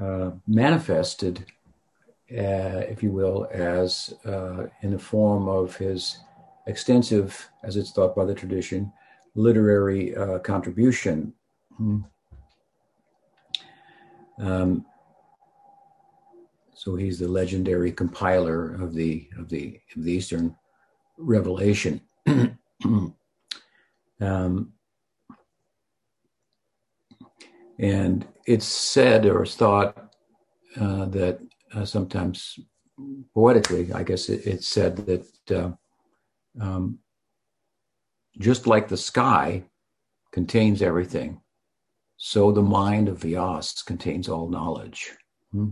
[0.00, 1.44] uh, manifested,
[2.32, 6.18] uh, if you will, as uh, in the form of his
[6.66, 8.92] extensive, as it's thought by the tradition,
[9.34, 11.32] literary uh, contribution.
[11.76, 12.00] Hmm.
[14.38, 14.84] Um,
[16.74, 20.56] so he's the legendary compiler of the of the of the Eastern
[21.16, 22.00] Revelation.
[24.20, 24.72] um,
[27.78, 29.96] and it's said or thought
[30.80, 31.40] uh, that
[31.74, 32.58] uh, sometimes
[33.34, 35.72] poetically, I guess it, it's said that uh,
[36.60, 36.98] um,
[38.38, 39.64] just like the sky
[40.32, 41.40] contains everything,
[42.16, 45.12] so the mind of Vyas contains all knowledge.
[45.52, 45.70] Hmm?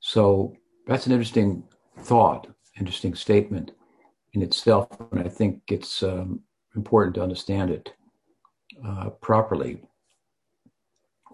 [0.00, 0.54] So
[0.86, 1.64] that's an interesting
[2.00, 3.72] thought, interesting statement
[4.34, 6.40] in itself, and I think it's um,
[6.76, 7.92] important to understand it
[8.84, 9.82] uh, properly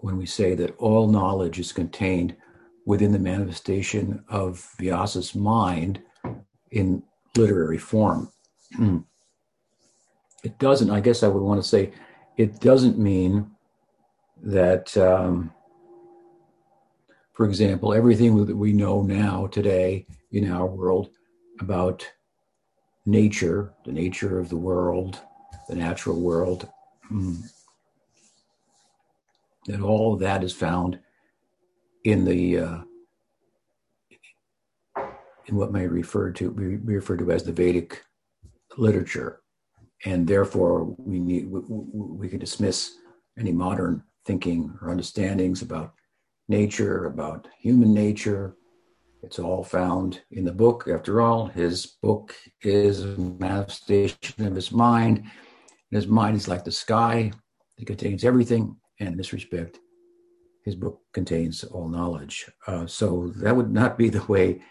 [0.05, 2.35] when we say that all knowledge is contained
[2.85, 5.99] within the manifestation of Vyasa's mind
[6.69, 7.01] in
[7.35, 8.31] literary form.
[10.43, 11.91] it doesn't, I guess I would want to say,
[12.37, 13.49] it doesn't mean
[14.43, 15.51] that, um,
[17.33, 21.09] for example, everything that we know now today in our world
[21.59, 22.07] about
[23.07, 25.19] nature, the nature of the world,
[25.67, 26.69] the natural world,
[29.65, 30.99] that all of that is found
[32.03, 32.77] in the uh,
[35.47, 38.03] in what may refer to be referred to as the Vedic
[38.77, 39.41] literature,
[40.05, 42.95] and therefore we need we, we can dismiss
[43.37, 45.93] any modern thinking or understandings about
[46.47, 48.55] nature, about human nature.
[49.23, 50.87] It's all found in the book.
[50.87, 55.17] After all, his book is a manifestation of his mind.
[55.91, 57.31] And His mind is like the sky;
[57.77, 59.79] it contains everything and in this respect,
[60.63, 62.49] his book contains all knowledge.
[62.67, 64.61] Uh, so that would not be the way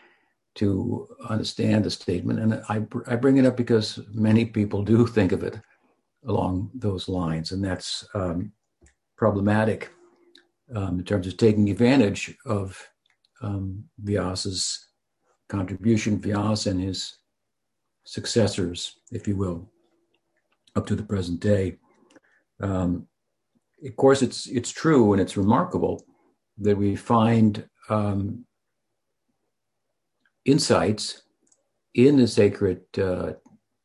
[0.57, 2.39] to understand the statement.
[2.39, 5.59] And I, I bring it up because many people do think of it
[6.27, 8.53] along those lines, and that's um,
[9.17, 9.91] problematic
[10.75, 12.81] um, in terms of taking advantage of
[13.43, 14.89] um, Vyas's
[15.49, 17.19] contribution, Vyas and his
[18.05, 19.71] successors, if you will,
[20.77, 21.77] up to the present day.
[22.61, 23.07] Um,
[23.85, 26.05] of course, it's it's true and it's remarkable
[26.59, 28.45] that we find um,
[30.45, 31.23] insights
[31.95, 33.33] in the sacred uh,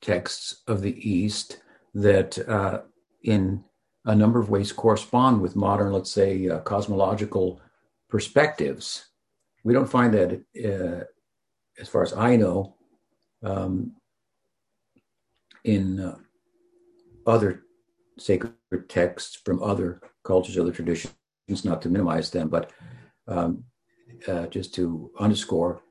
[0.02, 1.62] texts of the East
[1.94, 2.82] that, uh,
[3.24, 3.64] in
[4.06, 7.62] a number of ways, correspond with modern, let's say, uh, cosmological
[8.10, 9.08] perspectives.
[9.64, 11.04] We don't find that, uh,
[11.80, 12.76] as far as I know,
[13.44, 13.94] um,
[15.64, 16.18] in uh,
[17.28, 17.64] other
[18.20, 18.54] sacred
[18.88, 21.14] texts from other cultures, other traditions,
[21.64, 22.72] not to minimize them, but
[23.28, 23.64] um,
[24.28, 25.82] uh, just to underscore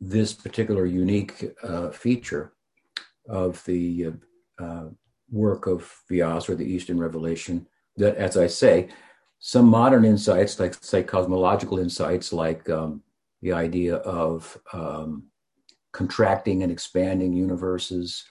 [0.00, 2.52] this particular unique uh, feature
[3.28, 4.12] of the
[4.58, 4.86] uh,
[5.30, 7.66] work of Vyas or the Eastern Revelation.
[7.96, 8.88] That, as I say,
[9.38, 13.02] some modern insights, like say cosmological insights, like um,
[13.42, 15.24] the idea of um,
[15.92, 18.24] contracting and expanding universes,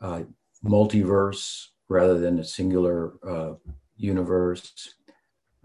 [0.00, 0.22] uh,
[0.64, 3.54] multiverse, rather than a singular uh,
[3.96, 4.94] universe,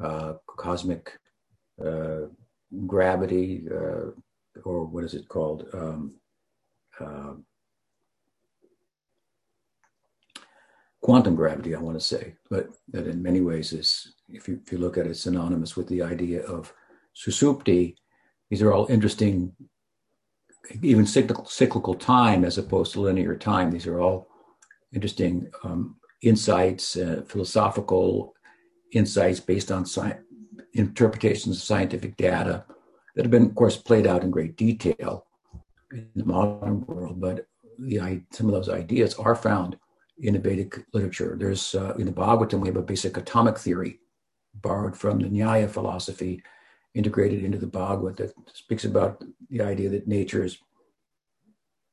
[0.03, 1.17] uh, cosmic
[1.85, 2.21] uh,
[2.87, 4.09] gravity, uh,
[4.65, 5.67] or what is it called?
[5.71, 6.15] Um,
[6.99, 7.33] uh,
[11.01, 14.71] quantum gravity, I want to say, but that in many ways is, if you, if
[14.71, 16.73] you look at it, synonymous with the idea of
[17.15, 17.95] sushupti.
[18.49, 19.53] These are all interesting,
[20.81, 23.69] even cyclical, cyclical time as opposed to linear time.
[23.69, 24.27] These are all
[24.91, 28.33] interesting um, insights, uh, philosophical
[28.91, 30.17] insights based on sci-
[30.73, 32.65] interpretations of scientific data
[33.15, 35.25] that have been, of course, played out in great detail
[35.91, 37.19] in the modern world.
[37.19, 37.47] But
[37.79, 39.77] the, some of those ideas are found
[40.19, 41.35] in the Vedic literature.
[41.37, 43.99] There's uh, in the Bhagavatam we have a basic atomic theory
[44.61, 46.41] borrowed from the Nyaya philosophy,
[46.93, 50.57] integrated into the Bhagavad that speaks about the idea that nature is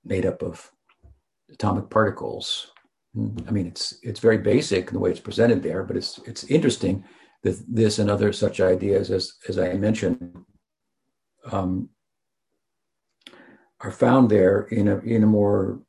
[0.05, 0.71] made up of
[1.51, 2.73] atomic particles
[3.15, 6.45] I mean, it's it's very basic in the way it's presented there, but it's it's
[6.45, 7.05] interesting
[7.43, 10.45] that this and other such ideas, as as I mentioned,
[11.51, 11.91] um,
[13.81, 15.83] are found there in a in a more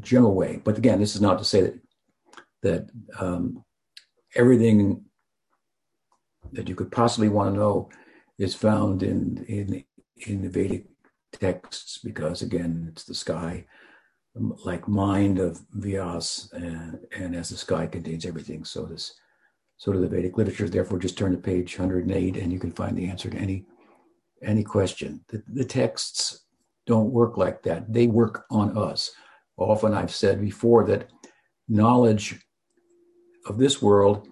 [0.00, 0.60] general way.
[0.64, 1.78] But again, this is not to say that
[2.62, 2.90] that
[3.20, 3.64] um,
[4.34, 5.04] everything
[6.52, 7.88] that you could possibly want to know
[8.36, 9.84] is found in in
[10.26, 10.86] in the Vedic
[11.32, 13.66] texts, because again, it's the sky
[14.38, 19.14] like mind of Vyas, and, and as the sky contains everything, so this
[19.78, 20.68] so do the Vedic literature.
[20.68, 23.66] Therefore, just turn to page 108 and you can find the answer to any
[24.42, 25.24] any question.
[25.28, 26.44] The, the texts
[26.86, 27.92] don't work like that.
[27.92, 29.10] They work on us.
[29.56, 31.10] Often I've said before that
[31.68, 32.38] knowledge
[33.46, 34.28] of this world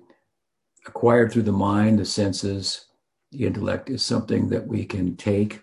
[0.87, 2.87] acquired through the mind, the senses,
[3.33, 5.62] the intellect is something that we can take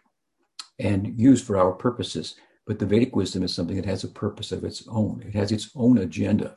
[0.79, 2.35] and use for our purposes.
[2.71, 5.21] But the Vedic wisdom is something that has a purpose of its own.
[5.27, 6.55] It has its own agenda.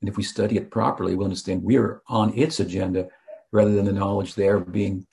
[0.00, 3.08] And if we study it properly, we'll understand we are on its agenda
[3.50, 5.04] rather than the knowledge there being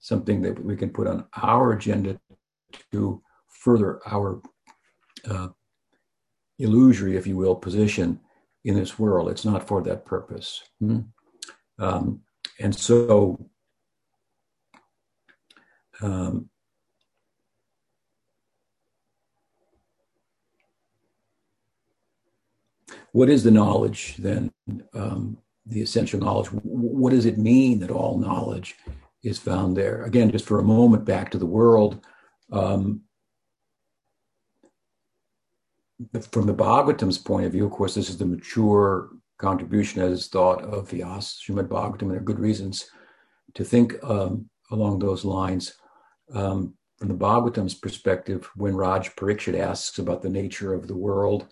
[0.00, 2.18] something that we can put on our agenda
[2.90, 4.42] to further our
[5.30, 5.50] uh,
[6.58, 8.18] illusory, if you will, position
[8.64, 9.30] in this world.
[9.30, 10.64] It's not for that purpose.
[10.82, 11.84] Mm-hmm.
[11.84, 12.22] Um,
[12.58, 13.46] and so,
[16.00, 16.50] um,
[23.12, 24.50] what is the knowledge then?
[24.94, 26.48] Um, the essential knowledge.
[26.48, 28.74] What does it mean that all knowledge
[29.22, 30.02] is found there?
[30.04, 32.04] Again, just for a moment, back to the world.
[32.50, 33.02] Um,
[36.30, 40.62] from the Bhagavatam's point of view, of course, this is the mature contribution as thought
[40.62, 42.90] of Vyas, Srimad Bhagavatam, and there are good reasons
[43.54, 45.74] to think um, along those lines.
[46.34, 51.46] Um, from the Bhagavatam's perspective, when Raj Parikshit asks about the nature of the world,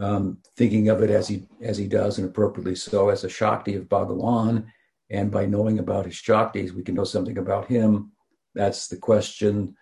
[0.00, 3.74] um, thinking of it as he as he does, and appropriately so, as a Shakti
[3.76, 4.66] of Bhagawan,
[5.10, 8.12] and by knowing about his Shaktis, we can know something about him.
[8.54, 9.76] That's the question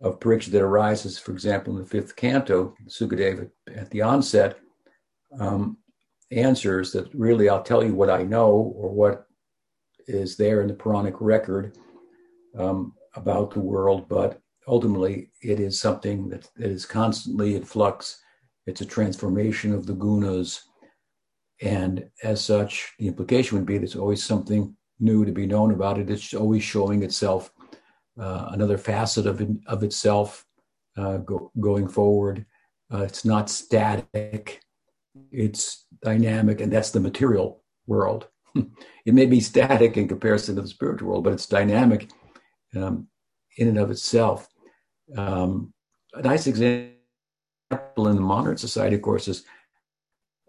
[0.00, 4.58] of Pariksha that arises, for example, in the fifth canto, Sukadeva at the onset
[5.38, 5.76] um,
[6.30, 9.26] answers that really I'll tell you what I know or what
[10.06, 11.76] is there in the Puranic record
[12.56, 18.22] um, about the world, but ultimately it is something that, that is constantly in flux.
[18.68, 20.60] It's a transformation of the gunas.
[21.62, 25.98] And as such, the implication would be there's always something new to be known about
[25.98, 26.10] it.
[26.10, 27.50] It's always showing itself
[28.20, 30.44] uh, another facet of, of itself
[30.98, 32.44] uh, go, going forward.
[32.92, 34.60] Uh, it's not static,
[35.32, 38.28] it's dynamic, and that's the material world.
[38.54, 42.10] it may be static in comparison to the spiritual world, but it's dynamic
[42.76, 43.08] um,
[43.56, 44.46] in and of itself.
[45.16, 45.72] Um,
[46.12, 46.97] a nice example
[47.70, 49.44] in the modern society, of course, is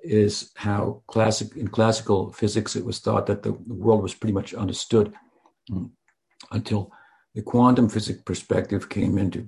[0.01, 4.53] is how classic in classical physics it was thought that the, world was pretty much
[4.53, 5.13] understood
[5.73, 5.91] um,
[6.51, 6.89] until
[7.35, 9.45] the quantum physics perspective came into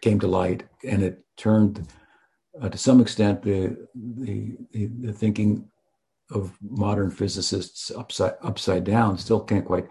[0.00, 1.86] came to light, and it turned
[2.60, 5.68] uh, to some extent the, the, the the thinking
[6.30, 9.16] of modern physicists upside upside down.
[9.16, 9.86] Still can't quite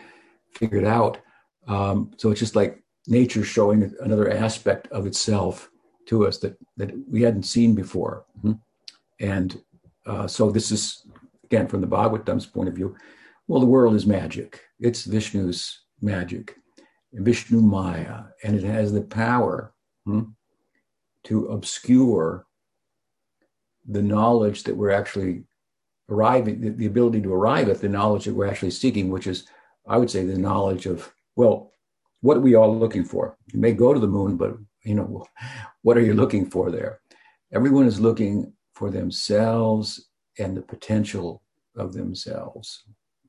[0.53, 1.19] figure it out.
[1.67, 5.69] Um, so it's just like nature showing another aspect of itself
[6.07, 8.25] to us that that we hadn't seen before.
[8.39, 8.53] Mm-hmm.
[9.19, 9.61] And
[10.05, 11.05] uh, so this is
[11.43, 12.95] again from the Bhagavatam's point of view.
[13.47, 14.61] Well, the world is magic.
[14.79, 16.55] It's Vishnu's magic.
[17.13, 19.73] Vishnu Maya, and it has the power
[20.05, 20.23] hmm,
[21.25, 22.45] to obscure
[23.87, 25.43] the knowledge that we're actually
[26.09, 29.45] arriving, the, the, ability to arrive at the knowledge that we're actually seeking, which is,
[29.87, 31.71] I would say, the knowledge of, well,
[32.21, 33.37] what are we all looking for?
[33.53, 35.25] You may go to the moon, but you know,
[35.81, 36.99] what are you looking for there?
[37.53, 40.09] Everyone is looking for themselves
[40.39, 41.41] and the potential
[41.75, 42.83] of themselves.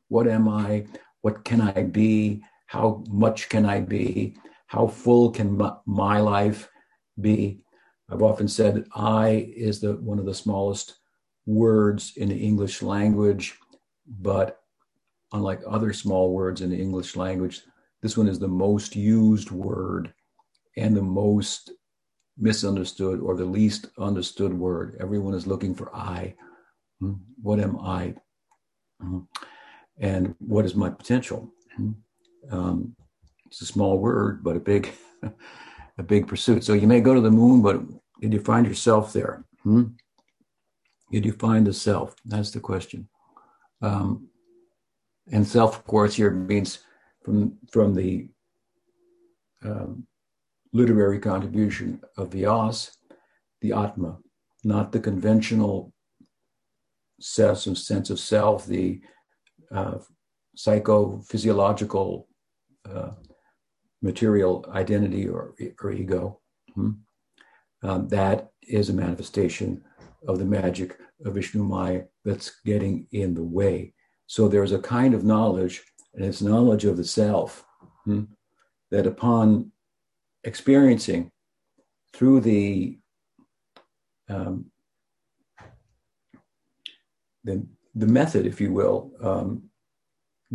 [0.08, 0.86] What am I?
[1.20, 2.42] What can I be?
[2.66, 4.36] How much can I be?
[4.66, 6.68] How full can my life
[7.20, 7.60] be?
[8.10, 10.96] I've often said I is the one of the smallest
[11.46, 13.56] words in the English language,
[14.20, 14.60] but
[15.32, 17.62] unlike other small words in the English language,
[18.02, 20.12] this one is the most used word
[20.76, 21.72] and the most
[22.36, 24.96] misunderstood or the least understood word.
[25.00, 26.34] Everyone is looking for I.
[27.00, 27.14] Hmm?
[27.40, 28.14] What am I?
[29.00, 29.20] Hmm?
[29.98, 31.52] And what is my potential?
[31.76, 31.90] Hmm?
[32.50, 32.96] Um,
[33.46, 34.92] it's a small word, but a big,
[35.98, 36.64] a big pursuit.
[36.64, 37.80] So you may go to the moon, but
[38.20, 39.44] did you find yourself there?
[39.62, 39.84] Hmm?
[41.12, 42.16] Did you find the self?
[42.24, 43.08] That's the question.
[43.80, 44.28] Um,
[45.30, 46.80] and self, of course, here means
[47.24, 48.28] from from the
[49.64, 50.06] um,
[50.74, 52.90] literary contribution of Vyas,
[53.62, 54.18] the Atma,
[54.64, 55.92] not the conventional
[57.20, 59.00] sense of, sense of self, the
[59.72, 59.98] uh,
[60.58, 62.26] psychophysiological
[62.90, 63.10] uh,
[64.02, 66.40] material identity or, or ego.
[66.74, 66.90] Hmm?
[67.82, 69.82] Um, that is a manifestation
[70.26, 73.94] of the magic of Vishnu Maya that's getting in the way.
[74.26, 75.82] So there's a kind of knowledge,
[76.14, 77.64] and it's knowledge of the self,
[78.04, 78.24] hmm,
[78.90, 79.70] that upon
[80.44, 81.30] experiencing
[82.12, 82.98] through the
[84.28, 84.66] um,
[87.44, 89.64] the, the method, if you will, um,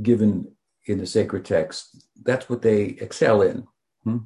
[0.01, 0.51] given
[0.87, 3.65] in the sacred text, that's what they excel in.
[4.03, 4.17] Hmm?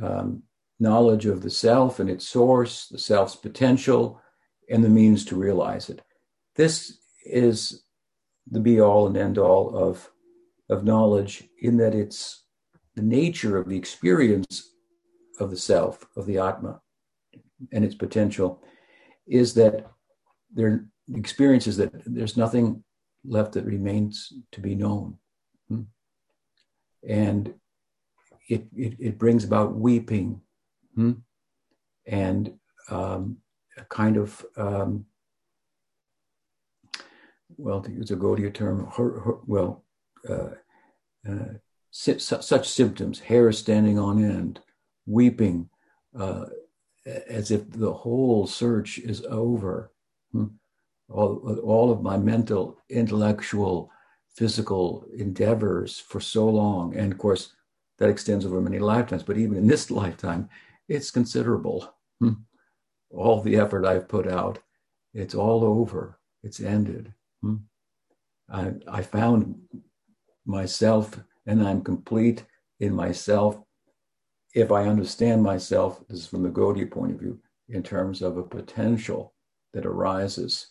[0.00, 0.42] Um,
[0.78, 4.20] knowledge of the self and its source, the self's potential,
[4.70, 6.02] and the means to realize it.
[6.56, 7.84] This is
[8.50, 10.08] the be all and end all of,
[10.68, 12.43] of knowledge, in that it's
[12.94, 14.70] the nature of the experience
[15.40, 16.80] of the self, of the Atma,
[17.72, 18.62] and its potential,
[19.26, 19.86] is that
[20.52, 22.82] there experiences that there's nothing
[23.24, 25.18] left that remains to be known.
[25.68, 25.82] Hmm?
[27.08, 27.54] And
[28.48, 30.40] it, it, it, brings about weeping
[30.94, 31.12] hmm?
[32.06, 32.52] and
[32.90, 33.38] um,
[33.76, 35.06] a kind of, um,
[37.56, 39.84] well, to use a Gaudiya term, her, her, well,
[40.28, 40.50] uh,
[41.28, 41.54] uh,
[41.94, 44.60] such symptoms, hair standing on end,
[45.06, 45.68] weeping,
[46.18, 46.46] uh,
[47.06, 49.92] as if the whole search is over.
[50.32, 50.46] Hmm?
[51.08, 53.92] All, all of my mental, intellectual,
[54.34, 56.96] physical endeavors for so long.
[56.96, 57.52] And of course,
[57.98, 60.48] that extends over many lifetimes, but even in this lifetime,
[60.88, 61.94] it's considerable.
[62.18, 62.32] Hmm?
[63.10, 64.58] All the effort I've put out,
[65.12, 67.14] it's all over, it's ended.
[67.40, 67.56] Hmm?
[68.50, 69.54] I, I found
[70.44, 72.44] myself and I'm complete
[72.80, 73.60] in myself
[74.54, 78.36] if I understand myself, this is from the Gaudiya point of view, in terms of
[78.36, 79.34] a potential
[79.72, 80.68] that arises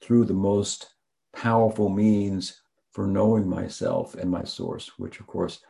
[0.00, 0.94] through the most
[1.34, 5.60] powerful means for knowing myself and my source, which of course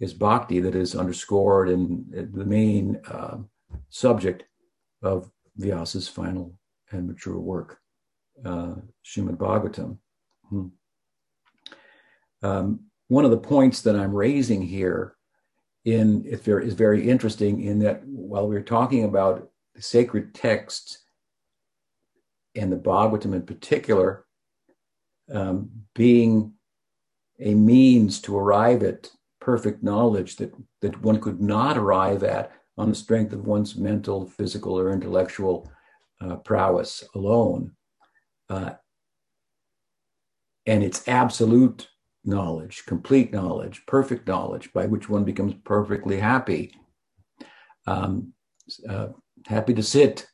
[0.00, 3.38] is bhakti, that is underscored in the main uh,
[3.90, 4.44] subject
[5.02, 6.52] of Vyasa's final
[6.90, 7.78] and mature work,
[8.44, 9.98] uh, Srimad Bhagavatam.
[10.48, 10.66] Hmm.
[12.42, 12.80] Um,
[13.14, 15.14] one of the points that I'm raising here
[15.84, 20.98] in is very, is very interesting in that while we're talking about sacred texts
[22.56, 24.24] and the Bhagavatam in particular
[25.32, 26.54] um, being
[27.38, 32.88] a means to arrive at perfect knowledge that, that one could not arrive at on
[32.88, 35.70] the strength of one's mental, physical, or intellectual
[36.20, 37.70] uh, prowess alone.
[38.50, 38.72] Uh,
[40.66, 41.88] and it's absolute
[42.24, 46.74] knowledge, complete knowledge, perfect knowledge, by which one becomes perfectly happy.
[47.86, 48.32] Um,
[48.88, 49.08] uh,
[49.46, 50.26] happy to sit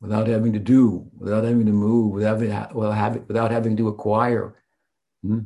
[0.00, 4.56] without having to do, without having to move, without, having, without having to acquire.
[5.22, 5.40] Hmm?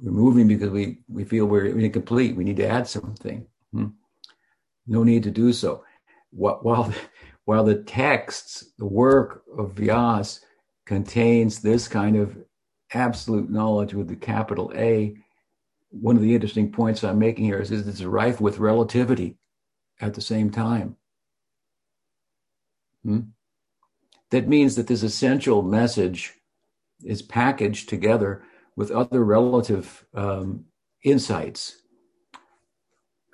[0.00, 2.36] We're moving because we, we feel we're incomplete.
[2.36, 3.46] We need to add something.
[3.72, 3.86] Hmm?
[4.86, 5.84] No need to do so.
[6.30, 6.92] While,
[7.44, 10.40] while the texts, the work of Vyas
[10.86, 12.36] contains this kind of
[12.94, 15.16] absolute knowledge with the capital A,
[15.90, 19.36] one of the interesting points I'm making here is, is it's rife with relativity
[20.00, 20.96] at the same time.
[23.04, 23.20] Hmm?
[24.30, 26.34] That means that this essential message
[27.04, 28.42] is packaged together
[28.76, 30.64] with other relative um,
[31.04, 31.82] insights.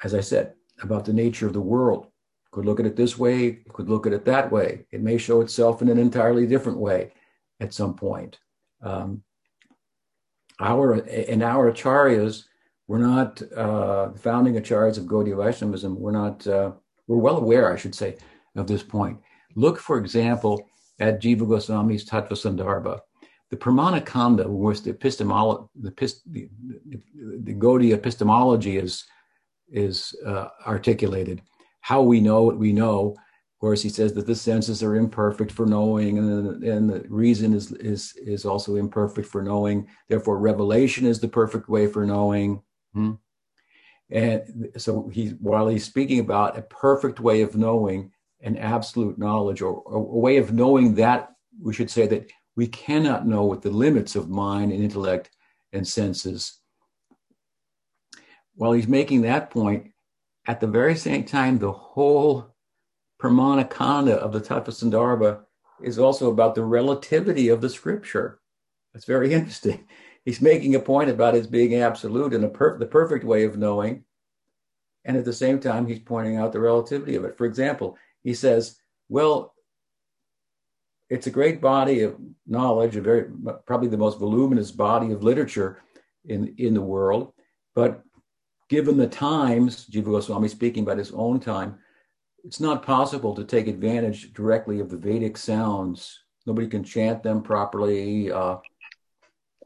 [0.03, 2.09] As I said, about the nature of the world.
[2.53, 4.87] Could look at it this way, could look at it that way.
[4.91, 7.13] It may show itself in an entirely different way
[7.61, 8.39] at some point.
[8.83, 9.23] Um,
[10.61, 12.45] our in our acharyas,
[12.87, 15.99] we're not uh, founding acharyas of Gaudiya Vaishnavism.
[15.99, 16.47] We're not.
[16.47, 16.73] Uh,
[17.07, 18.17] we're well aware, I should say,
[18.55, 19.19] of this point.
[19.57, 20.65] Look, for example,
[21.01, 23.01] at Jiva Goswami's Tattva Sandarbha.
[23.51, 25.91] The Pramana Kanda, the epistemolo- the,
[26.27, 26.49] the,
[27.43, 29.05] the, Gaudiya epistemology is
[29.73, 31.43] is uh, articulated,
[31.81, 33.17] how we know what we know,
[33.61, 37.53] course, he says that the senses are imperfect for knowing, and the, and the reason
[37.53, 39.87] is, is, is also imperfect for knowing.
[40.09, 42.63] Therefore, revelation is the perfect way for knowing.
[42.95, 43.13] Hmm?
[44.11, 49.61] And so he, while he's speaking about a perfect way of knowing an absolute knowledge
[49.61, 53.63] or, or a way of knowing that, we should say that we cannot know with
[53.63, 55.31] the limits of mind and intellect
[55.73, 56.59] and senses.
[58.55, 59.93] While he's making that point,
[60.47, 62.50] at the very same time, the whole
[63.21, 65.41] Pramana of the Tattva
[65.83, 68.41] is also about the relativity of the scripture.
[68.93, 69.87] That's very interesting.
[70.25, 74.05] He's making a point about it being absolute and per- the perfect way of knowing.
[75.05, 77.39] And at the same time, he's pointing out the relativity of it.
[77.39, 78.77] For example, he says,
[79.09, 79.55] well,
[81.09, 83.31] it's a great body of knowledge, a very
[83.67, 85.83] probably the most voluminous body of literature
[86.27, 87.33] in, in the world.
[87.75, 88.03] But
[88.69, 91.79] given the times, Jiva Goswami speaking about his own time,
[92.45, 96.25] it's not possible to take advantage directly of the Vedic sounds.
[96.47, 98.33] Nobody can chant them properly.
[98.33, 98.57] Uh,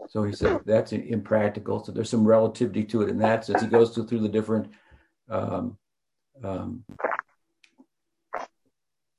[0.08, 1.82] so he said that's impractical.
[1.82, 3.62] So there's some relativity to it in that sense.
[3.62, 4.68] He goes through, through the different.
[5.30, 5.78] Um,
[6.42, 6.84] um,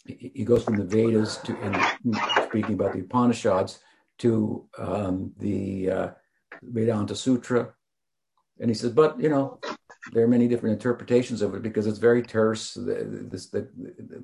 [0.06, 1.76] he goes from the Vedas to, and
[2.48, 3.80] speaking about the Upanishads,
[4.20, 6.08] to um, the uh,
[6.62, 7.74] Vedanta Sutra.
[8.60, 9.60] And he says, but you know,
[10.12, 12.74] there are many different interpretations of it because it's very terse.
[12.74, 13.68] The, this, the,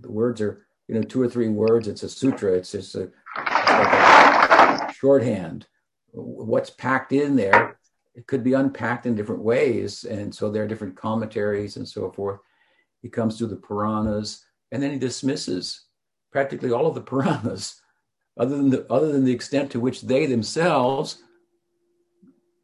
[0.01, 1.87] the, words are, you know, two or three words.
[1.87, 2.53] It's a sutra.
[2.53, 5.67] It's just a, like a shorthand.
[6.11, 7.79] What's packed in there,
[8.13, 10.03] it could be unpacked in different ways.
[10.03, 12.39] And so there are different commentaries and so forth.
[13.01, 15.85] He comes to the Puranas and then he dismisses
[16.31, 17.81] practically all of the Puranas,
[18.37, 21.23] other than the, other than the extent to which they themselves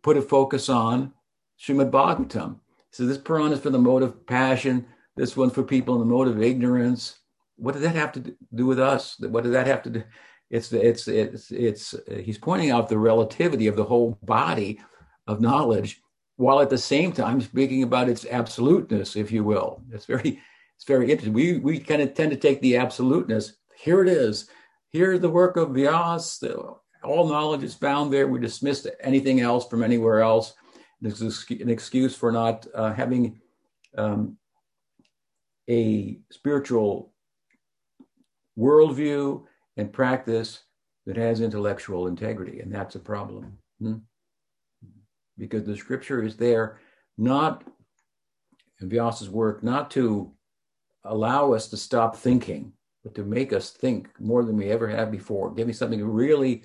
[0.03, 1.13] put a focus on
[1.59, 2.59] Srimad Bhagavatam.
[2.97, 4.87] So this Purana is for the mode of passion.
[5.15, 7.19] This one's for people in the mode of ignorance.
[7.55, 9.19] What does that have to do with us?
[9.19, 10.03] What does that have to do?
[10.49, 11.93] It's it's it's it's.
[12.23, 14.81] He's pointing out the relativity of the whole body
[15.27, 16.01] of knowledge,
[16.37, 19.83] while at the same time speaking about its absoluteness, if you will.
[19.91, 20.41] It's very
[20.75, 21.33] it's very interesting.
[21.33, 23.57] We we kind of tend to take the absoluteness.
[23.75, 24.49] Here it is.
[24.91, 26.43] Here's the work of Vyas.
[27.03, 28.27] All knowledge is found there.
[28.27, 30.55] We dismiss anything else from anywhere else
[31.01, 33.39] an excuse for not uh, having
[33.97, 34.37] um,
[35.69, 37.13] a spiritual
[38.57, 39.43] worldview
[39.77, 40.63] and practice
[41.05, 43.57] that has intellectual integrity, and that's a problem.
[43.79, 43.97] Hmm?
[45.37, 46.79] Because the scripture is there
[47.17, 47.63] not
[48.81, 50.31] in Vyasa's work, not to
[51.03, 52.73] allow us to stop thinking,
[53.03, 55.53] but to make us think more than we ever have before.
[55.53, 56.63] Give me something really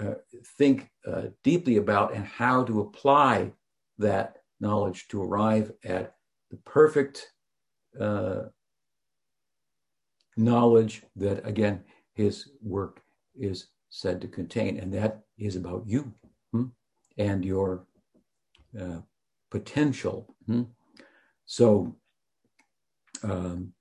[0.00, 0.14] uh,
[0.58, 3.52] think uh, deeply about and how to apply
[3.98, 6.14] that knowledge to arrive at
[6.50, 7.32] the perfect
[8.00, 8.42] uh,
[10.36, 11.82] knowledge that, again,
[12.14, 13.02] his work
[13.34, 14.78] is said to contain.
[14.78, 16.12] And that is about you
[16.52, 16.66] hmm?
[17.18, 17.86] and your
[18.80, 19.00] uh,
[19.50, 20.34] potential.
[20.46, 20.62] Hmm?
[21.46, 21.94] So,
[23.22, 23.72] um,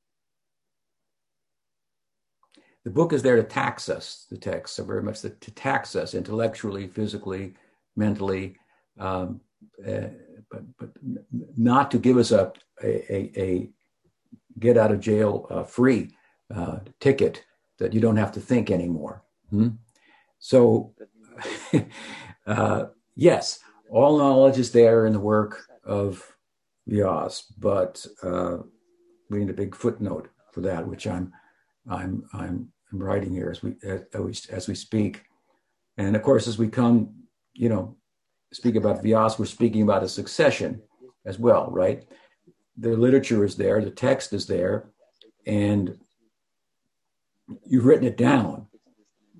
[2.83, 5.95] the book is there to tax us, the texts are very much to, to tax
[5.95, 7.53] us intellectually, physically,
[7.95, 8.57] mentally,
[8.99, 9.39] um,
[9.87, 10.07] uh,
[10.51, 10.89] but, but
[11.57, 12.51] not to give us a,
[12.83, 13.69] a, a
[14.59, 16.11] get out of jail uh, free
[16.53, 17.43] uh, ticket
[17.79, 19.23] that you don't have to think anymore.
[19.49, 19.69] Hmm?
[20.39, 20.93] So,
[22.45, 26.35] uh, yes, all knowledge is there in the work of
[26.89, 28.57] Vyas, but uh,
[29.29, 31.31] we need a big footnote for that, which I'm
[31.89, 35.23] I'm I'm I'm writing here as we as as we speak,
[35.97, 37.09] and of course as we come,
[37.53, 37.97] you know,
[38.53, 40.79] speak about Vyas, we're speaking about a succession
[41.25, 42.05] as well, right?
[42.77, 44.91] The literature is there, the text is there,
[45.47, 45.97] and
[47.65, 48.67] you've written it down.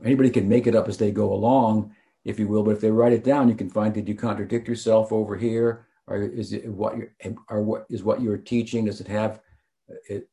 [0.04, 2.92] Anybody can make it up as they go along, if you will, but if they
[2.92, 6.68] write it down, you can find did you contradict yourself over here, or is it
[6.68, 7.14] what you're,
[7.62, 8.86] what is what you're teaching?
[8.86, 9.42] Does it have
[10.10, 10.28] it?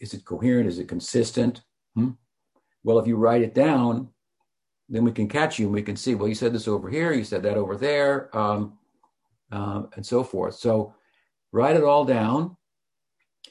[0.00, 0.68] Is it coherent?
[0.68, 1.62] Is it consistent?
[1.94, 2.10] Hmm?
[2.84, 4.08] Well, if you write it down,
[4.88, 7.12] then we can catch you and we can see, well, you said this over here,
[7.12, 8.78] you said that over there, um,
[9.50, 10.54] uh, and so forth.
[10.56, 10.94] So
[11.52, 12.56] write it all down,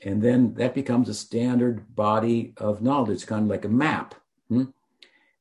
[0.04, 3.12] and then that becomes a standard body of knowledge.
[3.12, 4.16] It's kind of like a map.
[4.50, 4.66] Hmm?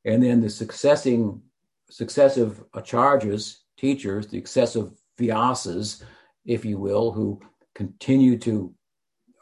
[0.05, 1.41] And then the successing,
[1.89, 6.03] successive charges, teachers, the excessive vyasas,
[6.45, 7.39] if you will, who
[7.75, 8.73] continue to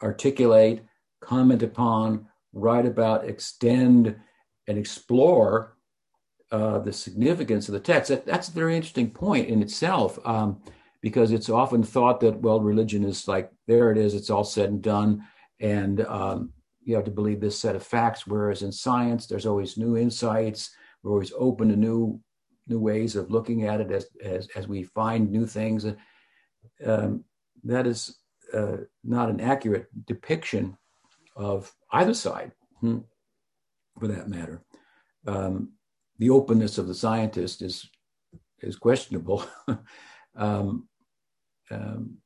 [0.02, 0.82] articulate,
[1.20, 4.16] comment upon, write about, extend,
[4.68, 5.76] and explore
[6.52, 8.08] uh, the significance of the text.
[8.08, 10.60] That, that's a very interesting point in itself, um,
[11.00, 14.68] because it's often thought that, well, religion is like, there it is, it's all said
[14.70, 15.24] and done,
[15.60, 18.26] and um, you have to believe this set of facts.
[18.26, 20.70] Whereas in science, there's always new insights.
[21.02, 22.20] We're always open to new
[22.66, 25.86] new ways of looking at it as as, as we find new things.
[26.84, 27.24] Um,
[27.64, 28.18] that is
[28.52, 30.76] uh, not an accurate depiction
[31.36, 32.52] of either side.
[32.80, 32.98] Hmm
[34.00, 34.62] for that matter.
[35.26, 35.72] Um,
[36.18, 37.88] the openness of the scientist is
[38.62, 39.44] is questionable
[40.36, 40.88] um,
[41.70, 42.16] um,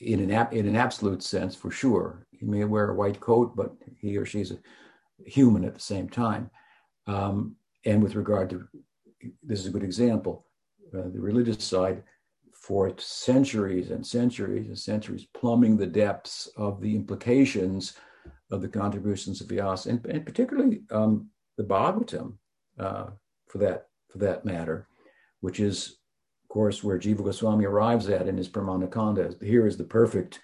[0.00, 2.26] in an in an absolute sense, for sure.
[2.30, 4.58] He may wear a white coat, but he or she's a
[5.26, 6.50] human at the same time.
[7.06, 8.66] Um, and with regard to
[9.42, 10.46] this is a good example.
[10.96, 12.02] Uh, the religious side,
[12.52, 17.94] for centuries and centuries and centuries, plumbing the depths of the implications
[18.52, 22.34] of the contributions of Vyasa, and, and particularly um, the Bhagavatam,
[22.78, 23.06] uh,
[23.48, 24.86] for that for that matter,
[25.40, 25.96] which is,
[26.44, 30.40] of course, where Jiva Goswami arrives at in his Pramana Here is the perfect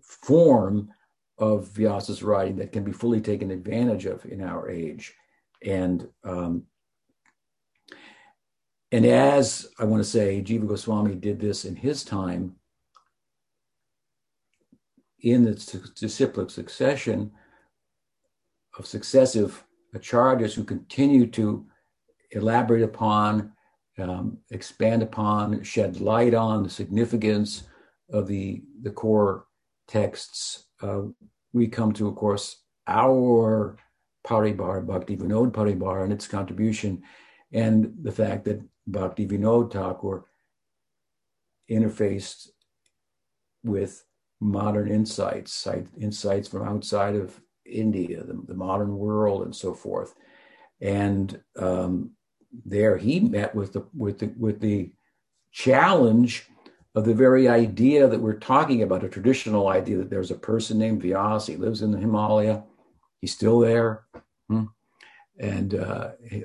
[0.00, 0.90] form
[1.38, 5.12] of Vyasa's writing that can be fully taken advantage of in our age,
[5.62, 6.62] and um,
[8.92, 12.54] and as I want to say, Jiva Goswami did this in his time
[15.24, 15.54] in the
[15.98, 17.32] disciplic succession
[18.78, 19.64] of successive
[19.96, 21.66] acharyas who continue to
[22.32, 23.52] elaborate upon
[23.98, 27.64] um, expand upon, shed light on the significance
[28.10, 29.46] of the the core
[29.86, 31.02] texts, uh,
[31.52, 33.76] we come to, of course, our
[34.26, 37.02] Paribar, Bhakti Vinod Paribar, and its contribution,
[37.52, 40.24] and the fact that Bhakti Vinod Thakur
[41.70, 42.48] interfaced
[43.62, 44.04] with
[44.44, 45.66] modern insights,
[45.98, 50.14] insights from outside of India, the, the modern world, and so forth.
[50.80, 52.10] And um,
[52.64, 54.92] there, he met with the with the with the
[55.50, 56.46] challenge
[56.94, 60.78] of the very idea that we're talking about, a traditional idea that there's a person
[60.78, 62.62] named Vyas, he lives in the Himalaya,
[63.20, 64.04] he's still there.
[64.48, 64.64] Hmm?
[65.40, 66.44] And uh, he,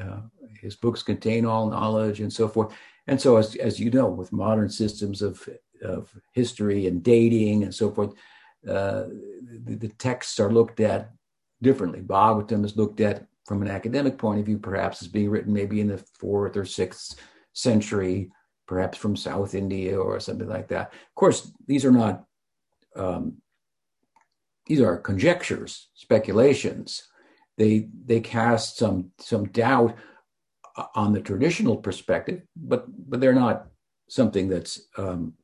[0.00, 0.20] uh,
[0.58, 2.72] his books contain all knowledge and so forth.
[3.06, 5.46] And so, as, as you know, with modern systems of,
[5.82, 8.12] of history and dating and so forth,
[8.68, 9.04] uh,
[9.64, 11.12] the, the, texts are looked at
[11.62, 12.00] differently.
[12.00, 15.80] Bhagavatam is looked at from an academic point of view, perhaps as being written maybe
[15.80, 17.18] in the fourth or sixth
[17.52, 18.30] century,
[18.66, 20.92] perhaps from South India or something like that.
[20.92, 22.24] Of course, these are not,
[22.94, 23.38] um,
[24.66, 27.08] these are conjectures, speculations.
[27.56, 29.96] They, they cast some, some doubt
[30.94, 33.66] on the traditional perspective, but, but they're not
[34.08, 35.34] something that's, um,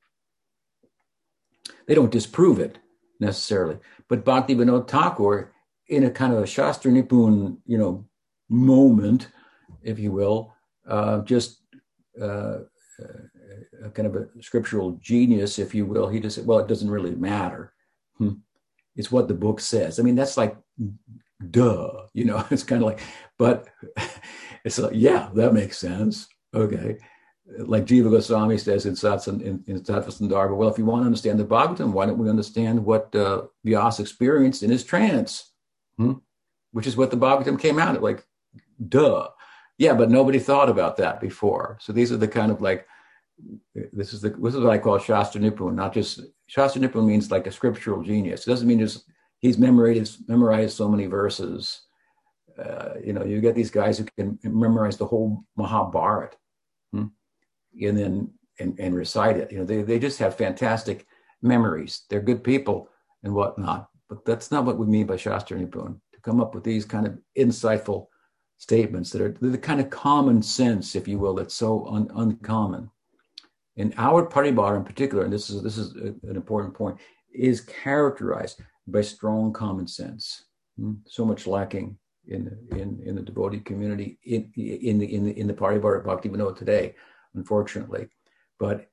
[1.87, 2.79] they don't disprove it
[3.21, 3.79] necessarily.
[4.09, 5.53] But Bhakti Vinod Thakur,
[5.89, 8.07] in a kind of a Shastra Nipun, you know,
[8.49, 9.29] moment,
[9.83, 10.53] if you will,
[10.89, 11.63] uh, just
[12.21, 12.59] uh,
[13.85, 16.09] a kind of a scriptural genius, if you will.
[16.09, 17.73] He just said, well, it doesn't really matter.
[18.19, 18.35] Hmm.
[18.97, 19.99] It's what the book says.
[19.99, 20.57] I mean, that's like,
[21.51, 23.01] duh, you know, it's kind of like,
[23.39, 23.69] but
[24.65, 26.29] it's like, yeah, that makes sense.
[26.55, 26.99] Okay
[27.59, 31.39] like Jiva Goswami says in Satsang in, in Sattva well, if you want to understand
[31.39, 35.53] the Bhagavatam, why don't we understand what uh, Vyas experienced in his trance?
[35.97, 36.15] Hmm?
[36.73, 38.27] Which is what the Bhagavatam came out of, like,
[38.89, 39.29] duh.
[39.79, 41.79] Yeah, but nobody thought about that before.
[41.81, 42.87] So these are the kind of like,
[43.93, 47.31] this is the this is what I call Shastra Nipun, not just Shastra Nipun means
[47.31, 48.47] like a scriptural genius.
[48.47, 49.05] It doesn't mean just
[49.41, 51.83] he's memorized memorized so many verses.
[52.59, 56.39] Uh, you know, you get these guys who can memorize the whole Mahabharata.
[57.81, 59.53] And then and, and recite it.
[59.53, 61.07] You know, they, they just have fantastic
[61.43, 62.05] memories.
[62.09, 62.89] They're good people
[63.23, 63.89] and whatnot.
[64.09, 67.07] But that's not what we mean by Shastra Nipun, to come up with these kind
[67.07, 68.07] of insightful
[68.59, 72.91] statements that are the kind of common sense, if you will, that's so un, uncommon.
[73.77, 76.97] And our paribar in particular, and this is this is a, an important point,
[77.35, 80.45] is characterized by strong common sense.
[80.79, 80.95] Hmm?
[81.07, 85.47] So much lacking in in in the devotee community in in the in the in
[85.47, 86.95] the paribar Bhakti Vinod today
[87.37, 88.09] unfortunately.
[88.59, 88.89] But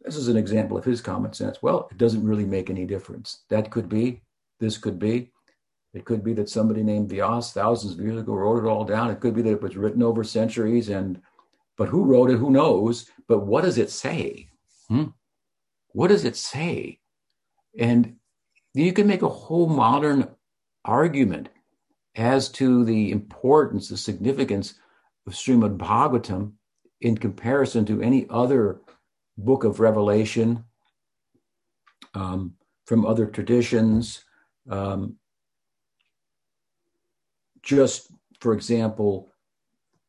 [0.00, 1.62] this is an example of his common sense.
[1.62, 3.44] Well, it doesn't really make any difference.
[3.48, 4.22] That could be,
[4.60, 5.32] this could be.
[5.92, 9.10] It could be that somebody named Vyas thousands of years ago wrote it all down.
[9.10, 11.20] It could be that it was written over centuries and
[11.76, 12.38] but who wrote it?
[12.38, 13.10] Who knows?
[13.26, 14.48] But what does it say?
[14.88, 15.06] Hmm?
[15.88, 17.00] What does it say?
[17.78, 18.16] And
[18.74, 20.28] you can make a whole modern
[20.84, 21.48] argument
[22.14, 24.74] as to the importance, the significance
[25.26, 26.52] of Srimad Bhagavatam
[27.00, 28.80] in comparison to any other
[29.36, 30.64] book of Revelation
[32.14, 32.54] um,
[32.86, 34.24] from other traditions.
[34.70, 35.16] Um,
[37.62, 39.32] just, for example,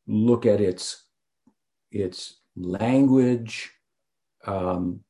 [0.06, 1.04] look at its
[1.90, 3.70] its language,
[4.46, 5.00] um,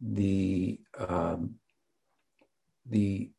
[0.00, 1.54] the um,
[2.86, 3.30] the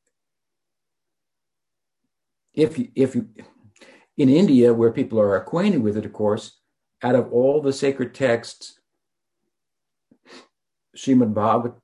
[2.54, 3.30] if if you
[4.18, 6.60] in India where people are acquainted with it, of course,
[7.06, 8.80] out of all the sacred texts,
[10.98, 11.36] Srimad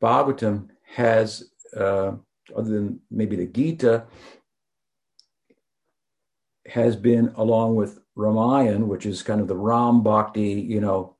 [0.02, 2.14] Bhagavatam has, uh,
[2.58, 4.06] other than maybe the Gita,
[6.66, 11.18] has been along with Ramayana, which is kind of the Ram Bhakti, you know,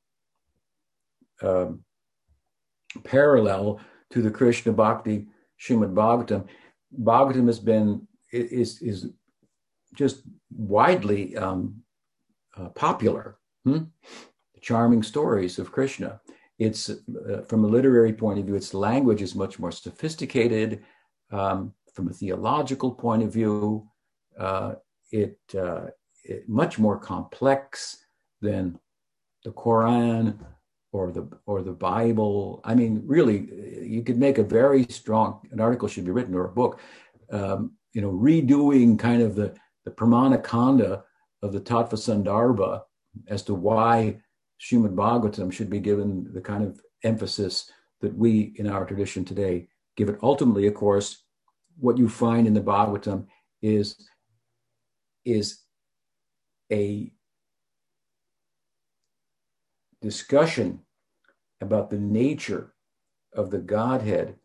[1.40, 1.84] um,
[3.04, 5.28] parallel to the Krishna Bhakti
[5.60, 6.46] Srimad Bhagavatam.
[7.00, 9.10] Bhagavatam has been is is
[9.94, 11.82] just widely um,
[12.56, 13.84] uh, popular Hmm?
[14.60, 16.20] Charming stories of Krishna.
[16.58, 20.84] It's uh, from a literary point of view, its language is much more sophisticated.
[21.30, 23.86] Um, from a theological point of view,
[24.38, 24.74] uh,
[25.10, 25.86] it, uh,
[26.24, 27.98] it much more complex
[28.40, 28.78] than
[29.44, 30.38] the Quran
[30.92, 32.60] or the or the Bible.
[32.64, 33.48] I mean, really,
[33.82, 36.80] you could make a very strong an article should be written or a book,
[37.30, 41.04] um, you know, redoing kind of the the Pramana Kanda
[41.42, 42.82] of the Tattva Sandarbha
[43.28, 44.18] as to why
[44.60, 47.70] Srimad Bhagavatam should be given the kind of emphasis
[48.00, 50.18] that we in our tradition today give it.
[50.22, 51.24] Ultimately, of course,
[51.78, 53.26] what you find in the Bhagavatam
[53.60, 53.96] is,
[55.24, 55.60] is
[56.70, 57.12] a
[60.00, 60.80] discussion
[61.60, 62.74] about the nature
[63.34, 64.36] of the Godhead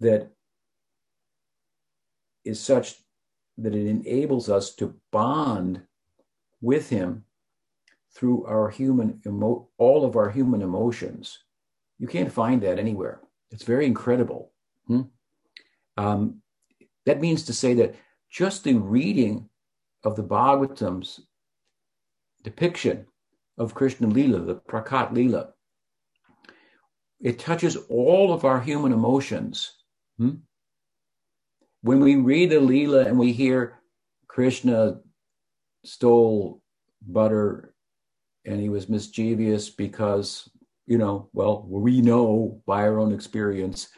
[0.00, 0.30] that
[2.44, 2.96] is such
[3.58, 5.82] that it enables us to bond
[6.60, 7.24] with Him
[8.14, 11.38] through our human emo- all of our human emotions.
[11.98, 13.20] You can't find that anywhere.
[13.50, 14.52] It's very incredible.
[14.86, 15.02] Hmm?
[15.96, 16.42] Um,
[17.06, 17.94] that means to say that
[18.30, 19.48] just the reading
[20.04, 21.20] of the Bhagavatam's
[22.42, 23.06] depiction
[23.58, 25.52] of Krishna Lila, the Prakat Lila,
[27.20, 29.76] it touches all of our human emotions.
[30.18, 30.36] Hmm?
[31.82, 33.80] When we read the Lila and we hear
[34.28, 35.00] Krishna
[35.84, 36.62] stole
[37.06, 37.71] butter
[38.44, 40.48] and he was mischievous because,
[40.86, 43.88] you know, well, we know by our own experience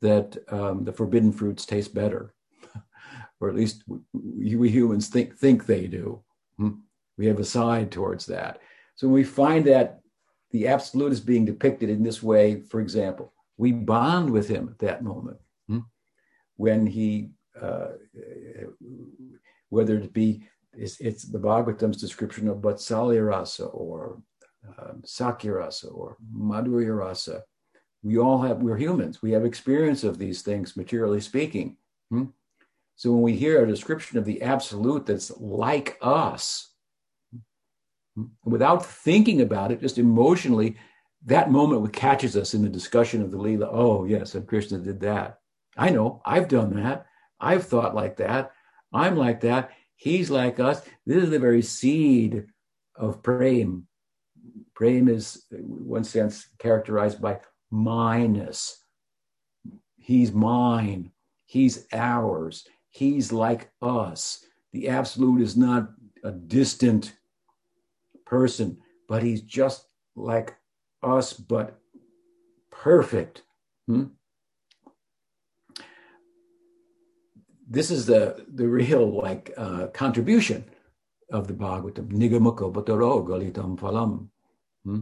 [0.00, 2.34] that um, the forbidden fruits taste better,
[3.40, 3.82] or at least
[4.12, 6.22] we, we, humans think think they do.
[6.56, 6.80] Hmm?
[7.16, 8.60] We have a side towards that.
[8.94, 10.00] So when we find that
[10.50, 14.78] the absolute is being depicted in this way, for example, we bond with him at
[14.78, 15.38] that moment.
[15.68, 15.80] Hmm?
[16.56, 17.30] When he,
[17.60, 17.88] uh,
[19.68, 20.44] whether it be
[20.78, 24.22] it's, it's the Bhagavatam's description of Vatsalya rasa or
[24.66, 27.42] um, Sakhya rasa or Madhurya rasa,
[28.02, 29.22] we all have, we're humans.
[29.22, 31.76] We have experience of these things, materially speaking.
[32.10, 32.26] Hmm?
[32.96, 36.70] So when we hear a description of the absolute that's like us,
[38.14, 40.76] hmm, without thinking about it, just emotionally,
[41.26, 43.68] that moment catches us in the discussion of the Leela.
[43.70, 45.40] Oh, yes, and Krishna did that.
[45.76, 47.06] I know, I've done that.
[47.40, 48.52] I've thought like that.
[48.92, 49.70] I'm like that.
[49.98, 50.80] He's like us.
[51.04, 52.46] This is the very seed
[52.94, 53.88] of prem.
[54.74, 58.84] Prem is, in one sense, characterized by minus.
[59.96, 61.10] He's mine.
[61.46, 62.64] He's ours.
[62.90, 64.44] He's like us.
[64.72, 65.90] The absolute is not
[66.22, 67.14] a distant
[68.24, 70.54] person, but he's just like
[71.02, 71.76] us, but
[72.70, 73.42] perfect.
[73.88, 74.04] Hmm?
[77.70, 80.64] This is the, the real like uh, contribution
[81.30, 82.10] of the Bhagavatam.
[82.10, 84.28] Nigama-kalpa-taror galitam phalam.
[84.84, 85.00] Hmm?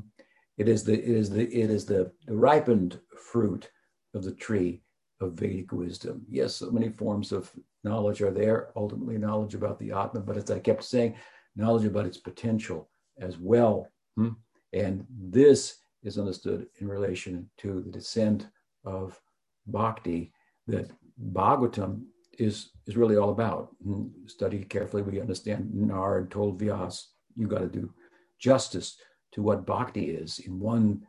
[0.58, 3.70] It is the it is the it is the, the ripened fruit
[4.14, 4.82] of the tree
[5.20, 6.22] of Vedic wisdom.
[6.28, 7.52] Yes, so many forms of
[7.84, 8.70] knowledge are there.
[8.74, 11.14] Ultimately, knowledge about the Atma, but as I kept saying,
[11.54, 12.88] knowledge about its potential
[13.20, 13.88] as well.
[14.16, 14.30] Hmm?
[14.72, 18.48] And this is understood in relation to the descent
[18.84, 19.20] of
[19.66, 20.32] bhakti
[20.66, 20.90] that
[21.32, 22.02] Bhagavatam
[22.38, 23.70] is is really all about.
[23.84, 24.06] Hmm?
[24.26, 27.04] study carefully, we understand Narad told Vyas,
[27.36, 27.92] you got to do
[28.38, 28.98] justice
[29.32, 31.06] to what bhakti is in one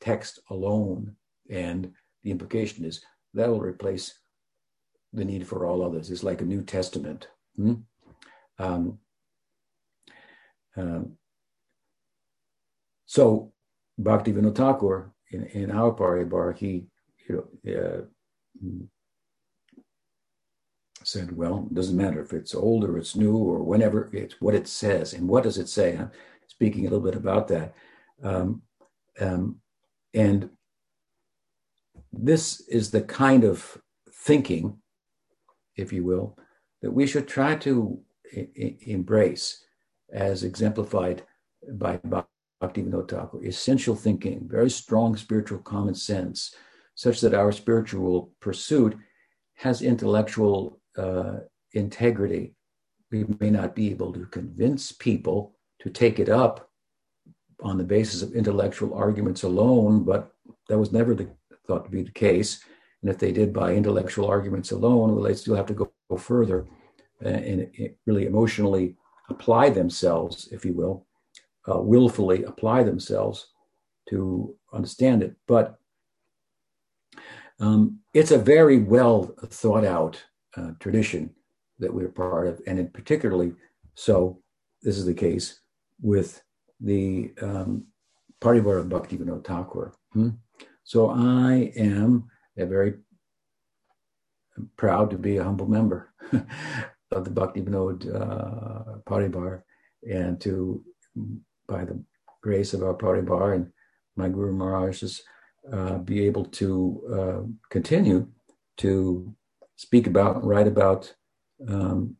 [0.00, 1.16] text alone.
[1.50, 3.02] And the implication is
[3.34, 4.18] that will replace
[5.12, 6.10] the need for all others.
[6.10, 7.28] It's like a New Testament.
[7.56, 7.74] Hmm?
[8.58, 8.98] Um,
[13.06, 13.52] so
[13.98, 16.86] Bhakti Vinod Thakur in, in our Paribar, he
[17.28, 18.02] you know, uh,
[21.10, 24.54] said, well, it doesn't matter if it's old or it's new or whenever, it's what
[24.54, 25.12] it says.
[25.12, 25.96] And what does it say?
[25.96, 26.10] I'm
[26.46, 27.74] speaking a little bit about that.
[28.22, 28.62] Um,
[29.20, 29.56] um,
[30.14, 30.50] and
[32.12, 33.80] this is the kind of
[34.12, 34.78] thinking,
[35.76, 36.38] if you will,
[36.82, 38.00] that we should try to
[38.36, 39.64] I- embrace
[40.12, 41.22] as exemplified
[41.72, 41.98] by
[42.62, 43.44] Bhaktivinoda Thakur.
[43.44, 46.54] Essential thinking, very strong spiritual common sense,
[46.94, 48.96] such that our spiritual pursuit
[49.54, 51.40] has intellectual uh,
[51.72, 52.54] integrity.
[53.10, 56.70] We may not be able to convince people to take it up
[57.62, 60.32] on the basis of intellectual arguments alone, but
[60.68, 61.28] that was never the,
[61.66, 62.64] thought to be the case.
[63.02, 66.16] And if they did by intellectual arguments alone, well, they still have to go, go
[66.16, 66.66] further
[67.20, 68.96] and, and, really emotionally
[69.28, 71.06] apply themselves, if you will,
[71.70, 73.48] uh, willfully apply themselves
[74.08, 75.34] to understand it.
[75.46, 75.78] But
[77.60, 80.22] um, it's a very well thought out
[80.56, 81.30] uh, tradition
[81.78, 83.54] that we're part of, and in particularly
[83.94, 84.40] so,
[84.82, 85.60] this is the case
[86.00, 86.42] with
[86.80, 87.84] the um,
[88.40, 89.92] Parivar of Bhaktivinoda Thakur.
[90.12, 90.30] Hmm?
[90.84, 92.94] So I am a very
[94.76, 96.12] proud to be a humble member
[97.12, 99.62] of the Bhaktivinoda uh, Parivar
[100.10, 100.82] and to,
[101.68, 102.02] by the
[102.42, 103.70] grace of our Parivar and
[104.16, 105.22] my Guru Maharaj's,
[105.72, 108.26] uh, be able to uh, continue
[108.78, 109.34] to
[109.80, 111.14] speak about and write about
[111.66, 112.16] um,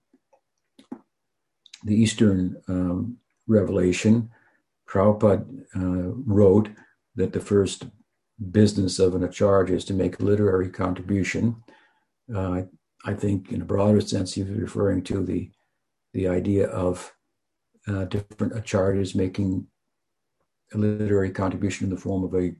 [1.84, 4.30] the Eastern um, revelation.
[4.88, 5.44] Prabhupada
[5.76, 6.70] uh, wrote
[7.16, 7.84] that the first
[8.50, 11.62] business of an acharya is to make a literary contribution.
[12.34, 12.62] Uh,
[13.04, 15.50] I think, in a broader sense, he was referring to the
[16.14, 17.12] the idea of
[17.86, 19.66] uh, different acharyas making
[20.74, 22.54] a literary contribution in the form of a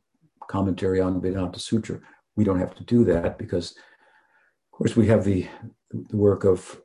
[0.49, 1.99] commentary on Vedanta Sutra.
[2.37, 3.75] We don't have to do that because,
[4.81, 5.47] course, we have the,
[5.91, 6.81] the work of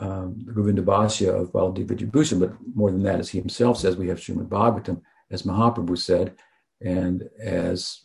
[0.00, 3.96] um, the Govinda Bhashya of Baladev Vidyabhushan, but more than that, as he himself says,
[3.96, 6.34] we have Srimad Bhagavatam, as Mahaprabhu said,
[6.80, 8.00] and as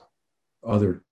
[0.66, 1.04] other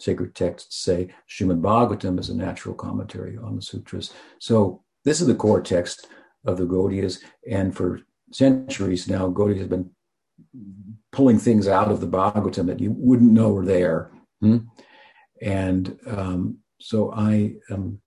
[0.00, 4.12] sacred texts say, Srimad Bhagavatam is a natural commentary on the sutras.
[4.40, 6.08] So this is the core text
[6.44, 8.00] of the Gaudiyas, and for
[8.32, 9.90] centuries now, Gaudiya has been
[11.12, 14.10] pulling things out of the Bhagavatam that you wouldn't know were there.
[14.40, 14.58] Hmm?
[15.42, 18.00] And um, so I am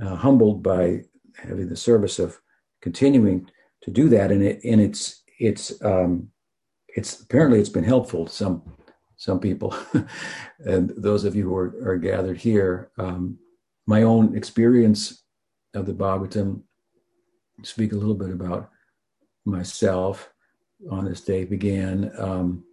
[0.00, 1.02] uh, humbled by
[1.36, 2.40] having the service of
[2.80, 3.50] continuing
[3.82, 6.30] to do that, and it and it's it's um,
[6.88, 8.62] it's apparently it's been helpful to some
[9.16, 9.76] some people,
[10.58, 12.90] and those of you who are, are gathered here.
[12.98, 13.38] Um,
[13.86, 15.22] my own experience
[15.74, 16.62] of the Bhagavatam
[17.62, 18.70] speak a little bit about
[19.44, 20.30] myself
[20.90, 22.64] on this day began um,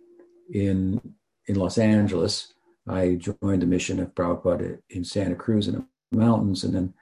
[0.53, 1.01] in
[1.47, 2.53] in Los Angeles.
[2.87, 6.93] I joined the mission of Prabhupada in Santa Cruz in the mountains, and then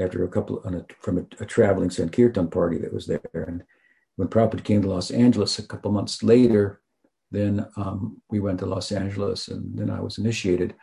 [0.00, 3.62] after a couple a, from a, a, traveling Sankirtan party that was there, and
[4.16, 6.80] when Prabhupada came to Los Angeles a couple months later,
[7.30, 10.74] then um, we went to Los Angeles, and then I was initiated,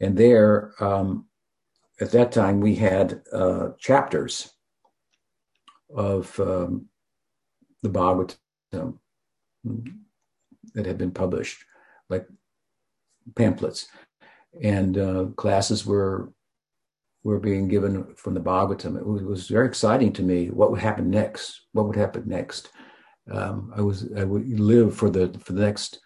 [0.00, 1.26] and there um,
[2.00, 4.50] at that time we had uh, chapters
[5.94, 6.86] of um,
[7.82, 8.98] the Bhagavatam
[10.74, 11.64] that had been published,
[12.08, 12.26] like
[13.36, 13.88] pamphlets,
[14.62, 16.32] and uh, classes were
[17.24, 18.96] were being given from the Bhagavatam.
[18.98, 20.50] It was, it was, very exciting to me.
[20.50, 21.66] What would happen next?
[21.72, 22.70] What would happen next?
[23.30, 26.00] Um, I was I would live for the for the next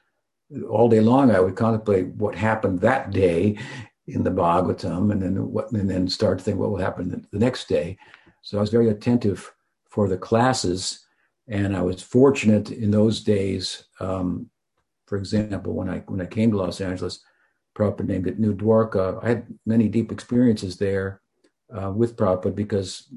[0.68, 1.30] all day long.
[1.30, 3.58] I would contemplate what happened that day
[4.06, 7.38] in the Bhagavatam, and then what, and then start to think what will happen the
[7.38, 7.96] next day.
[8.42, 9.52] So I was very attentive
[9.88, 11.06] for the classes
[11.48, 13.84] and I was fortunate in those days.
[14.00, 14.50] Um,
[15.06, 17.20] for example, when I when I came to Los Angeles,
[17.76, 19.22] Prabhupada named it New Dwarka.
[19.22, 21.20] I had many deep experiences there
[21.76, 23.12] uh, with Prabhupada because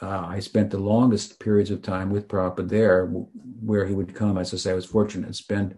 [0.00, 4.38] uh, I spent the longest periods of time with Prabhupada there, where he would come.
[4.38, 5.76] As I say, I was fortunate to spend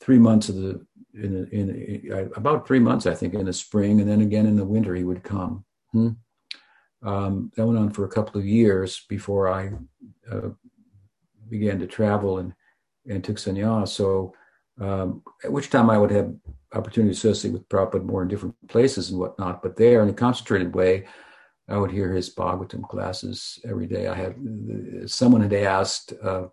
[0.00, 4.00] three months of the in, in, in about three months, I think, in the spring,
[4.00, 5.64] and then again in the winter he would come.
[5.92, 6.08] Hmm?
[7.02, 9.70] Um, that went on for a couple of years before I
[10.30, 10.50] uh,
[11.48, 12.52] began to travel and,
[13.08, 13.88] and took sannyas.
[13.88, 14.34] So,
[14.80, 16.34] um, at which time I would have
[16.72, 19.62] opportunity to associate with Prabhupada more in different places and whatnot.
[19.62, 21.06] But there, in a concentrated way,
[21.68, 24.06] I would hear his Bhagavatam classes every day.
[24.06, 24.36] I had
[25.06, 26.46] someone had asked uh,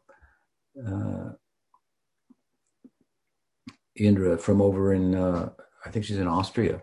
[0.88, 1.30] uh,
[3.96, 5.50] Indra from over in, uh,
[5.86, 6.82] I think she's in Austria,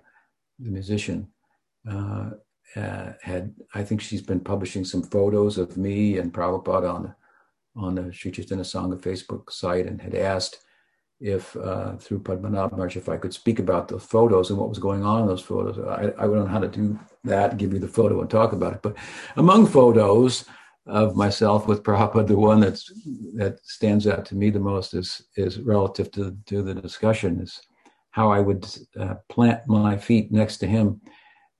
[0.58, 1.28] the musician.
[1.90, 2.30] Uh,
[2.76, 7.14] uh, had I think she's been publishing some photos of me and Prabhupada on
[7.74, 10.60] on the Sri Chaitanya Sangha Facebook site and had asked
[11.20, 14.78] if uh, through Padmanabh Maharaj if I could speak about the photos and what was
[14.78, 15.78] going on in those photos.
[15.78, 18.72] I, I don't know how to do that, give you the photo and talk about
[18.72, 18.82] it.
[18.82, 18.96] But
[19.36, 20.46] among photos
[20.86, 22.90] of myself with Prabhupada, the one that's
[23.34, 27.60] that stands out to me the most is is relative to, to the discussion is
[28.10, 28.66] how I would
[28.98, 31.00] uh, plant my feet next to him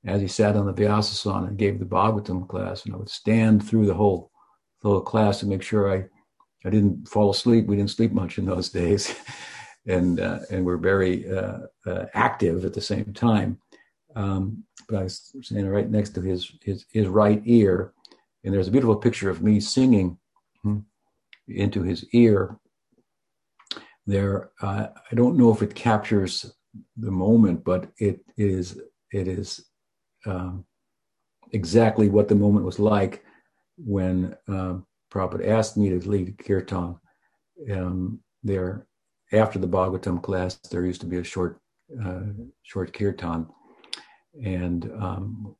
[0.05, 3.67] as he sat on the Vyasasana and gave the Bhagavatam class, and I would stand
[3.67, 4.31] through the whole
[4.83, 6.07] little class to make sure I,
[6.65, 7.67] I didn't fall asleep.
[7.67, 9.15] We didn't sleep much in those days,
[9.87, 13.59] and uh, and we're very uh, uh, active at the same time.
[14.17, 17.93] Um, but I was standing right next to his his his right ear,
[18.45, 20.19] and there's a beautiful picture of me singing
[20.63, 20.79] hmm,
[21.49, 22.59] into his ear.
[24.07, 26.53] There, uh, I don't know if it captures
[26.97, 28.81] the moment, but it is
[29.13, 29.65] it is
[30.27, 30.65] um,
[31.53, 33.25] exactly what the moment was like
[33.77, 34.75] when uh,
[35.13, 36.97] Prabhupada asked me to lead kirtan,
[37.73, 38.87] um, there
[39.33, 41.61] after the Bhagavatam class, there used to be a short,
[42.05, 42.21] uh,
[42.63, 43.47] short kirtan,
[44.45, 45.57] and um,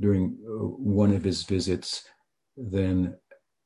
[0.00, 2.04] during uh, one of his visits,
[2.56, 3.14] then,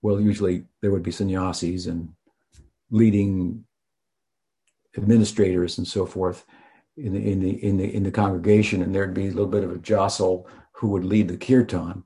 [0.02, 2.08] well, usually there would be sannyasis and
[2.90, 3.64] leading
[4.96, 6.44] administrators and so forth
[6.96, 9.64] in the in the in the in the congregation, and there'd be a little bit
[9.64, 12.04] of a jostle who would lead the kirtan.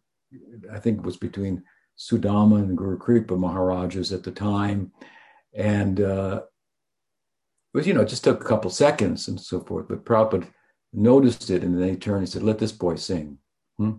[0.73, 1.63] I think it was between
[1.99, 4.93] Sudama and Guru Kripa Maharajas at the time.
[5.55, 6.43] And uh,
[7.75, 9.89] it was, you know, it just took a couple seconds and so forth.
[9.89, 10.47] But Prabhupada
[10.93, 13.39] noticed it and then he turned and said, Let this boy sing.
[13.79, 13.93] Hmm?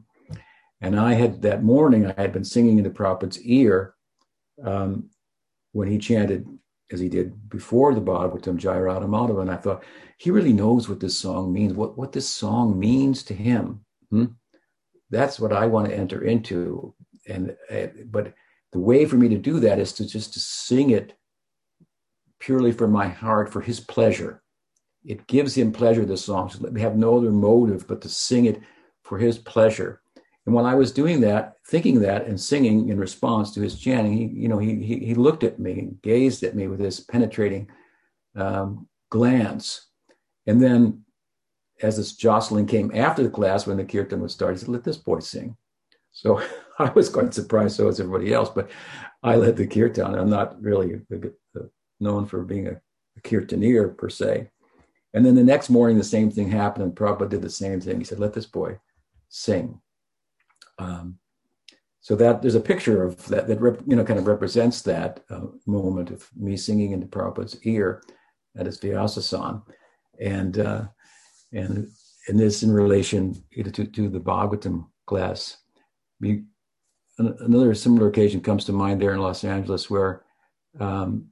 [0.82, 3.96] And I had that morning, I had been singing into Prabhupada's ear
[4.64, 5.10] um,
[5.74, 6.48] when he chanted,
[6.92, 9.42] as he did before the Bhagavatam, Jai Radha Madhava.
[9.42, 9.84] And I thought,
[10.18, 13.82] he really knows what this song means, what, what this song means to him.
[14.10, 14.26] Hmm?
[15.10, 16.94] That's what I want to enter into.
[17.28, 17.56] And
[18.06, 18.34] but
[18.72, 21.18] the way for me to do that is to just to sing it
[22.40, 24.42] purely from my heart for his pleasure.
[25.06, 26.50] It gives him pleasure, the song.
[26.50, 28.62] So we have no other motive but to sing it
[29.04, 30.02] for his pleasure.
[30.46, 34.14] And while I was doing that, thinking that and singing in response to his chanting,
[34.14, 37.02] he, you know, he, he, he looked at me, and gazed at me with his
[37.02, 37.70] penetrating
[38.36, 39.88] um, glance.
[40.48, 41.04] And then
[41.82, 44.84] as this jostling came after the class when the kirtan was started, he said, let
[44.84, 45.56] this boy sing.
[46.12, 46.42] So
[46.80, 48.70] I was quite surprised, so was everybody else, but
[49.24, 50.16] I led the kirtan.
[50.16, 51.02] I'm not really
[52.00, 52.82] known for being a,
[53.18, 54.50] a kirtaneer per se.
[55.14, 57.98] And then the next morning, the same thing happened, and Prabhupada did the same thing.
[57.98, 58.78] He said, let this boy
[59.28, 59.82] sing.
[60.78, 61.18] Um,
[62.02, 65.24] so that there's a picture of that that rep, you know kind of represents that
[65.30, 68.02] uh, moment of me singing into Prabhupada's ear
[68.58, 69.62] at his Vyasasana,
[70.20, 70.88] and uh,
[71.52, 71.90] and
[72.28, 75.58] and this in relation to, to the Bhagavatam class.
[76.22, 76.44] We,
[77.18, 80.24] another similar occasion comes to mind there in Los Angeles where,
[80.80, 81.30] um,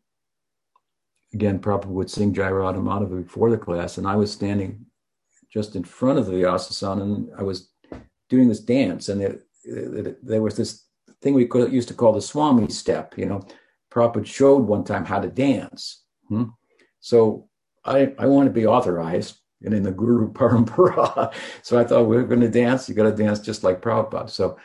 [1.33, 4.85] again, Prabhupada would sing Jai Radha Madhava before the class, and I was standing
[5.53, 7.69] just in front of the Vyasasana, and I was
[8.29, 9.43] doing this dance, and it,
[10.25, 10.85] there was this
[11.21, 13.17] thing we could, used to call the Swami step.
[13.17, 13.47] You know,
[13.91, 16.03] Prabhupada showed one time how to dance.
[16.27, 16.45] Hmm?
[17.01, 17.49] So
[17.85, 21.33] I, I want to be authorized and in the Guru Parampara.
[21.61, 22.87] so I thought we are going to dance.
[22.87, 24.29] You got to dance just like Prabhupada.
[24.29, 24.57] So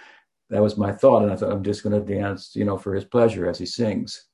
[0.51, 2.95] that was my thought, and I thought I'm just going to dance, you know, for
[2.95, 4.27] his pleasure as he sings.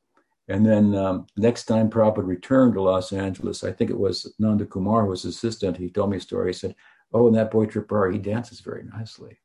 [0.48, 4.64] And then um, next time Prabhupada returned to Los Angeles, I think it was Nanda
[4.64, 5.76] Kumar who was his assistant.
[5.76, 6.48] He told me a story.
[6.48, 6.74] He said,
[7.12, 9.38] "Oh, and that boy Tripura, he dances very nicely."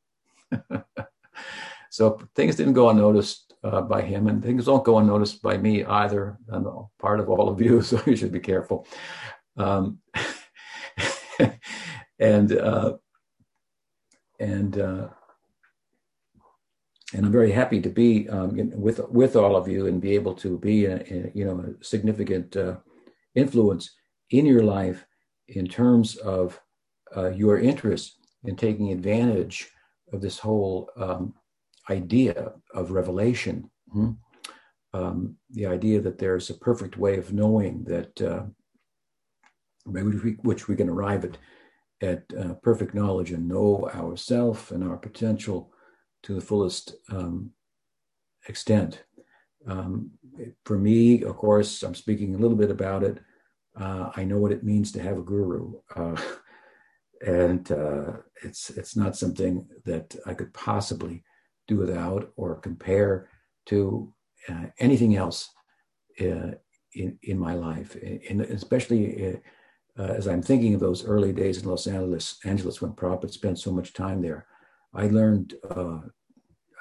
[1.89, 5.83] so things didn't go unnoticed uh, by him, and things don't go unnoticed by me
[5.83, 6.37] either.
[6.49, 6.65] I'm
[6.99, 8.87] part of all of you, so you should be careful.
[9.57, 9.99] Um,
[12.19, 12.93] and uh,
[14.39, 15.07] and uh,
[17.13, 20.15] and I'm very happy to be um, in, with with all of you and be
[20.15, 22.77] able to be a, a you know a significant uh,
[23.35, 23.93] influence
[24.31, 25.05] in your life
[25.47, 26.59] in terms of
[27.15, 29.69] uh, your interest in taking advantage
[30.11, 31.33] of this whole um,
[31.89, 33.69] idea of revelation.
[33.91, 34.11] Hmm?
[34.95, 38.21] Um, the idea that there's a perfect way of knowing that
[39.85, 41.37] which we, can arrive at
[42.01, 45.71] at uh, perfect knowledge and know ourself and our potential
[46.21, 47.51] to the fullest um,
[48.47, 49.03] extent.
[49.67, 50.11] Um,
[50.65, 53.19] for me, of course, I'm speaking a little bit about it.
[53.79, 56.21] Uh, I know what it means to have a guru, uh,
[57.25, 58.11] and uh,
[58.43, 61.23] it's it's not something that I could possibly
[61.67, 63.29] do without or compare
[63.67, 64.13] to
[64.49, 65.49] uh, anything else
[66.19, 66.51] uh,
[66.93, 69.39] in in my life, in, especially
[69.97, 73.59] uh, as I'm thinking of those early days in Los Angeles, Angeles when Prabhupada spent
[73.59, 74.47] so much time there,
[74.93, 75.99] I learned uh,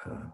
[0.05, 0.29] uh,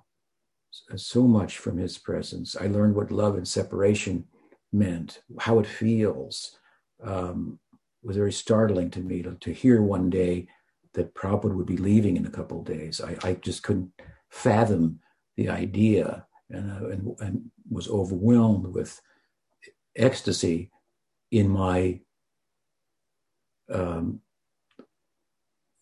[0.96, 2.56] so much from his presence.
[2.56, 4.26] I learned what love and separation
[4.72, 6.58] meant, how it feels.
[7.04, 7.60] Um,
[8.04, 10.48] it was very startling to me to, to hear one day
[10.94, 13.02] that Prabhupada would be leaving in a couple of days.
[13.02, 13.92] I, I just couldn't
[14.30, 15.00] fathom
[15.36, 19.00] the idea and, uh, and, and was overwhelmed with
[19.96, 20.72] ecstasy
[21.32, 22.00] in my
[23.72, 24.22] um,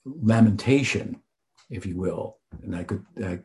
[0.05, 1.21] lamentation,
[1.69, 2.37] if you will.
[2.63, 3.39] And I could, I,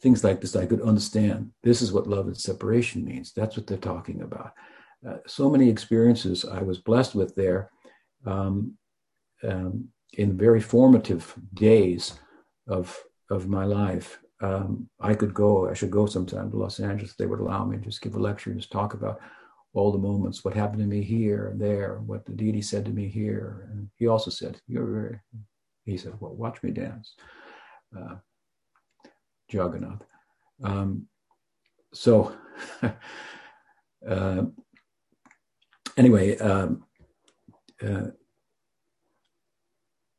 [0.00, 1.50] things like this, I could understand.
[1.62, 3.32] This is what love and separation means.
[3.32, 4.52] That's what they're talking about.
[5.06, 7.70] Uh, so many experiences I was blessed with there
[8.24, 8.74] um,
[9.42, 12.18] um, in very formative days
[12.66, 12.98] of,
[13.30, 14.18] of my life.
[14.40, 17.14] Um, I could go, I should go sometime to Los Angeles.
[17.14, 19.20] They would allow me to just give a lecture and just talk about
[19.76, 22.90] all the moments, what happened to me here and there, what the deity said to
[22.90, 23.68] me here.
[23.70, 25.22] And he also said, You're
[25.84, 27.14] he said, Well, watch me dance.
[27.96, 28.16] Uh,
[29.50, 30.02] Jagannath.
[30.64, 31.06] Um,
[31.92, 32.34] so,
[34.08, 34.42] uh,
[35.96, 36.84] anyway, um,
[37.86, 38.08] uh,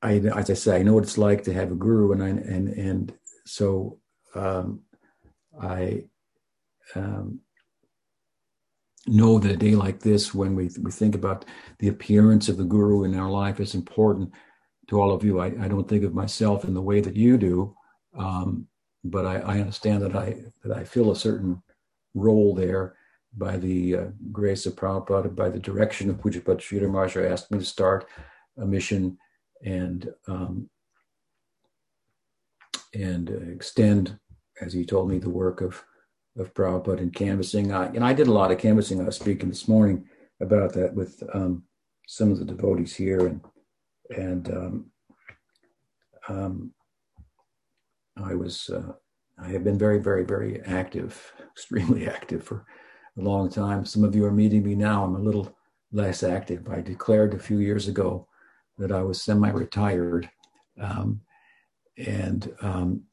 [0.01, 2.27] I, as I say, I know what it's like to have a guru, and I,
[2.27, 3.13] and and
[3.45, 3.99] so
[4.35, 4.81] um,
[5.59, 6.03] I
[6.95, 7.41] um,
[9.07, 11.45] know that a day like this, when we, we think about
[11.79, 14.31] the appearance of the guru in our life, is important
[14.87, 15.39] to all of you.
[15.39, 17.75] I, I don't think of myself in the way that you do,
[18.17, 18.67] um,
[19.03, 21.61] but I, I, understand that I that I fill a certain
[22.13, 22.95] role there
[23.37, 27.59] by the uh, grace of Prabhupada, by the direction of Pujapad Sridhar Maharaj asked me
[27.59, 28.07] to start
[28.57, 29.17] a mission
[29.63, 30.69] and um,
[32.93, 34.17] and uh, extend,
[34.61, 35.83] as he told me, the work of
[36.37, 37.71] of Prabhupada and canvassing.
[37.71, 39.01] I, and I did a lot of canvassing.
[39.01, 40.05] I was speaking this morning
[40.41, 41.63] about that with um,
[42.07, 43.41] some of the devotees here, and
[44.09, 44.91] and um,
[46.29, 46.73] um,
[48.17, 48.93] I was uh,
[49.39, 52.65] I have been very very very active, extremely active for
[53.17, 53.85] a long time.
[53.85, 55.03] Some of you are meeting me now.
[55.03, 55.55] I'm a little
[55.91, 56.67] less active.
[56.69, 58.27] I declared a few years ago
[58.77, 60.29] that I was semi-retired,
[60.79, 61.21] um,
[61.97, 63.03] and um,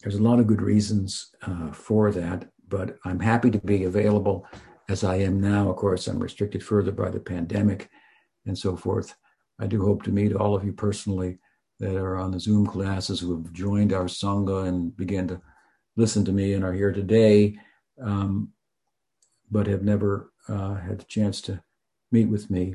[0.00, 2.50] there's a lot of good reasons uh, for that.
[2.68, 4.46] But I'm happy to be available
[4.88, 5.70] as I am now.
[5.70, 7.90] Of course, I'm restricted further by the pandemic
[8.46, 9.14] and so forth.
[9.58, 11.38] I do hope to meet all of you personally
[11.80, 15.40] that are on the Zoom classes who have joined our Sangha and began to
[15.96, 17.56] listen to me and are here today,
[18.02, 18.52] um,
[19.50, 21.62] but have never uh, had the chance to
[22.10, 22.74] meet with me.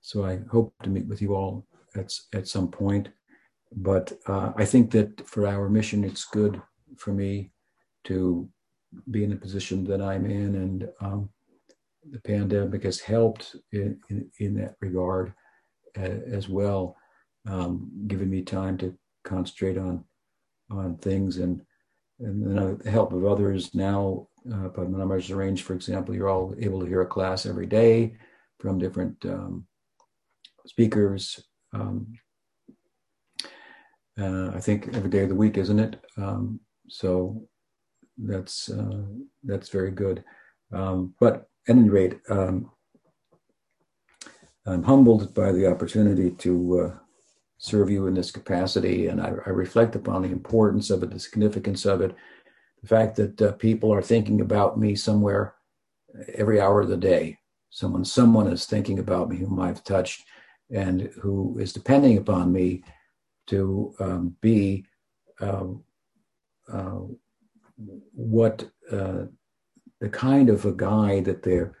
[0.00, 3.08] So I hope to meet with you all at, at some point.
[3.72, 6.60] But uh, I think that for our mission, it's good
[6.96, 7.52] for me
[8.04, 8.48] to
[9.10, 10.54] be in the position that I'm in.
[10.56, 11.28] And um,
[12.10, 15.34] the pandemic has helped in, in, in that regard
[15.98, 16.96] uh, as well,
[17.48, 20.04] um, giving me time to concentrate on
[20.70, 21.60] on things and
[22.20, 24.28] and then the help of others now.
[24.46, 28.14] Uh, Padmanabhar's arranged, for example, you're all able to hear a class every day
[28.58, 29.66] from different um,
[30.66, 31.42] speakers.
[31.72, 32.12] Um,
[34.18, 36.02] uh, I think every day of the week, isn't it?
[36.16, 37.48] Um, so
[38.24, 39.02] that's uh,
[39.44, 40.24] that's very good.
[40.72, 42.70] Um, but at any rate, um,
[44.66, 46.98] I'm humbled by the opportunity to uh,
[47.58, 51.18] serve you in this capacity, and I, I, reflect upon the importance of it, the
[51.18, 52.14] significance of it,
[52.82, 55.54] the fact that uh, people are thinking about me somewhere
[56.34, 57.38] every hour of the day.
[57.70, 60.24] Someone, someone is thinking about me whom I've touched,
[60.70, 62.82] and who is depending upon me
[63.48, 64.84] to um, be
[65.40, 65.66] uh,
[66.72, 67.00] uh,
[68.12, 69.24] what uh,
[70.00, 71.76] the kind of a guy that they're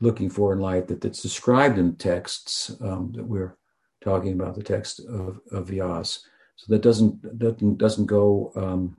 [0.00, 3.56] looking for in life that, that's described in texts um, that we're
[4.02, 6.20] talking about the text of, of Vyas.
[6.56, 8.96] So that doesn't doesn't doesn't go um,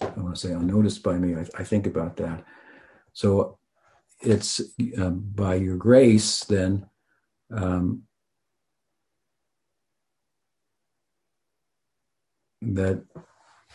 [0.00, 1.36] I want to say unnoticed by me.
[1.36, 2.44] I, I think about that.
[3.12, 3.58] So
[4.20, 4.60] it's
[4.98, 6.86] um, by your grace then
[7.54, 8.02] um,
[12.62, 13.04] that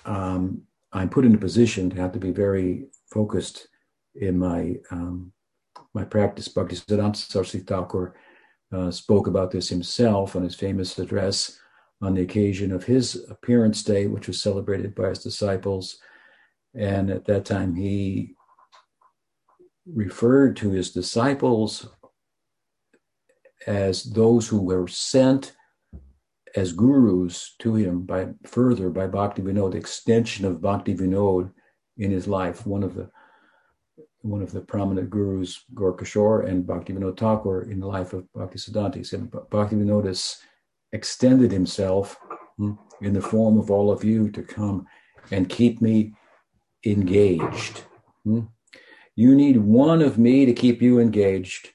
[0.06, 0.62] um,
[0.94, 3.68] I'm put in a position to have to be very focused
[4.16, 5.32] in my um,
[5.94, 6.48] my practice.
[6.48, 8.16] Bhaktisiddhanta Saraswati Thakur
[8.72, 11.60] uh, spoke about this himself on his famous address
[12.02, 15.98] on the occasion of his appearance day, which was celebrated by his disciples.
[16.74, 18.36] And at that time, he
[19.86, 21.88] referred to his disciples
[23.68, 25.56] as those who were sent
[26.56, 31.52] as gurus to him by further by Bhakti Vinod, extension of Bhakti Vinod
[31.98, 32.66] in his life.
[32.66, 33.10] One of the
[34.22, 38.58] one of the prominent gurus, Gaur and Bhakti Vinod Thakur in the life of Bhakti
[38.58, 38.96] Siddhanta.
[38.96, 40.38] He said Bhakti Vinod has
[40.94, 42.18] extended himself
[42.58, 44.88] hmm, in the form of all of you to come
[45.32, 46.14] and keep me
[46.86, 47.84] engaged.
[48.24, 48.42] Hmm.
[49.16, 51.70] You need one of me to keep you engaged.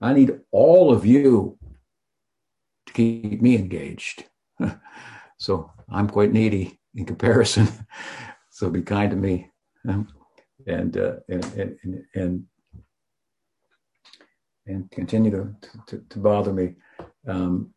[0.00, 1.57] I need all of you
[2.88, 4.24] to keep me engaged.
[5.38, 7.68] so I'm quite needy in comparison.
[8.50, 9.50] so be kind to me.
[9.88, 10.08] Um,
[10.66, 12.44] and, uh, and, and, and,
[14.66, 15.54] and, continue to,
[15.86, 16.74] to, to bother me.
[17.26, 17.72] Um,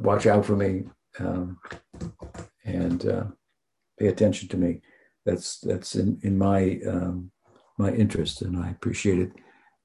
[0.00, 0.84] watch out for me
[1.18, 1.58] um,
[2.64, 3.24] and uh,
[3.98, 4.80] pay attention to me.
[5.24, 7.30] That's, that's in, in my, um,
[7.78, 9.32] my interest, and I appreciate it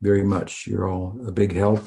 [0.01, 0.65] very much.
[0.67, 1.83] You're all a big help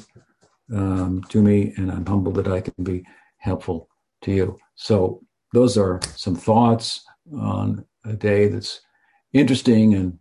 [0.72, 3.04] um, to me, and I'm humbled that I can be
[3.38, 3.88] helpful
[4.22, 4.58] to you.
[4.74, 7.04] So, those are some thoughts
[7.36, 8.80] on a day that's
[9.32, 10.18] interesting and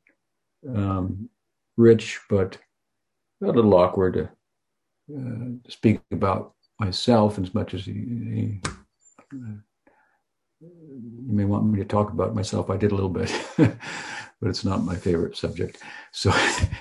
[0.75, 1.29] um,
[1.77, 2.57] rich, but
[3.41, 4.29] a little awkward to
[5.15, 8.59] uh, speak about myself as much as you,
[10.61, 12.69] you may want me to talk about myself.
[12.69, 13.77] I did a little bit, but
[14.43, 15.81] it's not my favorite subject.
[16.11, 16.31] So,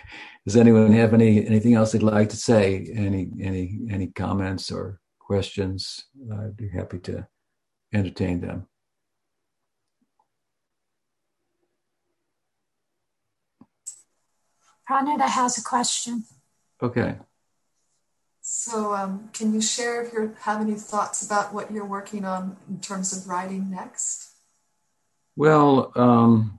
[0.47, 2.91] does anyone have any anything else they'd like to say?
[2.95, 6.05] Any any any comments or questions?
[6.33, 7.27] I'd be happy to
[7.93, 8.67] entertain them.
[14.89, 16.25] Pranita has a question.
[16.83, 17.17] Okay.
[18.41, 22.57] So, um, can you share if you have any thoughts about what you're working on
[22.69, 24.33] in terms of writing next?
[25.37, 26.59] Well, um,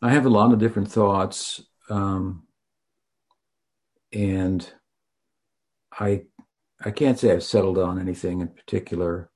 [0.00, 2.44] I have a lot of different thoughts, um,
[4.12, 4.70] and
[5.92, 6.22] I
[6.84, 9.30] I can't say I've settled on anything in particular,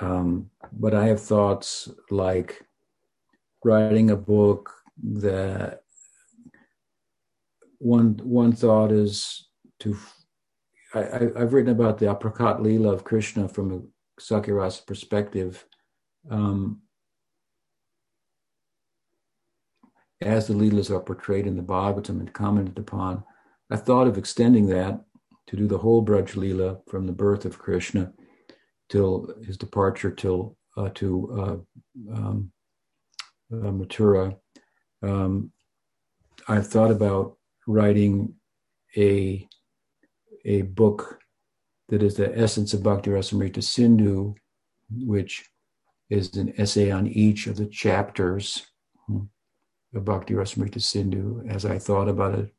[0.00, 2.66] um, but I have thoughts like
[3.64, 4.72] writing a book
[5.02, 5.82] that
[7.78, 9.48] one one thought is
[9.80, 9.96] to
[10.94, 15.64] I, have written about the aprakat lila of Krishna from a Sakhyarasa perspective.
[16.30, 16.82] Um,
[20.20, 23.24] as the Leelas are portrayed in the Bhagavatam and commented upon.
[23.70, 25.00] I thought of extending that
[25.46, 28.12] to do the whole Braj Leela from the birth of Krishna
[28.88, 31.66] till his departure till uh, to
[32.10, 32.52] uh, um,
[33.52, 34.36] uh, Mathura.
[35.02, 35.52] Um,
[36.48, 37.36] I've thought about
[37.66, 38.34] writing
[38.96, 39.46] a
[40.44, 41.20] a book
[41.88, 44.34] that is the essence of Bhakti Rasamrita Sindhu,
[44.90, 45.48] which
[46.10, 48.66] is an essay on each of the chapters
[50.00, 51.44] Bhakti Rasamrita Sindhu.
[51.48, 52.52] As I thought about it,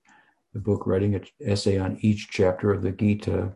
[0.54, 3.54] the book writing an essay on each chapter of the Gita,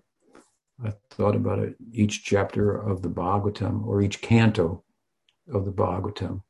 [0.84, 4.84] I thought about it, each chapter of the Bhagavatam or each canto
[5.54, 6.42] of the Bhagavatam,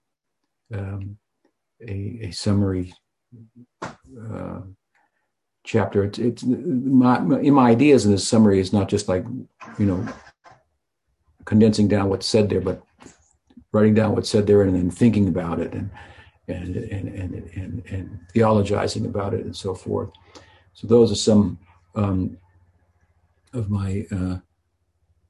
[0.74, 1.18] um,
[1.88, 2.94] a, a summary
[3.84, 4.62] uh,
[5.64, 6.04] chapter.
[6.04, 9.26] It's, it's my, my ideas in this summary is not just like,
[9.78, 10.08] you know,
[11.46, 12.84] condensing down what's said there, but
[13.72, 15.92] writing down what's said there and then thinking about it and
[16.50, 20.10] and and and and, and theologizing about it and so forth.
[20.74, 21.60] So those are some
[21.95, 22.38] um,
[23.54, 24.38] of my uh,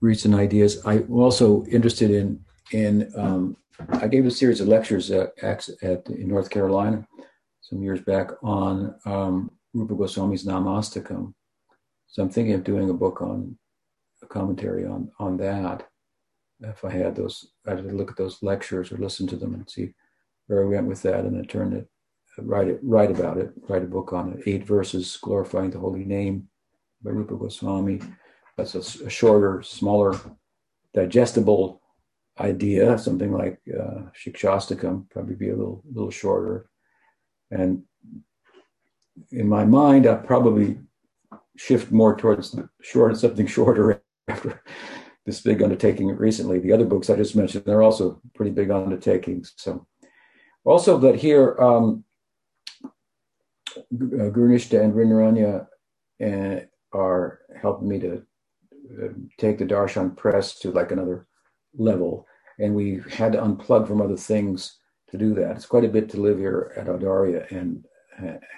[0.02, 0.86] recent ideas.
[0.86, 3.58] I'm also interested in in um,
[3.90, 7.08] I gave a series of lectures at, at in North Carolina
[7.62, 11.34] some years back on um, Rupa Goswami's Namastakam.
[12.08, 13.58] So I'm thinking of doing a book on
[14.24, 15.88] a commentary on on that.
[16.62, 19.94] If I had those, I'd look at those lectures or listen to them and see
[20.50, 21.88] where I went with that, and then turn it,
[22.40, 24.44] write it, write about it, write a book on it.
[24.48, 26.50] Eight verses glorifying the holy name
[27.04, 28.02] by Rupa Goswami.
[28.58, 30.20] That's a, a shorter, smaller,
[30.94, 31.82] digestible
[32.40, 32.98] idea.
[32.98, 36.70] Something like uh, Shikshastakam, probably be a little, little shorter.
[37.52, 37.84] And
[39.32, 40.80] in my mind, I probably
[41.58, 44.64] shift more towards short, something shorter after
[45.28, 46.58] this big undertaking recently.
[46.58, 49.54] The other books I just mentioned, they're also pretty big undertakings.
[49.58, 49.86] So,
[50.66, 52.04] also that here, um,
[52.96, 55.68] uh, Gurnishta and Rinaranya
[56.24, 56.62] uh,
[56.98, 58.24] are helping me to
[59.04, 59.08] uh,
[59.38, 61.28] take the Darshan press to like another
[61.78, 62.28] level.
[62.58, 64.78] And we had to unplug from other things
[65.12, 65.56] to do that.
[65.56, 67.86] It's quite a bit to live here at Audarya and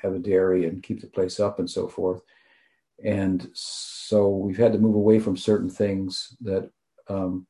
[0.01, 2.21] have a dairy and keep the place up and so forth.
[3.03, 6.69] And so we've had to move away from certain things that
[7.07, 7.47] um,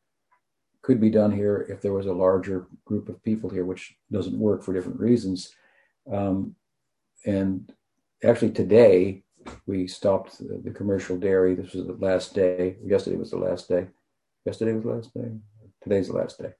[0.81, 4.37] could be done here if there was a larger group of people here, which doesn't
[4.37, 5.53] work for different reasons.
[6.11, 6.55] Um,
[7.25, 7.71] and
[8.23, 9.23] actually, today
[9.65, 11.55] we stopped the, the, commercial dairy.
[11.55, 12.77] This was the last day.
[12.83, 13.87] Yesterday was the last day.
[14.45, 15.31] Yesterday was the last day.
[15.83, 16.51] Today's the last day.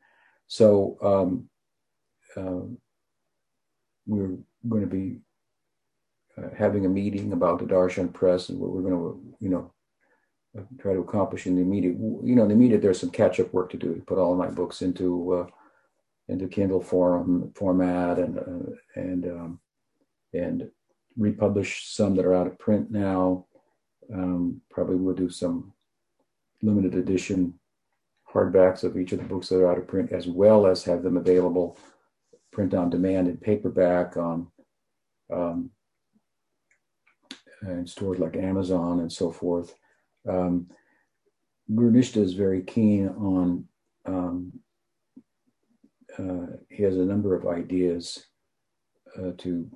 [0.48, 1.50] So um,
[2.38, 2.78] um
[4.08, 5.20] we're going to be
[6.38, 9.81] uh, having a meeting about the Darshan Press and we're going to, you know, uh,
[10.80, 11.96] try to accomplish in the immediate.
[11.98, 13.96] You know, in the immediate, there's some catch-up work to do.
[13.96, 15.48] To put all my books into uh,
[16.28, 19.60] into Kindle form format and uh, and um,
[20.34, 20.70] and
[21.18, 23.46] republish some that are out of print now.
[24.14, 25.74] Um, probably we'll do some
[26.62, 27.60] limited edition
[28.32, 31.04] hardbacks of each of the books that are out of print, as well as have
[31.04, 31.78] them available
[32.52, 34.48] print on demand and paperback on
[35.32, 35.72] um,
[37.62, 39.76] and stores like Amazon and so forth.
[40.28, 40.68] Um,
[41.72, 43.66] Gurnishta is very keen on,
[44.06, 44.60] um,
[46.18, 48.26] uh, he has a number of ideas
[49.18, 49.70] uh, to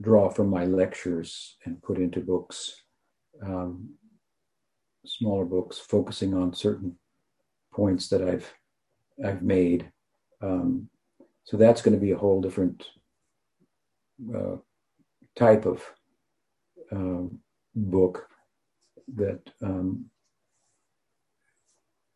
[0.00, 2.82] draw from my lectures and put into books,
[3.42, 3.90] um,
[5.04, 6.96] smaller books, focusing on certain
[7.72, 8.52] points that I've
[9.24, 9.90] I've made.
[10.42, 10.90] Um,
[11.44, 12.84] so that's going to be a whole different
[14.34, 14.56] uh,
[15.36, 15.82] type of
[16.92, 17.38] um,
[17.74, 18.28] book
[19.14, 20.06] that um,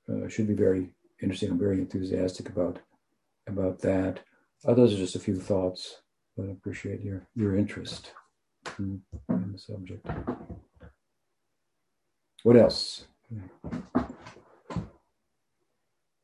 [0.09, 0.91] uh, should be very
[1.22, 1.51] interesting.
[1.51, 2.78] I'm very enthusiastic about
[3.47, 4.20] about that.
[4.66, 6.03] Uh, those are just a few thoughts,
[6.36, 8.12] but I appreciate your your interest
[8.78, 10.07] in, in the subject.
[12.43, 13.07] What else?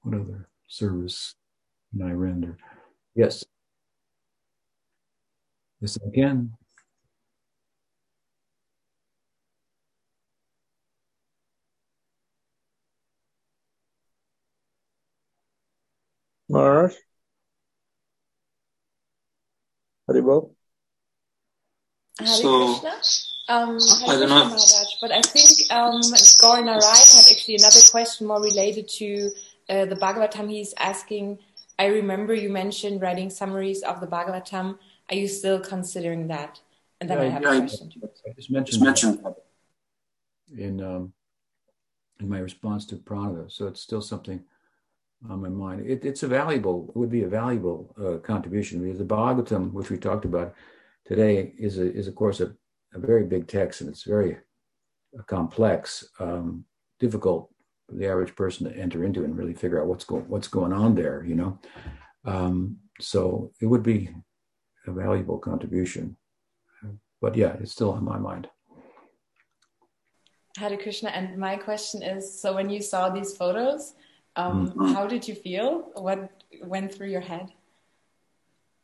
[0.03, 1.35] What other service
[1.93, 2.57] can I render?
[3.15, 3.45] Yes.
[5.81, 6.53] Yes, I can.
[16.57, 16.95] Maharaj?
[20.09, 20.55] Haribol?
[22.19, 22.81] Hare so,
[23.49, 23.79] Um,
[24.09, 24.45] I don't know.
[24.45, 26.01] Maharaj, but I think um,
[26.41, 29.31] Gaur Narayana had actually another question more related to
[29.69, 30.51] uh, the Bhagavatam.
[30.51, 31.39] He's asking,
[31.79, 34.79] I remember you mentioned writing summaries of the Bhagavatam.
[35.11, 36.61] Are you still considering that?
[37.01, 37.93] And then yeah, I have yeah, a question.
[38.27, 39.25] I just mentioned, just mentioned
[40.57, 41.13] in um,
[42.19, 44.43] in my response to Pranava, so it's still something
[45.29, 45.87] on my mind.
[45.87, 49.91] It, it's a valuable, it would be a valuable uh, contribution because the Bhagavatam, which
[49.91, 50.55] we talked about,
[51.05, 52.55] today is a, is of course a,
[52.95, 54.37] a very big text and it's very
[55.27, 56.65] complex, um,
[57.01, 57.51] difficult
[57.89, 60.73] for the average person to enter into and really figure out what's going what's going
[60.73, 61.25] on there.
[61.25, 61.59] You know,
[62.25, 64.11] um, so it would be
[64.87, 66.17] a valuable contribution.
[67.21, 68.49] But yeah, it's still on my mind.
[70.59, 73.95] Hare Krishna, and my question is: so when you saw these photos,
[74.37, 74.93] um, mm-hmm.
[74.93, 75.91] how did you feel?
[75.95, 76.31] What
[76.63, 77.53] went through your head?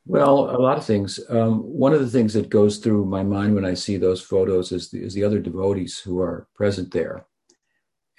[0.05, 1.21] Well, a lot of things.
[1.29, 4.73] Um, one of the things that goes through my mind when I see those photos
[4.73, 7.27] is the, is the other devotees who are present there,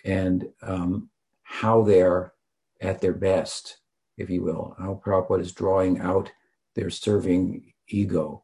[0.06, 1.10] and um,
[1.44, 2.34] how they're
[2.80, 3.80] at their best,
[4.18, 4.76] if you will.
[4.80, 6.32] How Prabhupada is drawing out
[6.76, 8.44] their serving ego,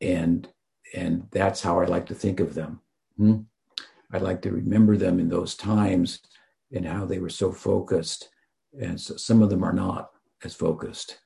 [0.00, 0.46] and
[0.94, 2.80] and that's how I like to think of them.
[3.16, 3.36] Hmm?
[4.12, 6.20] I like to remember them in those times
[6.72, 8.28] and how they were so focused,
[8.80, 10.10] and so some of them are not
[10.44, 11.18] as focused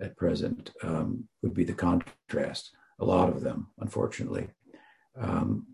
[0.00, 2.70] at present um, would be the contrast.
[3.00, 4.48] A lot of them, unfortunately,
[5.20, 5.66] um,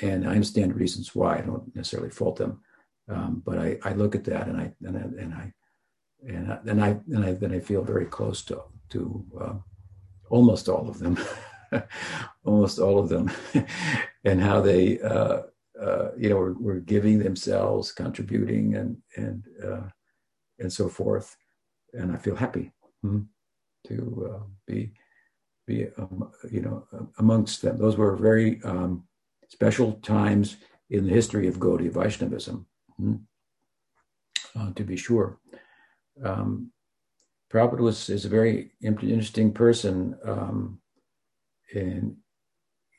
[0.00, 1.38] and I understand reasons why.
[1.38, 2.60] I don't necessarily fault them,
[3.08, 5.52] um, but I, I, look at that and I and I and I
[6.26, 9.54] and I, and I, and I then I feel very close to to uh,
[10.30, 11.18] almost all of them,
[12.44, 13.30] almost all of them,
[14.24, 15.42] and how they uh,
[15.82, 19.88] uh, you know were, were, giving themselves, contributing, and and uh,
[20.58, 21.36] and so forth,
[21.92, 22.72] and I feel happy.
[23.04, 23.22] Mm-hmm
[23.86, 24.92] to uh, be
[25.66, 26.86] be um, you know
[27.18, 27.78] amongst them.
[27.78, 29.04] Those were very um,
[29.48, 30.56] special times
[30.90, 32.66] in the history of Gaudiya Vaishnavism,
[32.96, 33.14] hmm?
[34.56, 35.38] uh, to be sure.
[36.22, 36.72] Um,
[37.52, 40.80] Prabhupada was is a very interesting person um,
[41.74, 42.16] in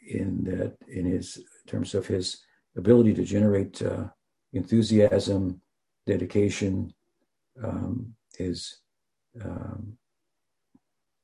[0.08, 2.42] in that in his in terms of his
[2.78, 4.06] ability to generate uh,
[4.54, 5.62] enthusiasm,
[6.06, 6.94] dedication,
[7.64, 8.78] um, his
[9.44, 9.98] um,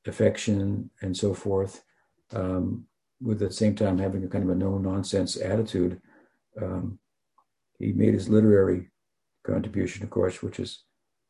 [0.06, 1.82] affection and so forth,
[2.34, 2.84] um,
[3.20, 6.00] with at the same time having a kind of a no nonsense attitude.
[6.60, 6.98] Um,
[7.78, 8.90] he made his literary
[9.44, 10.84] contribution, of course, which is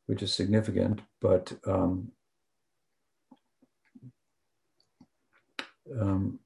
[0.06, 2.10] which is significant, but um,
[6.00, 6.40] um,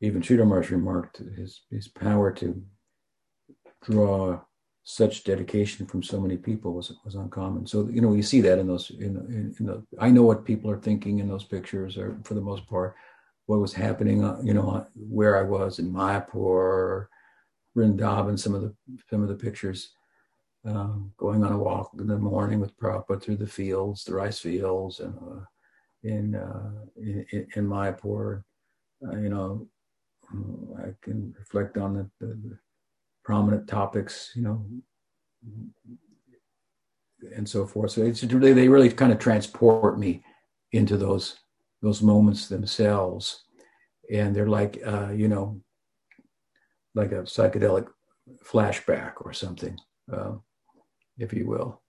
[0.00, 2.62] even Sridhar remarked his his power to
[3.82, 4.40] draw
[4.84, 7.66] such dedication from so many people was was uncommon.
[7.66, 10.44] So you know you see that in those in, in, in the I know what
[10.44, 12.94] people are thinking in those pictures, or for the most part,
[13.46, 14.24] what was happening.
[14.24, 17.06] Uh, you know where I was in Mayapur,
[17.76, 18.38] Vrindavan.
[18.38, 18.74] Some of the
[19.10, 19.90] some of the pictures.
[20.64, 24.40] Um, going on a walk in the morning with Prabhupada through the fields, the rice
[24.40, 25.44] fields, and uh,
[26.02, 28.42] in, uh, in in Mayapur,
[29.06, 29.68] uh, you know,
[30.78, 32.58] I can reflect on the, the
[33.24, 34.66] prominent topics, you know,
[37.34, 37.92] and so forth.
[37.92, 40.22] So it's really, they really kind of transport me
[40.72, 41.36] into those
[41.82, 43.44] those moments themselves,
[44.10, 45.60] and they're like, uh, you know,
[46.94, 47.86] like a psychedelic
[48.44, 49.78] flashback or something,
[50.12, 50.32] uh,
[51.18, 51.82] if you will.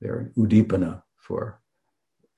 [0.00, 1.60] They're uddipana for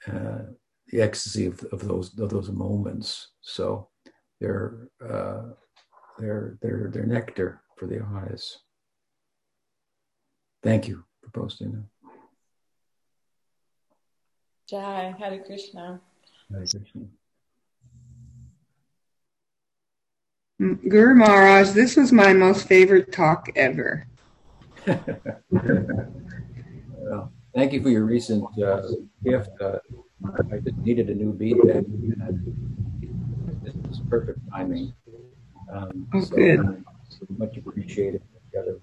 [0.07, 0.43] uh,
[0.89, 3.33] the ecstasy of, of those of those moments.
[3.41, 3.89] So
[4.43, 5.43] they're uh,
[6.19, 8.59] they're they're they're nectar for the eyes.
[10.63, 11.85] Thank you for posting that.
[14.69, 16.01] Jai, Hare Krishna.
[16.51, 17.03] Hare Krishna.
[20.89, 24.07] Guru Maharaj, this was my most favorite talk ever.
[24.87, 25.03] well,
[27.55, 28.83] thank you for your recent uh,
[29.25, 29.51] gift.
[29.61, 29.79] Uh,
[30.53, 31.85] I just needed a new beat bag.
[33.93, 34.95] Is perfect timing.
[35.71, 36.87] Um, oh, so, good
[37.37, 38.23] much appreciated.
[38.51, 38.79] Together,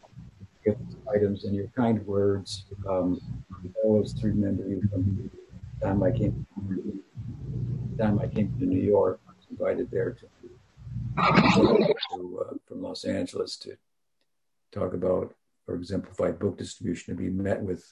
[1.12, 2.66] items and your kind words.
[2.88, 3.20] Um,
[3.51, 5.32] I always remember you from
[5.82, 6.45] the time I came.
[7.97, 10.26] The time I came to New York, I was invited there to,
[11.55, 13.78] to uh, from Los Angeles to
[14.72, 15.34] talk about
[15.68, 17.84] or exemplify book distribution to be met with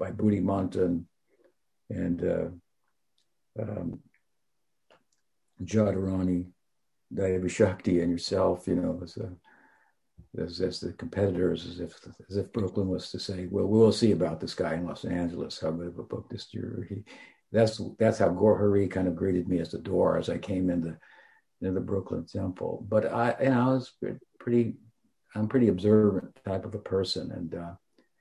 [0.00, 1.04] by Buddhi Manta and,
[1.90, 4.00] and uh, um,
[5.64, 6.46] Jadharani,
[7.14, 9.32] Daiva Shakti, and yourself, you know, as a
[10.38, 11.94] as, as the competitors, as if
[12.28, 15.60] as if Brooklyn was to say, "Well, we'll see about this guy in Los Angeles.
[15.60, 17.02] How good of a book this year." He,
[17.52, 20.96] that's that's how Gorhari kind of greeted me as the door as I came into,
[21.60, 22.86] into the Brooklyn Temple.
[22.88, 23.92] But I, you know, I was
[24.38, 24.76] pretty,
[25.34, 27.72] I'm pretty observant type of a person, and uh,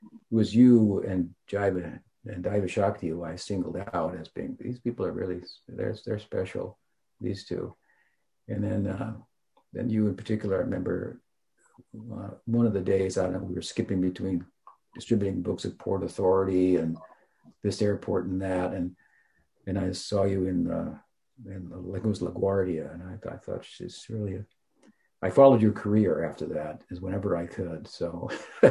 [0.04, 4.80] it was you and Jiva and Daiva Shakti who I singled out as being these
[4.80, 6.80] people are really they're they're special,
[7.22, 7.76] these two,
[8.48, 9.14] and then uh,
[9.74, 10.58] then you in particular.
[10.58, 11.22] I remember
[12.14, 14.46] uh, one of the days, I don't know, we were skipping between
[14.96, 16.98] distributing books at Port Authority and
[17.64, 18.74] this airport and that.
[18.74, 18.96] And
[19.68, 20.98] and I saw you in uh,
[21.46, 24.36] in it was LaGuardia, and I, I thought she's really.
[24.36, 24.46] A,
[25.22, 27.88] I followed your career after that, as whenever I could.
[27.90, 28.30] So,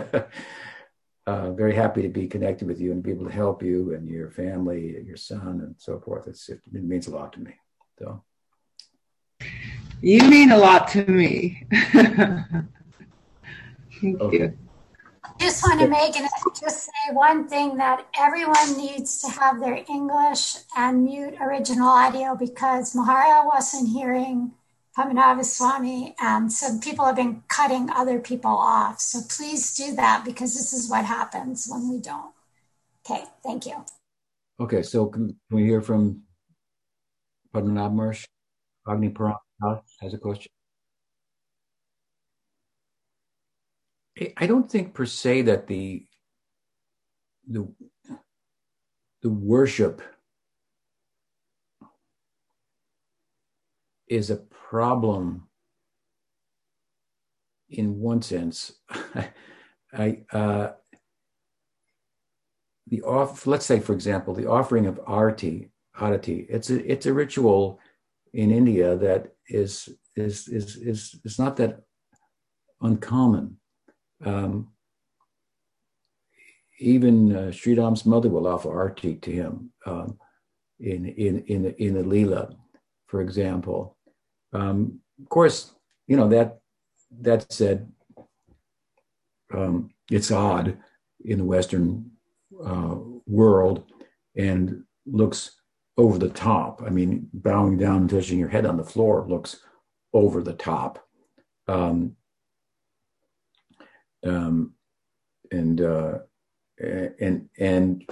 [1.27, 4.09] uh, very happy to be connected with you and be able to help you and
[4.09, 6.27] your family, and your son, and so forth.
[6.27, 7.53] It's, it, it means a lot to me.
[7.99, 8.25] So,
[10.03, 11.67] you mean a lot to me.
[14.01, 14.39] Thank okay.
[14.39, 14.59] you.
[15.41, 16.29] Just want to make it
[16.61, 22.35] just say one thing that everyone needs to have their English and mute original audio
[22.35, 24.53] because Mahara wasn't hearing
[24.97, 29.01] Padmanabha Swami and some people have been cutting other people off.
[29.01, 32.33] So please do that because this is what happens when we don't.
[33.09, 33.85] Okay, thank you.
[34.59, 36.23] Okay, so can, we hear from
[37.55, 38.25] Padmanabh Maharaj?
[38.89, 39.37] Agni Param
[40.01, 40.51] has a question.
[44.37, 46.07] I don't think per se that the
[47.49, 47.69] the
[49.23, 50.03] the worship
[54.09, 55.49] is a problem
[57.69, 58.73] in one sense.
[59.93, 60.73] I uh,
[62.89, 67.13] the off let's say for example the offering of arti arati it's a it's a
[67.13, 67.81] ritual
[68.33, 71.81] in India that is is is is is not that
[72.81, 73.57] uncommon
[74.25, 74.69] um,
[76.79, 80.19] even uh, Sri mother will offer arti to him um,
[80.81, 82.55] in in in in the lila,
[83.07, 83.97] for example.
[84.53, 85.75] Um, of course,
[86.07, 86.61] you know that
[87.21, 87.91] that said,
[89.53, 90.79] um, it's odd
[91.25, 92.11] in the Western
[92.65, 92.97] uh,
[93.27, 93.91] world
[94.37, 95.58] and looks
[95.99, 96.81] over the top.
[96.87, 99.61] I mean, bowing down and touching your head on the floor looks
[100.15, 101.05] over the top.
[101.67, 102.17] Um,
[104.25, 104.75] um,
[105.51, 106.19] and uh,
[107.21, 108.09] and and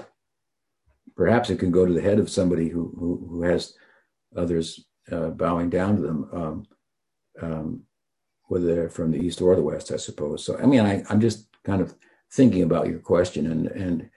[1.16, 3.74] perhaps it can go to the head of somebody who who, who has
[4.36, 6.66] others uh, bowing down to them, um,
[7.40, 7.82] um,
[8.48, 10.44] whether they're from the east or the west, I suppose.
[10.44, 11.94] So I mean, I, I'm just kind of
[12.32, 14.10] thinking about your question, and and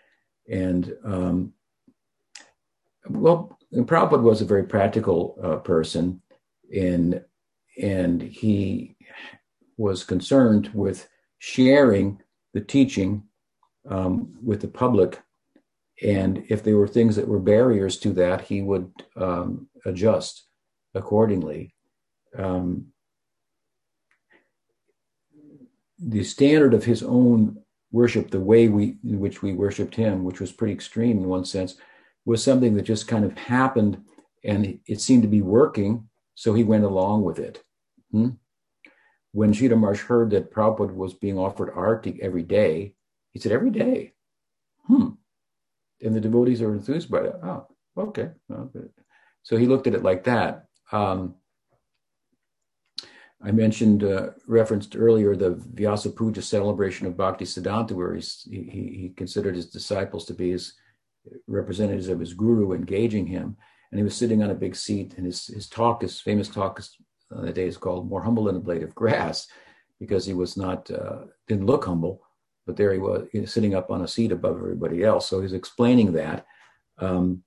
[0.50, 1.54] and um,
[3.72, 6.22] well, Prabhupada was a very practical uh, person,
[6.76, 7.24] and
[7.82, 8.96] and he
[9.78, 11.08] was concerned with
[11.38, 12.22] sharing
[12.54, 13.24] the teaching
[13.90, 15.22] um, with the public.
[16.02, 20.46] And if there were things that were barriers to that, he would um, adjust
[20.94, 21.74] accordingly.
[22.38, 22.88] Um,
[25.98, 27.62] the standard of his own
[27.92, 31.46] worship, the way we in which we worshipped him, which was pretty extreme in one
[31.46, 31.76] sense,
[32.26, 34.04] was something that just kind of happened
[34.44, 37.62] and it seemed to be working, so he went along with it.
[38.12, 38.30] Hmm?
[39.32, 42.96] when Sridhar Maharaj heard that Prabhupada was being offered arti every day,
[43.32, 44.14] he said, every day.
[44.88, 45.10] Hmm.
[46.02, 47.40] And the devotees are enthused by that.
[47.44, 47.68] Oh,
[47.98, 48.30] okay.
[49.44, 50.66] So he looked at it like that.
[50.92, 51.36] Um,
[53.42, 59.14] I mentioned, uh, referenced earlier, the Vyasa Puja celebration of Bhakti Siddhanta, where he, he
[59.16, 60.74] considered his disciples to be his
[61.48, 63.58] representatives of his guru, engaging him.
[63.92, 66.80] And he was sitting on a big seat, and his, his talk, his famous talk,
[66.80, 66.96] is
[67.36, 69.48] uh, the day is called more humble than a blade of grass
[70.00, 72.22] because he was not uh, didn't look humble
[72.66, 76.14] but there he was sitting up on a seat above everybody else so he's explaining
[76.14, 76.46] that
[77.00, 77.44] um,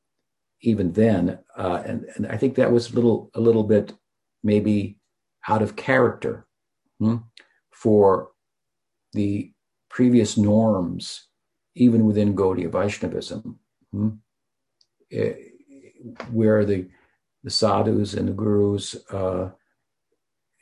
[0.61, 3.93] even then uh, and, and i think that was a little a little bit
[4.45, 4.99] maybe
[5.49, 6.47] out of character
[7.01, 7.17] hmm,
[7.73, 8.31] for
[9.13, 9.53] the
[9.91, 11.29] previous norms
[11.75, 13.59] even within gaudiya vaishnavism
[13.93, 14.09] hmm,
[15.11, 15.35] eh,
[16.31, 16.89] where the
[17.45, 19.51] the sadhus and the gurus uh,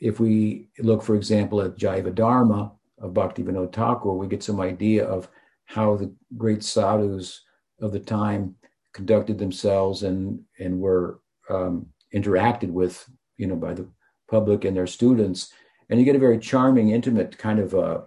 [0.00, 5.04] if we look, for example, at Jaiva Dharma of Bhaktivinoda Thakur, we get some idea
[5.04, 5.28] of
[5.66, 7.42] how the great sadhus
[7.80, 8.56] of the time
[8.92, 13.86] conducted themselves and and were um, interacted with, you know, by the
[14.28, 15.52] public and their students,
[15.88, 18.04] and you get a very charming, intimate kind of a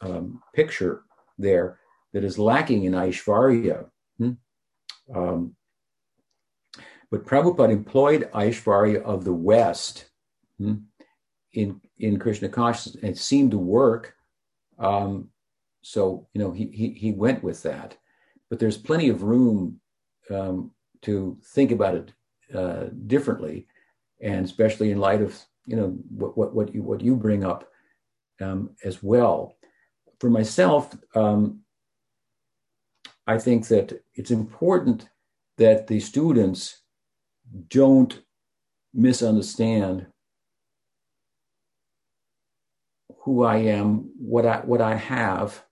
[0.00, 1.02] um, picture
[1.38, 1.78] there
[2.12, 3.86] that is lacking in Aishvarya.
[5.14, 5.54] Um,
[7.10, 10.10] but Prabhupada employed Aishvarya of the West.
[10.58, 10.74] Hmm?
[11.54, 12.96] in in Krishna consciousness.
[12.96, 14.14] And it seemed to work.
[14.78, 15.28] Um,
[15.82, 17.96] so you know he, he he went with that,
[18.48, 19.80] but there's plenty of room
[20.30, 20.70] um,
[21.02, 22.12] to think about it
[22.54, 23.66] uh, differently,
[24.20, 27.68] and especially in light of you know what what, what you what you bring up
[28.40, 29.56] um, as well.
[30.20, 31.61] For myself, um,
[33.26, 35.08] I think that it's important
[35.58, 36.82] that the students
[37.68, 38.20] don't
[38.92, 40.06] misunderstand
[43.20, 45.64] who I am, what I what I have,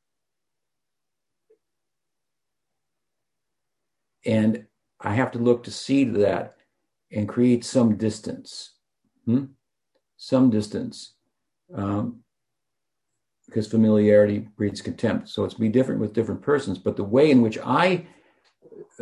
[4.25, 4.67] and
[5.01, 6.57] I have to look to see to that
[7.11, 8.75] and create some distance,
[9.25, 9.47] hmm?
[10.17, 11.15] some distance,
[11.75, 12.21] um,
[13.51, 15.29] because familiarity breeds contempt.
[15.29, 16.79] So it's be different with different persons.
[16.79, 18.07] But the way in which I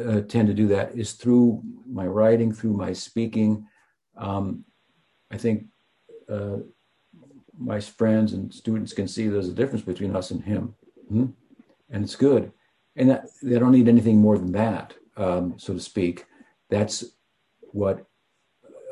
[0.03, 3.67] uh, tend to do that is through my writing, through my speaking.
[4.17, 4.65] Um,
[5.31, 5.67] I think
[6.31, 6.59] uh,
[7.59, 10.75] my friends and students can see there's a difference between us and him,
[11.09, 11.27] hmm?
[11.91, 12.51] and it's good.
[12.97, 16.25] And that, they don't need anything more than that, um, so to speak.
[16.71, 17.05] That's
[17.73, 18.07] what,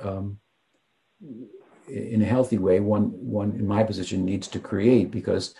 [0.03, 0.39] um,
[1.89, 5.55] in a healthy way, one one in my position needs to create because,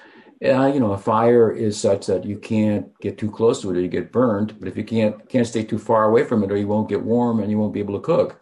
[0.45, 3.77] uh, you know, a fire is such that you can't get too close to it
[3.77, 4.59] or you get burned.
[4.59, 7.03] But if you can't can't stay too far away from it, or you won't get
[7.03, 8.41] warm and you won't be able to cook.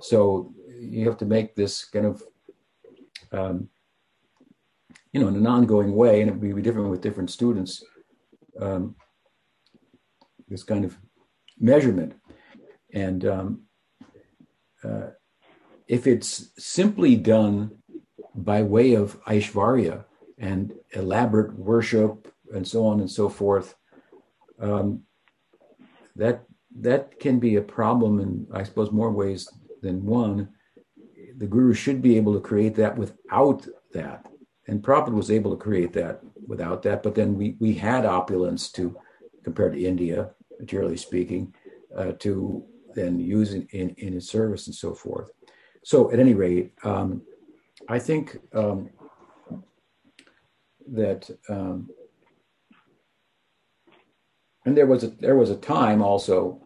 [0.00, 2.22] So you have to make this kind of
[3.32, 3.68] um,
[5.12, 7.84] you know, in an ongoing way, and it would be different with different students.
[8.60, 8.96] Um,
[10.48, 10.98] this kind of
[11.58, 12.14] measurement,
[12.92, 13.62] and um,
[14.82, 15.10] uh,
[15.86, 17.70] if it's simply done
[18.34, 20.04] by way of Aishvarya
[20.38, 23.74] and elaborate worship and so on and so forth,
[24.60, 25.02] um,
[26.16, 26.44] that
[26.80, 29.48] that can be a problem in, I suppose, more ways
[29.82, 30.48] than one.
[31.36, 34.26] The guru should be able to create that without that
[34.66, 37.02] and Prabhupada was able to create that without that.
[37.02, 38.96] But then we we had opulence to
[39.42, 41.54] compared to India, materially speaking,
[41.96, 42.64] uh, to
[42.94, 45.30] then use in, in, in his service and so forth.
[45.84, 47.22] So at any rate, um,
[47.88, 48.90] I think um,
[50.92, 51.90] that um,
[54.64, 56.60] and there was a there was a time also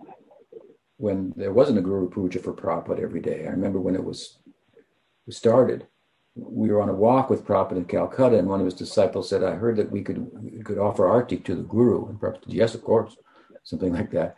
[0.96, 3.46] when there wasn't a Guru Puja for Prabhupada every day.
[3.46, 4.38] I remember when it was
[5.30, 5.86] started
[6.38, 9.42] we were on a walk with Prabhupada in Calcutta, and one of his disciples said,
[9.42, 12.54] "I heard that we could we could offer artik to the guru." And Prabhupada said,
[12.54, 13.16] "Yes, of course,"
[13.64, 14.36] something like that.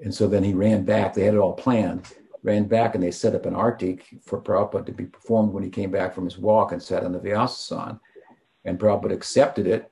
[0.00, 1.14] And so then he ran back.
[1.14, 2.06] They had it all planned.
[2.42, 5.70] Ran back, and they set up an artik for Prabhupada to be performed when he
[5.70, 8.00] came back from his walk and sat on the Vyasasan.
[8.64, 9.90] And Prabhupada accepted it.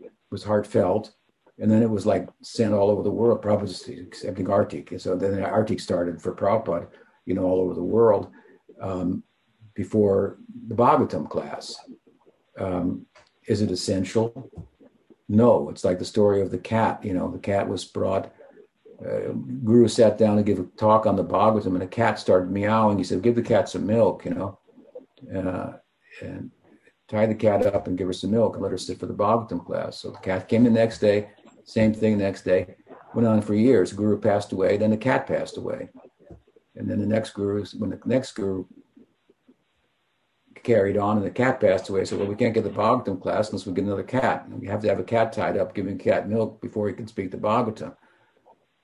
[0.00, 1.12] It was heartfelt.
[1.58, 3.42] And then it was like sent all over the world.
[3.42, 4.90] Prabhupada accepting artik.
[4.90, 6.88] And so then the artik started for Prabhupada,
[7.26, 8.30] you know, all over the world.
[8.80, 9.22] Um,
[9.74, 11.76] before the Bhagavatam class.
[12.58, 13.06] Um,
[13.46, 14.50] is it essential?
[15.28, 15.68] No.
[15.68, 17.04] It's like the story of the cat.
[17.04, 18.32] You know, the cat was brought.
[19.04, 19.32] Uh,
[19.64, 22.96] Guru sat down to give a talk on the Bhagavatam, and a cat started meowing.
[22.96, 24.58] He said, "Give the cat some milk," you know,
[25.34, 25.72] uh,
[26.22, 26.50] and
[27.08, 29.14] tie the cat up and give her some milk and let her sit for the
[29.14, 29.98] Bhagavatam class.
[29.98, 31.30] So the cat came the next day.
[31.64, 32.76] Same thing the next day.
[33.14, 33.92] Went on for years.
[33.92, 34.76] Guru passed away.
[34.76, 35.90] Then the cat passed away,
[36.74, 38.64] and then the next guru, when the next guru
[40.64, 42.04] carried on and the cat passed away.
[42.04, 44.46] So, well, we can't get the Bhagavatam class unless we get another cat.
[44.46, 47.06] And we have to have a cat tied up giving cat milk before he can
[47.06, 47.94] speak the Bhagavatam.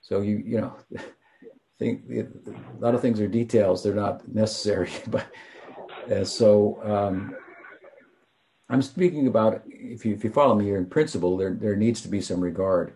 [0.00, 0.76] So you, you know,
[1.78, 2.26] think a
[2.78, 3.82] lot of things are details.
[3.82, 5.26] They're not necessary, but
[6.10, 7.36] uh, so um,
[8.68, 12.00] I'm speaking about if you if you follow me here in principle, there there needs
[12.02, 12.94] to be some regard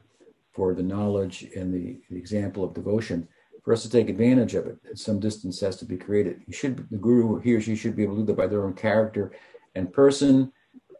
[0.53, 3.27] for the knowledge and the, the example of devotion
[3.65, 4.79] for us to take advantage of it.
[4.95, 6.43] Some distance has to be created.
[6.47, 8.65] You should the guru he or she should be able to do that by their
[8.65, 9.33] own character
[9.75, 10.53] and person,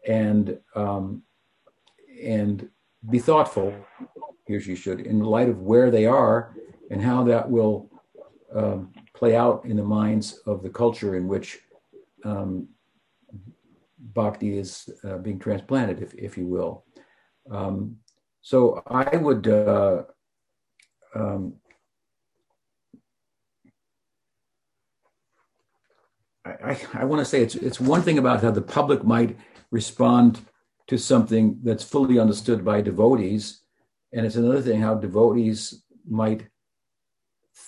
[0.07, 1.23] and um,
[2.21, 2.69] and
[3.09, 3.73] be thoughtful.
[4.45, 6.55] He or she should in light of where they are
[6.91, 7.89] and how that will
[8.53, 11.59] um, play out in the minds of the culture in which
[12.23, 12.67] um,
[13.97, 16.85] bhakti is uh, being transplanted, if if you will.
[17.49, 17.97] Um,
[18.41, 19.47] so I would.
[19.47, 20.03] Uh,
[21.15, 21.55] um,
[26.45, 29.37] I, I want to say it's it's one thing about how the public might
[29.71, 30.41] respond
[30.87, 33.61] to something that's fully understood by devotees,
[34.15, 36.47] and it's another thing how devotees might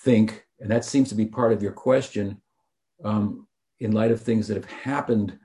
[0.04, 2.42] think, and that seems to be part of your question,
[3.04, 3.48] um,
[3.80, 5.38] in light of things that have happened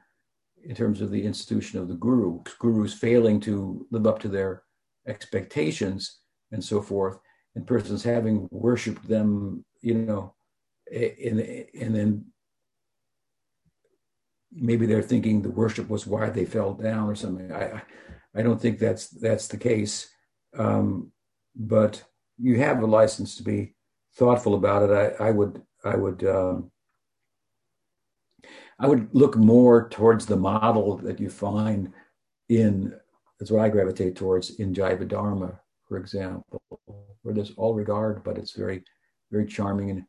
[0.64, 4.62] in terms of the institution of the guru, gurus failing to live up to their
[5.08, 6.20] expectations
[6.52, 7.18] and so forth,
[7.56, 10.34] and persons having worshipped them, you know,
[10.90, 12.24] and and then
[14.52, 17.52] maybe they're thinking the worship was why they fell down or something.
[17.52, 17.82] I
[18.36, 20.11] I don't think that's that's the case.
[20.56, 21.12] Um,
[21.54, 22.02] but
[22.38, 23.74] you have a license to be
[24.16, 25.16] thoughtful about it.
[25.20, 26.70] I, I would I would um,
[28.78, 31.92] I would look more towards the model that you find
[32.48, 32.94] in
[33.38, 36.62] that's what I gravitate towards in Jaiva Dharma, for example,
[37.22, 38.84] where there's all regard, but it's very
[39.30, 40.04] very charming and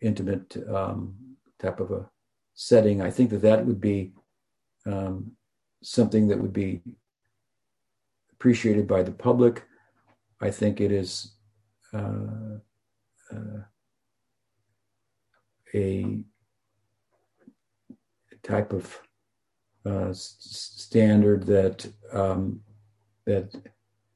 [0.00, 1.14] intimate um,
[1.58, 2.08] type of a
[2.58, 4.12] setting, I think that that would be
[4.84, 5.30] um,
[5.82, 6.82] something that would be
[8.32, 9.62] appreciated by the public.
[10.40, 11.32] I think it is
[11.92, 12.58] uh,
[13.32, 13.62] uh,
[15.74, 16.20] a
[18.42, 19.00] type of
[19.84, 22.60] uh, standard that um,
[23.26, 23.54] that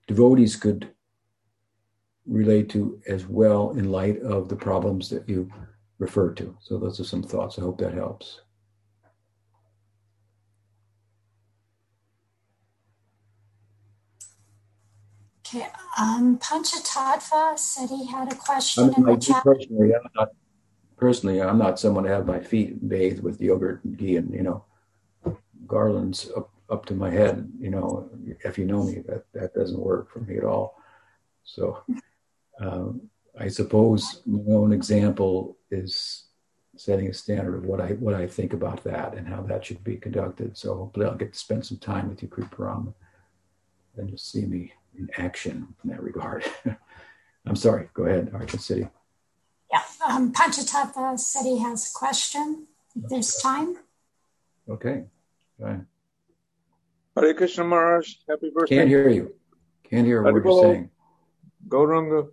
[0.07, 0.91] devotees could
[2.27, 5.51] relate to as well in light of the problems that you
[5.99, 6.57] referred to.
[6.61, 7.59] So those are some thoughts.
[7.59, 8.41] I hope that helps.
[15.55, 15.67] Okay,
[15.99, 19.45] um, Panchatattva said he had a question I mean, in the chat.
[19.45, 20.29] Personally, I'm not,
[20.97, 24.43] personally, I'm not someone to have my feet bathed with yogurt and ghee and, you
[24.43, 24.65] know,
[25.67, 27.51] garlands up, up to my head.
[27.59, 28.09] You know,
[28.45, 30.81] if you know me, that, that doesn't work for me at all.
[31.45, 31.83] So
[32.59, 33.03] um,
[33.39, 36.29] I suppose my own example is
[36.77, 39.85] setting a standard of what I what I think about that and how that should
[39.85, 40.57] be conducted.
[40.57, 42.95] So hopefully I'll get to spend some time with you, Kriparam,
[43.97, 46.45] and just see me in action in that regard.
[47.47, 47.89] I'm sorry.
[47.95, 48.89] Go ahead, Arjun City.
[49.71, 52.67] Yeah, um, Panchatattva said he has a question.
[52.95, 53.77] If there's time.
[54.69, 55.05] Okay.
[55.59, 55.87] Go ahead.
[57.17, 58.77] Hare Krishna Maharaj, happy birthday.
[58.77, 59.35] Can't hear you.
[59.85, 60.91] Can't hear what you're saying.
[61.69, 62.29] Gauranga.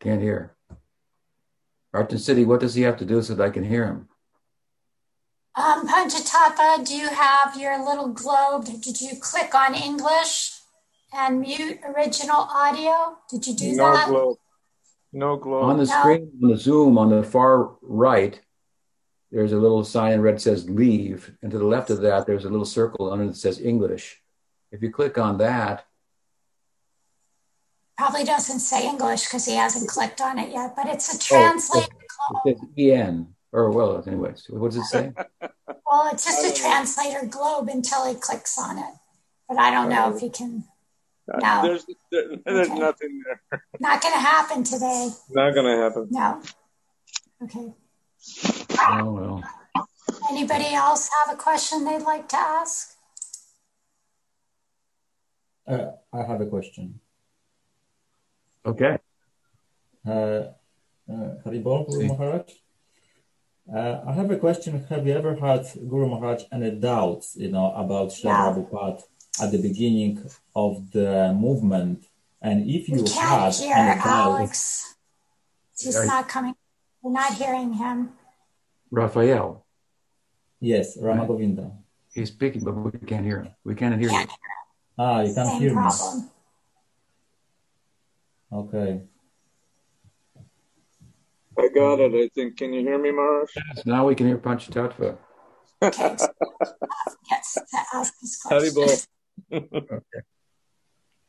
[0.00, 0.54] Can't hear.
[1.92, 4.08] Arjun City, what does he have to do so that I can hear him?
[5.54, 8.64] Um, Panchatattva, do you have your little globe?
[8.64, 10.52] Did you click on English?
[11.14, 13.16] And mute original audio?
[13.30, 14.08] Did you do no that?
[14.08, 14.38] Globe.
[15.12, 15.64] No globe.
[15.64, 16.00] On the no.
[16.00, 18.40] screen, on the Zoom, on the far right,
[19.30, 21.32] there's a little sign in red that says leave.
[21.42, 24.20] And to the left of that, there's a little circle under that says English.
[24.72, 25.86] If you click on that,
[27.96, 31.86] probably doesn't say English because he hasn't clicked on it yet, but it's a translator.
[32.30, 33.28] Oh, it says EN.
[33.52, 35.12] Or, well, anyways, what does it say?
[35.40, 38.94] well, it's just a translator globe until he clicks on it.
[39.48, 40.64] But I don't know if he can
[41.28, 41.62] no.
[41.62, 42.78] There's, there, there's okay.
[42.78, 43.62] nothing there.
[43.80, 45.10] Not going to happen today.
[45.30, 46.08] Not going to happen.
[46.10, 46.42] No.
[47.42, 47.72] Okay.
[48.80, 49.42] Oh, well.
[50.30, 52.96] Anybody else have a question they'd like to ask?
[55.66, 57.00] Uh, I have a question.
[58.66, 58.98] Okay.
[60.06, 60.50] Uh, uh,
[61.44, 62.50] Haribol, Guru Maharaj.
[63.74, 64.84] Uh, I have a question.
[64.90, 68.62] Have you ever had Guru Maharaj any doubts, you know, about Srila no.
[68.62, 69.02] Prabhupada
[69.40, 70.22] at the beginning
[70.54, 72.06] of the movement.
[72.40, 74.94] And if you we can't hear Alex.
[75.76, 76.54] He's not coming.
[77.02, 78.10] We're not hearing him.
[78.90, 79.64] Raphael.
[80.60, 81.72] Yes, Ramagovinda.
[82.12, 83.54] He's speaking, but we can't hear him.
[83.64, 84.30] We can't hear can't
[84.98, 86.20] ah, you can't Same hear problem.
[86.20, 86.28] me.
[88.52, 89.02] Okay.
[91.58, 92.14] I got it.
[92.14, 92.56] I think.
[92.56, 93.50] Can you hear me, Mars?
[93.56, 95.18] Yes, now we can hear Panchatattva.
[95.82, 96.16] Okay.
[97.30, 99.06] yes, to ask this question
[99.54, 100.20] okay.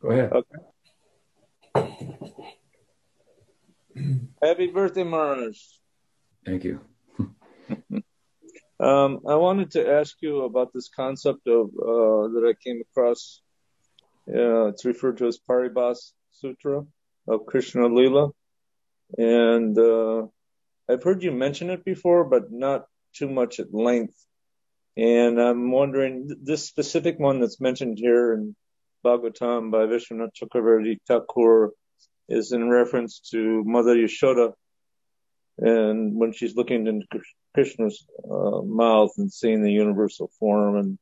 [0.01, 0.31] Go ahead.
[0.31, 0.57] Okay.
[4.41, 5.79] Happy birthday, Mars.
[6.45, 6.81] Thank you.
[8.79, 13.41] um, I wanted to ask you about this concept of uh, that I came across.
[14.27, 16.85] Uh, it's referred to as Paribhas Sutra
[17.27, 18.29] of Krishna Lila,
[19.17, 20.23] and uh,
[20.89, 24.24] I've heard you mention it before, but not too much at length.
[24.97, 28.55] And I'm wondering, this specific one that's mentioned here in
[29.05, 31.71] Bhagavatam by Vishwanath Chakravarti Thakur
[32.29, 34.53] is in reference to Mother Yashoda
[35.57, 37.05] and when she's looking into
[37.53, 40.97] Krishna's uh, mouth and seeing the universal form and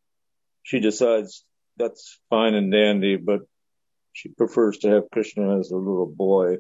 [0.64, 1.44] she decides
[1.78, 3.42] that's fine and dandy, but
[4.14, 6.58] she prefers to have Krishna as a little boy.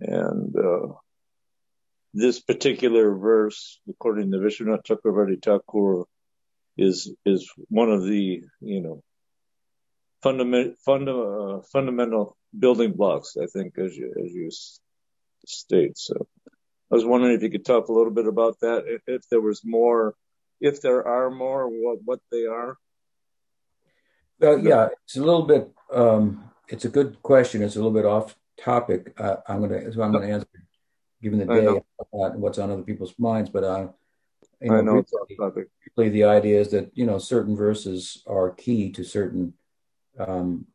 [0.00, 0.94] And, uh,
[2.14, 6.04] this particular verse, according to Vishwanath Chakravarti Thakur,
[6.78, 9.02] is is one of the you know
[10.22, 13.36] fundamental funda, uh, fundamental building blocks.
[13.40, 14.50] I think, as you as you
[15.44, 15.98] state.
[15.98, 16.26] So,
[16.90, 18.84] I was wondering if you could talk a little bit about that.
[18.86, 20.14] If, if there was more,
[20.60, 22.76] if there are more, what what they are.
[24.38, 25.68] Well, yeah, it's a little bit.
[25.92, 27.62] Um, it's a good question.
[27.62, 29.14] It's a little bit off topic.
[29.18, 30.46] Uh, I'm gonna so I'm gonna answer
[31.24, 31.66] given the day
[32.12, 33.50] and what's on other people's minds.
[33.50, 33.88] But uh,
[34.60, 35.04] you know, I know
[35.96, 39.54] really, the idea is that you know certain verses are key to certain
[40.18, 40.66] um,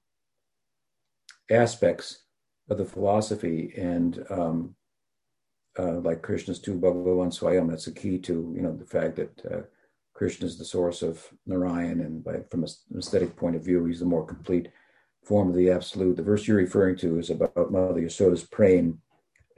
[1.50, 2.24] aspects
[2.70, 4.76] of the philosophy, and um,
[5.78, 9.46] uh, like Krishna's Tu Bhagavan Swayam, that's a key to you know the fact that
[9.46, 9.62] uh,
[10.14, 14.00] Krishna is the source of Narayan, and by, from an aesthetic point of view, he's
[14.00, 14.70] the more complete
[15.24, 16.18] form of the absolute.
[16.18, 19.00] The verse you're referring to is about Mother Yasoda's praying,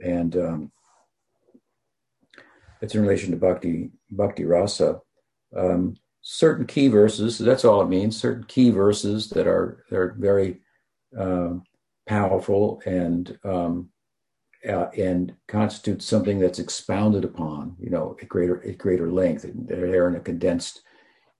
[0.00, 0.72] and um,
[2.82, 5.00] it's in relation to bhakti, bhakti rasa.
[5.56, 10.16] Um, certain key verses, that's all it means, certain key verses that are, that are
[10.18, 10.60] very
[11.18, 11.54] uh,
[12.06, 13.88] powerful and um,
[14.68, 19.44] uh, and constitutes something that's expounded upon, you know, at greater at greater length.
[19.52, 20.82] They're there in a condensed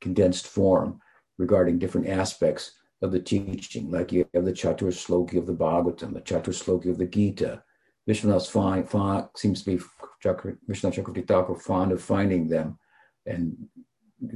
[0.01, 1.01] condensed form
[1.39, 6.15] regarding different aspects of the teaching, like you have the Chatur Sloki of the Bhagavatam,
[6.15, 7.63] the Chatur Sloki of the Gita.
[8.09, 9.85] Vishwanath seems to be
[10.23, 12.79] Chakra, Vishwanath Chakravarti Thakur fond of finding them
[13.27, 13.57] and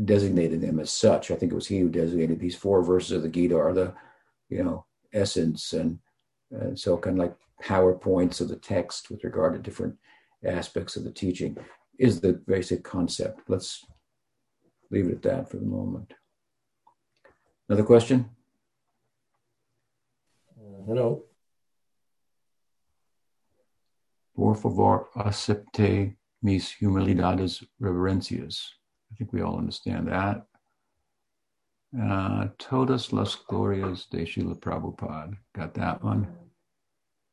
[0.04, 1.30] designated them as such.
[1.30, 3.94] I think it was he who designated these four verses of the Gita are the,
[4.48, 5.98] you know, essence and,
[6.50, 9.96] and so kind of like PowerPoints of the text with regard to different
[10.44, 11.56] aspects of the teaching
[11.98, 13.40] is the basic concept.
[13.48, 13.84] Let's
[14.90, 16.12] leave it at that for the moment.
[17.68, 18.30] Another question?
[20.58, 21.24] Uh, hello.
[24.56, 28.72] Favor, acepte mis humildades reverencias.
[29.12, 30.46] I think we all understand that.
[31.98, 35.36] Uh, todas las glorias de Srila Prabhupada.
[35.54, 36.26] Got that one.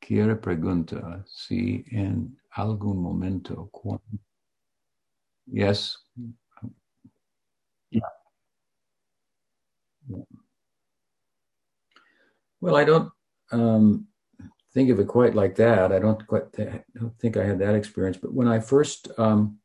[0.01, 3.69] Quiere pregunta si en algún momento.
[3.71, 4.01] Cuando...
[5.47, 5.97] Yes.
[7.89, 8.01] Yeah.
[12.61, 13.11] Well, I don't
[13.51, 14.07] um,
[14.73, 15.91] think of it quite like that.
[15.91, 18.17] I don't quite don't think I had that experience.
[18.17, 19.59] But when I first um,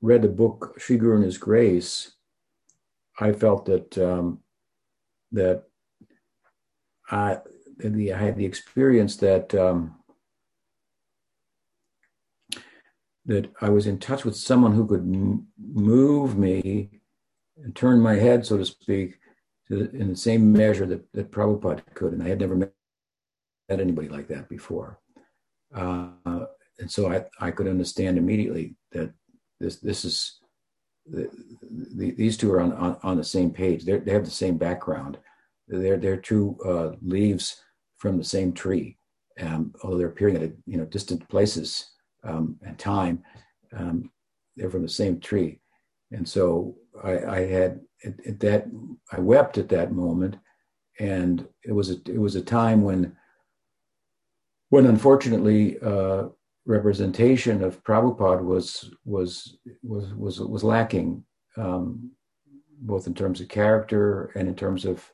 [0.00, 2.12] read the book Sri Guru and His Grace,
[3.18, 4.40] I felt that um,
[5.32, 5.64] that
[7.10, 7.38] I
[7.78, 9.96] the, I had the experience that um,
[13.26, 16.90] that I was in touch with someone who could m- move me
[17.62, 19.18] and turn my head, so to speak,
[19.68, 22.12] to the, in the same measure that, that Prabhupada could.
[22.12, 22.72] And I had never met,
[23.68, 24.98] met anybody like that before.
[25.74, 26.10] Uh,
[26.78, 29.12] and so I, I could understand immediately that
[29.60, 30.38] this this is
[31.06, 31.28] the,
[31.96, 33.84] the, these two are on, on, on the same page.
[33.84, 35.18] They're, they have the same background.
[35.68, 37.62] They're they're two uh, leaves
[37.96, 38.98] from the same tree,
[39.40, 41.88] um, although they're appearing at you know distant places
[42.24, 43.22] um, and time.
[43.76, 44.10] Um,
[44.56, 45.60] they're from the same tree,
[46.10, 48.66] and so I, I had at, at, that
[49.12, 50.36] I wept at that moment,
[51.00, 53.16] and it was a it was a time when
[54.72, 56.28] when unfortunately uh,
[56.64, 61.22] representation of Prabhupada was was was was was lacking,
[61.58, 62.10] um,
[62.80, 65.12] both in terms of character and in terms of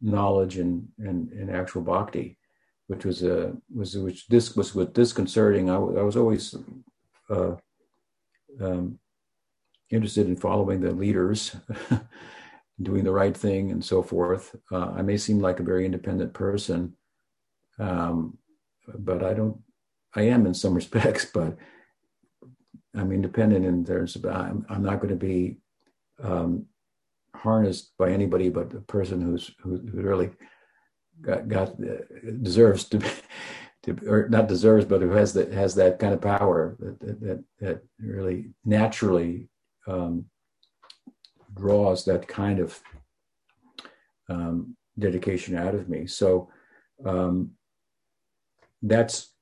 [0.00, 2.38] knowledge and, and, and actual bhakti,
[2.86, 5.68] which was a was which this was what disconcerting.
[5.68, 6.54] I, w- I was always
[7.28, 7.56] uh,
[8.60, 9.00] um,
[9.90, 11.56] interested in following the leaders,
[12.80, 14.54] doing the right thing, and so forth.
[14.70, 16.96] Uh, I may seem like a very independent person,
[17.80, 18.38] um,
[18.98, 19.58] but I don't.
[20.14, 21.56] I am in some respects, but
[22.94, 25.58] I'm independent in terms of I'm, I'm not going to be
[26.22, 26.66] um,
[27.34, 30.30] harnessed by anybody but the person who's who, who really
[31.20, 33.08] got, got uh, deserves to be
[33.82, 37.20] to, or not deserves but who has that has that kind of power that that
[37.20, 39.48] that, that really naturally
[39.86, 40.24] um,
[41.54, 42.80] draws that kind of
[44.28, 46.48] um, dedication out of me so
[47.04, 47.50] um,
[48.88, 49.32] that's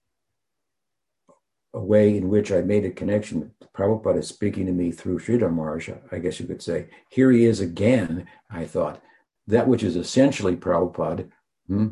[1.74, 3.52] a way in which I made a connection.
[3.76, 6.88] Prabhupada is speaking to me through Sridhar Maharaj, I guess you could say.
[7.10, 9.02] Here he is again, I thought.
[9.46, 11.28] That which is essentially Prabhupada,
[11.66, 11.88] hmm,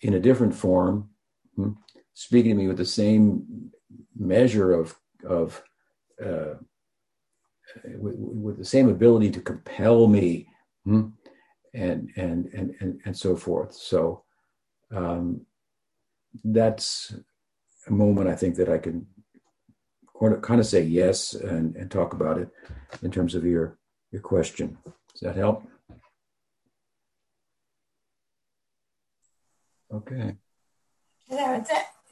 [0.00, 1.10] in a different form,
[1.56, 1.72] hmm,
[2.14, 3.70] speaking to me with the same
[4.16, 4.96] measure of,
[5.28, 5.62] of
[6.24, 6.54] uh,
[7.84, 10.46] with, with, the same ability to compel me,
[10.84, 11.08] hmm,
[11.74, 13.74] and, and, and, and, and so forth.
[13.74, 14.24] So
[14.94, 15.44] um,
[16.44, 17.14] that's
[17.86, 19.06] a moment I think that I can
[20.42, 22.48] kind of say yes and, and talk about it
[23.02, 23.78] in terms of your
[24.12, 24.78] your question.
[25.12, 25.64] Does that help?
[29.92, 30.36] Okay.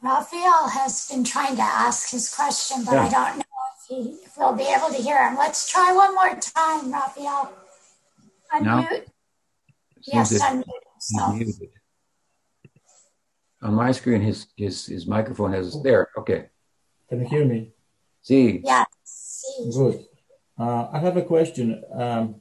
[0.02, 3.04] Raphael has been trying to ask his question, but yeah.
[3.04, 5.36] I don't know if, he, if we'll be able to hear him.
[5.36, 7.52] Let's try one more time, Raphael.
[8.52, 8.64] Unmute.
[8.64, 8.88] Now,
[10.00, 10.64] yes, unmute
[10.94, 11.70] himself
[13.62, 16.08] on my screen, his his his microphone has there.
[16.16, 16.48] Okay.
[17.08, 17.72] Can you hear me?
[18.22, 18.62] See.
[18.64, 18.84] Yeah.
[19.72, 20.06] Good.
[20.58, 21.82] Uh, I have a question.
[21.92, 22.40] Um,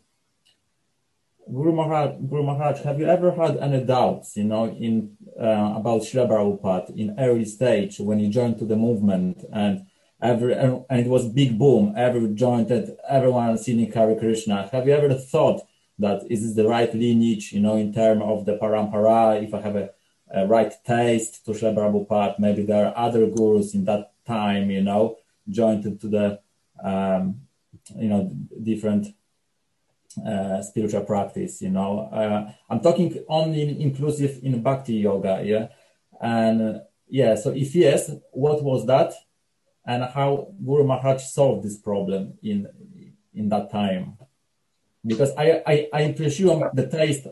[1.51, 6.01] Guru Maharaj, Guru Maharaj, have you ever had any doubts, you know, in uh, about
[6.01, 9.87] Srila Prabhupada in early stage when you joined to the movement and
[10.21, 14.69] every and it was big boom, every joined it, everyone singing Hare Krishna.
[14.71, 15.61] Have you ever thought
[15.97, 19.43] that is this the right lineage, you know, in terms of the parampara?
[19.43, 19.89] If I have a
[20.35, 22.39] uh, right taste to Srila Prabhupada.
[22.39, 25.17] Maybe there are other gurus in that time, you know,
[25.49, 26.39] joined to the,
[26.83, 27.41] um,
[27.95, 28.31] you know,
[28.61, 29.07] different
[30.25, 32.09] uh, spiritual practice, you know.
[32.11, 35.67] Uh, I'm talking only inclusive in Bhakti Yoga, yeah.
[36.21, 39.13] And yeah, so if yes, what was that?
[39.85, 42.67] And how Guru Maharaj solved this problem in
[43.33, 44.17] in that time?
[45.05, 47.25] Because I, I, I presume the taste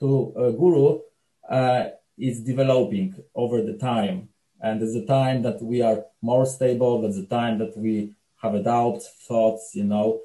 [0.00, 1.00] to uh, Guru
[1.48, 1.86] uh,
[2.18, 4.28] is developing over the time.
[4.60, 8.54] And there's a time that we are more stable, there's a time that we have
[8.54, 10.20] a doubt, thoughts, you know.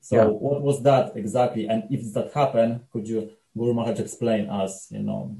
[0.00, 0.24] So yeah.
[0.24, 1.66] what was that exactly?
[1.66, 5.36] And if that happened, could you, Guru Maharaj, explain us, you know?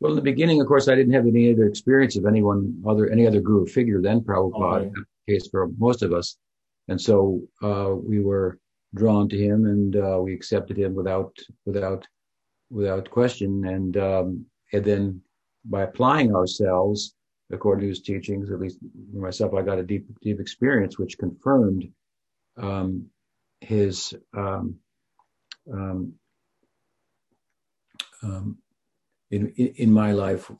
[0.00, 3.08] Well, in the beginning, of course, I didn't have any other experience of anyone other,
[3.08, 5.00] any other guru figure than Prabhupada, okay.
[5.28, 6.36] case for most of us.
[6.88, 8.58] And so uh, we were
[8.94, 11.34] drawn to him and uh, we accepted him without,
[11.64, 12.06] without,
[12.70, 13.64] without question.
[13.64, 15.22] And, um, and then
[15.64, 17.14] by applying ourselves
[17.52, 18.78] according to his teachings, at least
[19.12, 21.88] myself, I got a deep, deep experience, which confirmed
[22.56, 23.06] um,
[23.60, 24.76] his um,
[25.72, 26.14] um,
[28.22, 28.58] um
[29.30, 30.50] in, in my life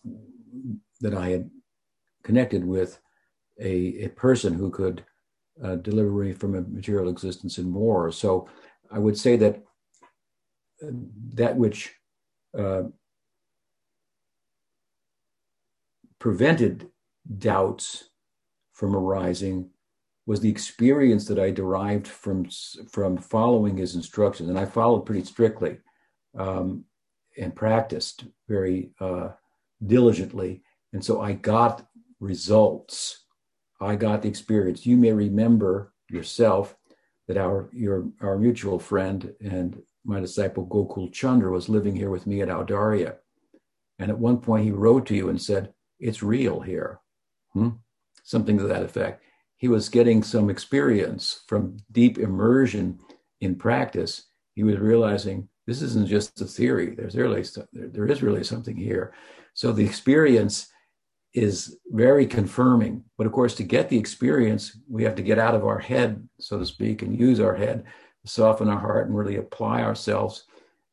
[1.00, 1.50] that I had
[2.22, 2.98] connected with
[3.60, 5.04] a, a person who could
[5.62, 8.10] uh, deliver me from a material existence and more.
[8.10, 8.48] So
[8.90, 9.62] I would say that
[10.82, 10.90] uh,
[11.34, 11.94] that which
[12.58, 12.84] uh,
[16.24, 16.88] prevented
[17.36, 18.04] doubts
[18.72, 19.68] from arising
[20.24, 22.46] was the experience that I derived from
[22.90, 25.76] from following his instructions, and I followed pretty strictly.
[26.36, 26.86] Um,
[27.36, 29.30] and practiced very uh,
[29.84, 30.62] diligently.
[30.94, 31.86] And so I got
[32.20, 33.24] results.
[33.80, 34.86] I got the experience.
[34.86, 36.74] You may remember yourself
[37.28, 42.26] that our your our mutual friend and my disciple Gokul Chandra was living here with
[42.26, 43.16] me at Audarya.
[43.98, 47.00] And at one point he wrote to you and said, It's real here.
[47.52, 47.70] Hmm?
[48.22, 49.22] Something to that effect.
[49.56, 52.98] He was getting some experience from deep immersion
[53.40, 54.24] in practice.
[54.54, 56.94] He was realizing this isn't just a theory.
[56.94, 59.14] There's really there is really something here.
[59.54, 60.68] So the experience
[61.32, 63.04] is very confirming.
[63.18, 66.28] But of course, to get the experience, we have to get out of our head,
[66.38, 67.84] so to speak, and use our head,
[68.24, 70.44] soften our heart, and really apply ourselves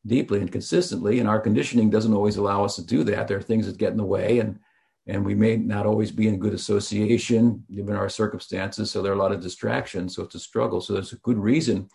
[0.04, 1.20] deeply and consistently.
[1.20, 3.28] And our conditioning doesn't always allow us to do that.
[3.28, 4.58] There are things that get in the way, and
[5.06, 8.90] and we may not always be in good association given our circumstances.
[8.90, 10.14] So there are a lot of distractions.
[10.14, 10.80] So it's a struggle.
[10.80, 11.88] So there's a good reason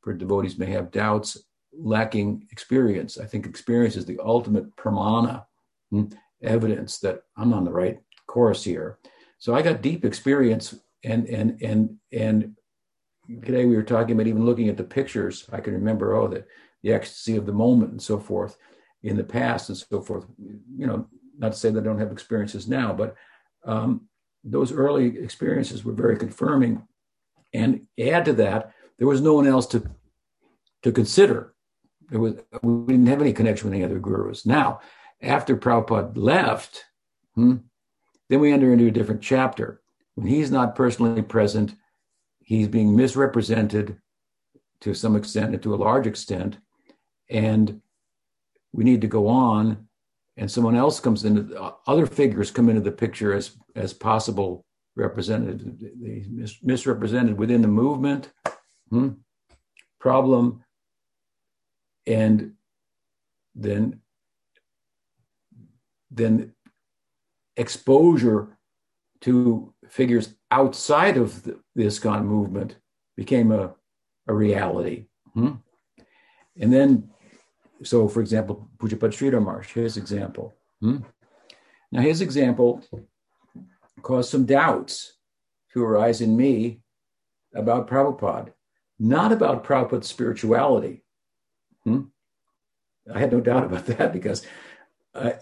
[0.00, 1.38] for devotees may have doubts
[1.76, 3.18] lacking experience.
[3.18, 5.44] I think experience is the ultimate pramana,
[5.90, 6.04] hmm,
[6.42, 8.98] evidence that I'm on the right course here.
[9.38, 10.74] So I got deep experience,
[11.04, 12.56] and and and and
[13.42, 15.48] today we were talking about even looking at the pictures.
[15.52, 16.44] I can remember oh the
[16.82, 18.56] the ecstasy of the moment and so forth
[19.02, 20.26] in the past and so forth.
[20.38, 21.08] You know,
[21.38, 23.14] not to say that I don't have experiences now, but
[23.64, 24.08] um,
[24.44, 26.86] those early experiences were very confirming.
[27.54, 29.90] And add to that, there was no one else to
[30.82, 31.52] to consider
[32.12, 34.44] there was, we didn't have any connection with any other gurus.
[34.44, 34.80] Now,
[35.22, 36.84] after Prabhupada left,
[37.34, 37.56] hmm,
[38.28, 39.80] then we enter into a different chapter.
[40.14, 41.74] When he's not personally present,
[42.40, 43.98] he's being misrepresented
[44.80, 46.58] to some extent and to a large extent.
[47.30, 47.80] And
[48.72, 49.88] we need to go on,
[50.36, 54.64] and someone else comes into other figures come into the picture as as possible
[54.96, 55.64] representatives.
[55.80, 56.24] They
[56.62, 58.30] misrepresented within the movement.
[58.90, 59.10] Hmm,
[60.00, 60.64] problem
[62.06, 62.52] and
[63.54, 64.00] then
[66.10, 66.52] then
[67.56, 68.58] exposure
[69.20, 72.76] to figures outside of the, the movement
[73.16, 73.74] became a,
[74.26, 75.06] a reality.
[75.32, 75.52] Hmm?
[76.60, 77.10] And then,
[77.82, 80.54] so for example, Pujapad Sridhar his example.
[80.80, 80.98] Hmm?
[81.90, 82.82] Now, his example
[84.02, 85.14] caused some doubts
[85.72, 86.80] to arise in me
[87.54, 88.52] about Prabhupada,
[88.98, 91.02] not about Prabhupada's spirituality,
[91.84, 92.02] Hmm?
[93.12, 94.46] I had no doubt about that because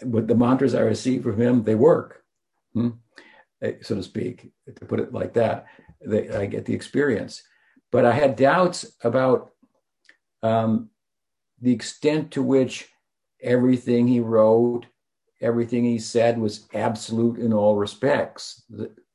[0.03, 2.25] with the mantras I received from him, they work,
[2.75, 2.91] hmm?
[3.63, 5.67] Eh, so to speak, to put it like that.
[6.05, 7.43] They, I get the experience.
[7.93, 9.51] But I had doubts about
[10.43, 10.89] um,
[11.61, 12.89] the extent to which
[13.43, 14.87] everything he wrote,
[15.41, 18.63] everything he said was absolute in all respects.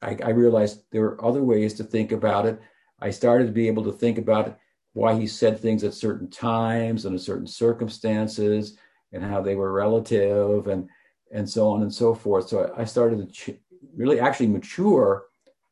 [0.01, 2.59] I, I realized there were other ways to think about it.
[2.99, 4.57] I started to be able to think about
[4.93, 8.77] why he said things at certain times and in certain circumstances
[9.11, 10.89] and how they were relative and
[11.31, 12.47] and so on and so forth.
[12.47, 13.59] So I started to ch-
[13.95, 15.25] really actually mature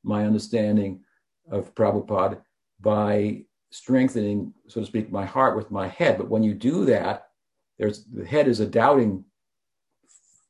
[0.03, 1.03] my understanding
[1.49, 2.41] of Prabhupada
[2.81, 6.17] by strengthening, so to speak, my heart with my head.
[6.17, 7.29] But when you do that,
[7.79, 9.25] there's the head is a doubting,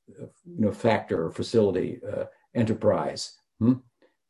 [0.08, 3.38] you know, factor or facility, uh, enterprise.
[3.60, 3.76] Hmm?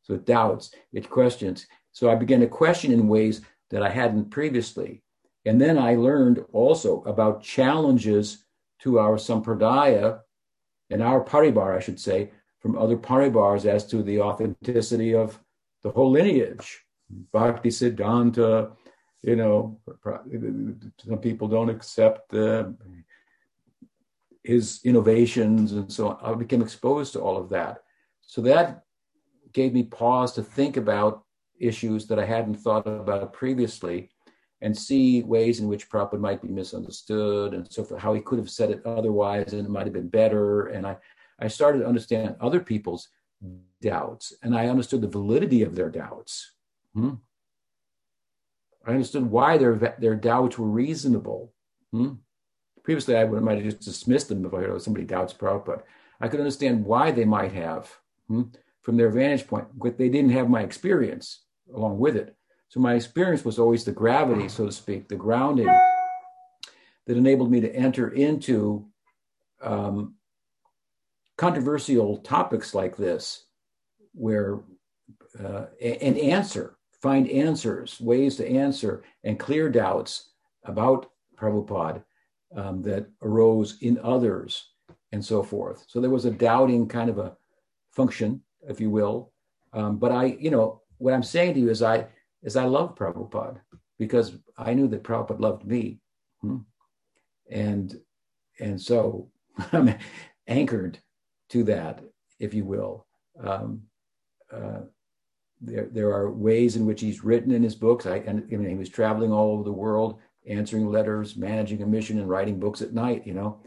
[0.02, 1.66] So it doubts, it questions.
[1.92, 3.40] So I began to question in ways
[3.70, 5.02] that I hadn't previously.
[5.44, 8.44] And then I learned also about challenges
[8.82, 10.20] to our sampradaya
[10.90, 12.30] and our paribar, I should say,
[12.60, 15.38] from other Paribars as to the authenticity of
[15.82, 16.84] the whole lineage.
[17.32, 18.72] Bhakti Siddhanta,
[19.24, 19.80] you know,
[20.98, 22.64] some people don't accept uh,
[24.42, 26.18] his innovations and so on.
[26.22, 27.84] I became exposed to all of that.
[28.20, 28.84] So that
[29.52, 31.24] gave me pause to think about
[31.58, 34.10] issues that I hadn't thought about previously
[34.60, 38.38] and see ways in which Prabhupada might be misunderstood and so forth, how he could
[38.38, 40.66] have said it otherwise and it might have been better.
[40.66, 40.98] And I,
[41.38, 43.08] I started to understand other people's
[43.80, 46.52] doubts and I understood the validity of their doubts.
[46.94, 47.14] Hmm?
[48.86, 51.52] I understood why their, their doubts were reasonable.
[51.92, 52.14] Hmm?
[52.82, 55.82] Previously, I might have just dismissed them if I heard somebody doubts Prabhupada.
[56.20, 57.90] I could understand why they might have
[58.28, 58.42] hmm?
[58.82, 61.44] from their vantage point, but they didn't have my experience
[61.74, 62.36] along with it.
[62.68, 65.68] So my experience was always the gravity, so to speak, the grounding
[67.06, 68.86] that enabled me to enter into
[69.62, 70.16] um,
[71.36, 73.44] controversial topics like this,
[74.12, 74.60] where
[75.42, 80.30] uh, answer, find answers, ways to answer, and clear doubts
[80.64, 82.02] about Prabhupada
[82.56, 84.70] um, that arose in others,
[85.12, 85.84] and so forth.
[85.86, 87.36] So there was a doubting kind of a
[87.90, 88.40] function,
[88.70, 89.32] if you will.
[89.74, 92.06] Um, but I, you know, what I'm saying to you is I
[92.42, 93.60] is I love Prabhupada
[93.98, 96.00] because I knew that Prabhupada loved me.
[96.40, 96.60] Hmm?
[97.50, 98.00] And
[98.60, 99.28] and so
[99.72, 99.94] I'm
[100.46, 100.98] anchored
[101.50, 102.02] to that,
[102.40, 103.06] if you will.
[103.38, 103.82] Um,
[104.50, 104.84] uh,
[105.60, 108.06] there, there are ways in which he's written in his books.
[108.06, 111.86] I, and I mean, he was traveling all over the world, answering letters, managing a
[111.86, 113.26] mission, and writing books at night.
[113.26, 113.60] You know,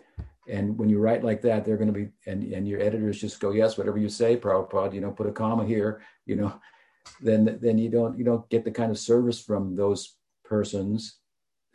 [0.49, 3.39] and when you write like that, they're going to be, and and your editors just
[3.39, 4.93] go, yes, whatever you say, Prabhupada.
[4.93, 6.01] You know, put a comma here.
[6.25, 6.59] You know,
[7.21, 10.15] then then you don't you don't get the kind of service from those
[10.45, 11.17] persons,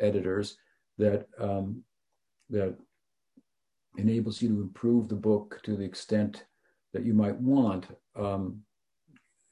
[0.01, 0.57] editors,
[0.99, 1.83] that um,
[2.51, 2.77] that
[3.99, 6.45] enables you to improve the book to the extent
[6.93, 7.87] that you might want.
[8.17, 8.63] Um,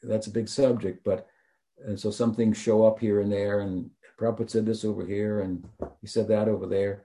[0.02, 1.26] that's a big subject, but
[1.86, 5.40] and so some things show up here and there, and Prabhupada said this over here,
[5.40, 5.66] and
[6.00, 7.04] he said that over there.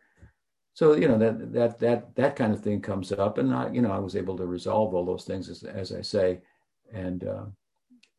[0.74, 3.82] So you know that that that that kind of thing comes up, and I you
[3.82, 6.42] know I was able to resolve all those things as, as I say,
[6.94, 7.46] and uh,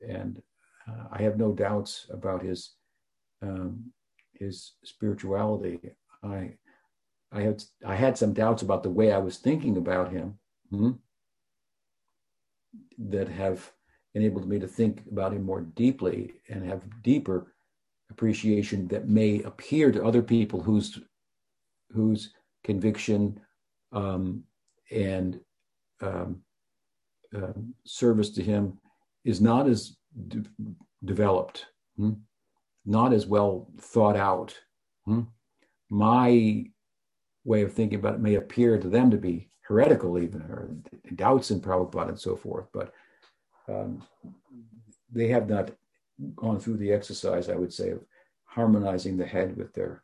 [0.07, 0.43] and
[0.89, 2.73] uh, I have no doubts about his
[3.43, 3.93] um,
[4.33, 5.79] his spirituality.
[6.23, 6.55] I
[7.31, 10.39] I had I had some doubts about the way I was thinking about him
[10.71, 10.93] hmm,
[12.99, 13.71] that have
[14.17, 17.53] enabled me to think about him more deeply and have deeper
[18.11, 20.99] appreciation that may appear to other people whose
[21.93, 22.33] whose
[22.65, 23.39] conviction
[23.93, 24.43] um,
[24.91, 25.39] and
[26.01, 26.41] um,
[27.37, 27.53] uh,
[27.85, 28.79] service to him
[29.25, 29.97] is not as
[30.29, 30.45] de-
[31.05, 31.67] developed,
[31.97, 32.13] hmm?
[32.87, 34.55] not as well thought out.
[35.05, 35.23] Hmm?
[35.91, 36.65] My
[37.45, 40.71] way of thinking about it may appear to them to be heretical, even or
[41.15, 42.93] doubts in Prabhupada and so forth, but
[43.69, 44.03] um,
[45.13, 45.71] they have not
[46.35, 48.01] gone through the exercise, I would say, of
[48.45, 50.03] harmonizing the head with their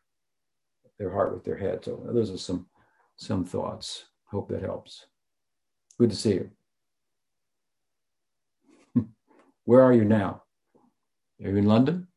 [0.98, 1.84] their heart with their head.
[1.84, 2.66] So those are some
[3.16, 4.04] some thoughts.
[4.24, 5.06] Hope that helps.
[5.98, 6.50] Good to see you.
[9.64, 10.42] Where are you now?
[11.42, 12.08] Are you in London?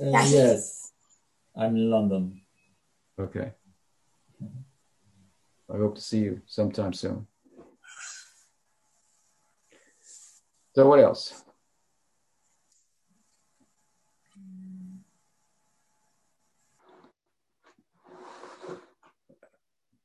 [0.00, 0.92] Uh, yes,
[1.56, 2.42] I'm in London.
[3.18, 3.52] Okay.
[5.70, 7.26] I hope to see you sometime soon.
[10.78, 11.42] So, what else?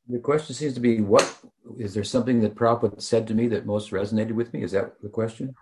[0.10, 1.32] The question seems to be what
[1.78, 4.64] is there something that Prabhupada said to me that most resonated with me?
[4.64, 5.54] Is that the question?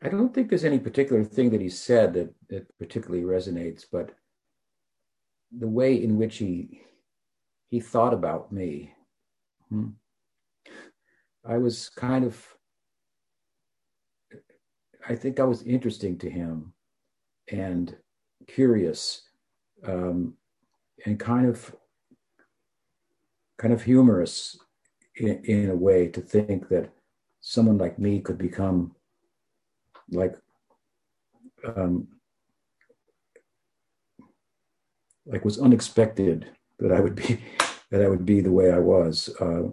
[0.00, 4.12] I don't think there's any particular thing that he said that, that particularly resonates, but
[5.50, 6.82] the way in which he
[7.68, 8.94] he thought about me.
[9.70, 9.88] Hmm.
[11.44, 12.46] I was kind of
[15.08, 16.74] I think I was interesting to him
[17.50, 17.96] and
[18.46, 19.22] curious
[19.86, 20.34] um,
[21.06, 21.74] and kind of
[23.58, 24.58] kind of humorous
[25.16, 26.90] in, in a way to think that
[27.40, 28.94] someone like me could become
[30.10, 30.36] like
[31.64, 32.08] um,
[35.26, 36.46] like was unexpected
[36.78, 37.40] that I would be
[37.90, 39.30] that I would be the way I was.
[39.40, 39.68] Uh,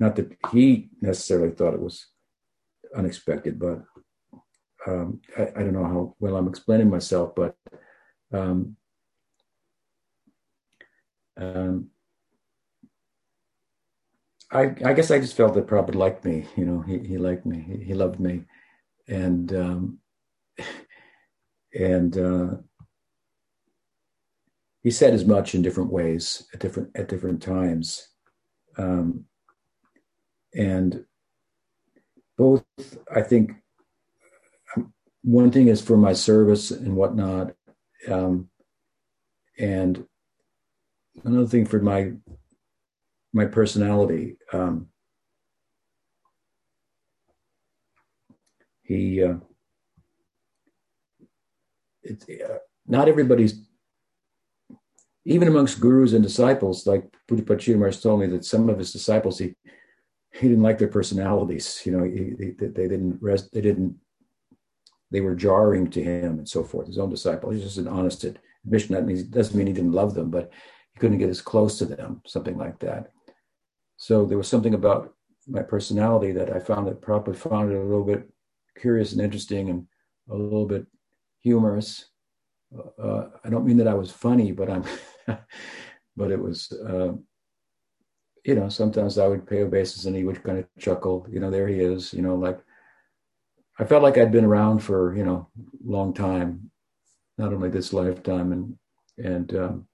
[0.00, 2.06] not that he necessarily thought it was
[2.96, 3.82] unexpected, but
[4.86, 7.54] um, I, I, don't know how well I'm explaining myself, but
[8.32, 8.76] um,
[11.36, 11.90] um,
[14.50, 16.46] I, I guess I just felt that Prabhupada liked me.
[16.56, 17.60] You know, he, he liked me.
[17.60, 18.44] He, he loved me,
[19.06, 19.98] and um,
[21.78, 22.56] and uh,
[24.82, 28.08] he said as much in different ways at different at different times,
[28.78, 29.26] um,
[30.54, 31.04] and
[32.36, 32.64] both
[33.14, 33.52] I think
[34.76, 37.54] um, one thing is for my service and whatnot,
[38.08, 38.48] um,
[39.58, 40.06] and
[41.24, 42.12] another thing for my
[43.32, 44.36] my personality.
[44.52, 44.88] Um,
[48.82, 49.36] he uh,
[52.02, 53.68] it's uh, not everybody's
[55.24, 59.38] even amongst gurus and disciples like Pujapachita Maharaj told me that some of his disciples
[59.38, 59.54] he
[60.32, 63.96] he didn't like their personalities you know he, he, they didn't rest they didn't
[65.10, 66.86] they were jarring to him and so forth.
[66.86, 68.24] His own disciple he's just an honest
[68.64, 68.94] admission.
[68.94, 70.50] That means doesn't mean he didn't love them but
[70.92, 73.10] he couldn't get as close to them something like that.
[73.96, 75.14] So there was something about
[75.46, 78.28] my personality that I found that probably found it a little bit
[78.78, 79.86] curious and interesting and
[80.30, 80.86] a little bit
[81.40, 82.06] humorous.
[83.02, 84.84] Uh, I don't mean that I was funny, but I'm,
[86.16, 87.12] but it was, uh,
[88.44, 91.50] you know, sometimes I would pay obeisance and he would kind of chuckle, you know,
[91.50, 92.58] there he is, you know, like
[93.78, 95.48] I felt like I'd been around for, you know,
[95.84, 96.70] long time,
[97.38, 98.78] not only this lifetime and,
[99.18, 99.86] and, um,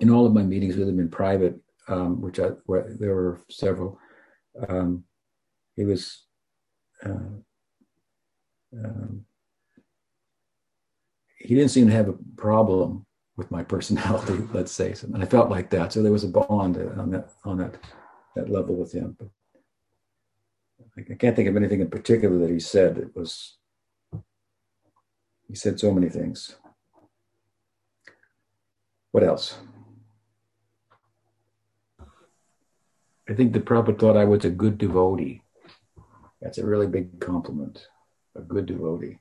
[0.00, 1.58] in all of my meetings with him in private,
[1.88, 3.98] um, which I, where there were several,
[4.68, 5.04] um,
[5.76, 6.24] he was,
[7.04, 7.38] uh,
[8.84, 9.24] um,
[11.38, 13.06] he didn't seem to have a problem
[13.36, 14.94] with my personality, let's say.
[15.02, 15.92] And I felt like that.
[15.92, 17.76] So there was a bond on that on that
[18.36, 19.16] that level with him.
[19.18, 19.28] But
[20.96, 22.98] I can't think of anything in particular that he said.
[22.98, 23.56] It was
[25.48, 26.56] he said so many things.
[29.12, 29.58] What else?
[33.28, 35.42] I think the Prabhupada thought I was a good devotee.
[36.42, 37.88] That's a really big compliment.
[38.36, 39.18] A good devotee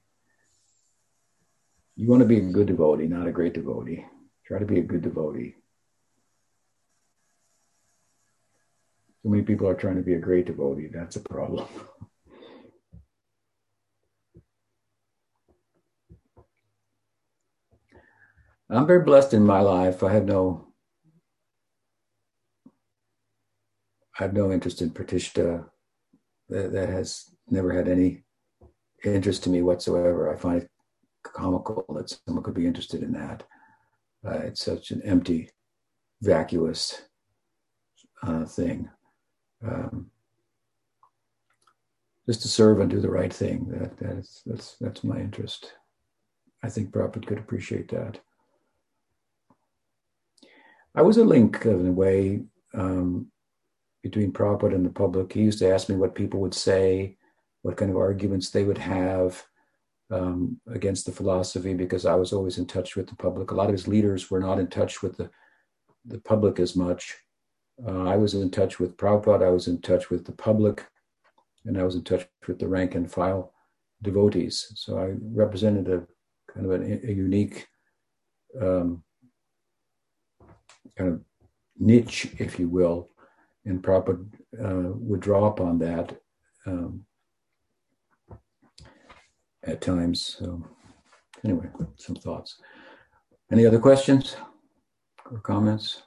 [1.95, 4.06] you want to be a good devotee, not a great devotee.
[4.45, 5.56] Try to be a good devotee.
[9.22, 10.90] So many people are trying to be a great devotee.
[10.91, 11.65] That's a problem.
[18.70, 20.03] I'm very blessed in my life.
[20.03, 20.70] I have no
[24.20, 25.65] I have no interest in pratishta.
[26.49, 28.24] That, that has never had any
[29.03, 30.34] interest to me whatsoever.
[30.34, 30.70] I find it
[31.24, 33.44] comical that someone could be interested in that.
[34.26, 35.50] Uh, it's such an empty,
[36.22, 37.04] vacuous
[38.22, 38.90] uh, thing.
[39.66, 40.12] Um,
[42.26, 43.68] just to serve and do the right thing.
[43.70, 45.74] That that's that's that's my interest.
[46.64, 48.20] I think Prabhupada could appreciate that.
[50.95, 52.44] I was a link in a way
[52.74, 53.28] um,
[54.02, 55.34] between Prabhupada and the public.
[55.34, 57.18] He used to ask me what people would say,
[57.64, 59.44] what kind of arguments they would have
[60.14, 63.52] um, against the philosophy because I was always in touch with the public.
[63.52, 65.30] A lot of his leaders were not in touch with the,
[66.06, 67.15] the public as much.
[67.88, 70.85] Uh, I was in touch with Prabhupada, I was in touch with the public,
[71.65, 73.53] and I was in touch with the rank and file
[74.03, 74.72] devotees.
[74.76, 76.06] So I represented a
[76.53, 77.68] kind of a, a unique
[78.61, 79.03] um,
[80.95, 81.22] kind of
[81.80, 83.10] niche, if you will,
[83.65, 84.27] and Prabhupada
[84.64, 86.15] uh, would draw upon that.
[86.68, 87.06] Um,
[89.65, 90.38] at times.
[90.40, 90.64] So,
[91.44, 91.68] anyway,
[91.98, 92.57] some thoughts.
[93.52, 94.35] Any other questions
[95.30, 96.02] or comments?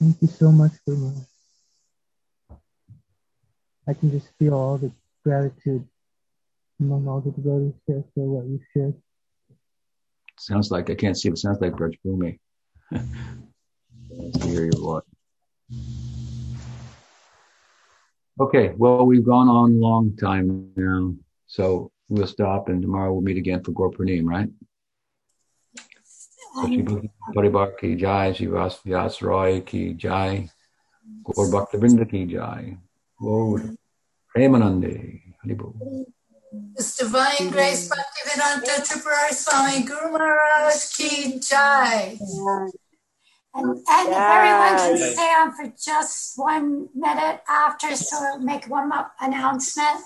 [0.00, 1.12] Thank you so much, Guru.
[3.88, 4.92] I can just feel all the
[5.24, 5.86] gratitude
[6.80, 8.94] among all the devotees here for what you shared.
[10.38, 12.38] Sounds like I can't see, but sounds like Braj Bhumi.
[14.42, 15.02] hear your voice.
[18.38, 21.14] Okay, well, we've gone on a long time now,
[21.46, 24.48] so we'll stop and tomorrow we'll meet again for Gaur Purnim, right?
[26.58, 30.50] Um, Paribar ki jai, Shivas Vyas Roy ki jai,
[31.24, 32.76] Gaur Bhaktivinoda ki jai,
[33.18, 33.62] Gaur
[34.34, 36.04] Premanande, Haribol.
[36.76, 42.18] His Divine Grace Bhaktivedanta Tripurari Swami Guru Maharaj ki jai.
[43.56, 48.68] And, and if everyone can stay on for just one minute after, so I'll make
[48.68, 50.02] one more announcement.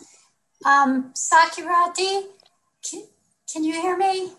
[0.65, 2.27] Um, Sakirati,
[2.89, 3.03] can,
[3.53, 4.35] can you hear me?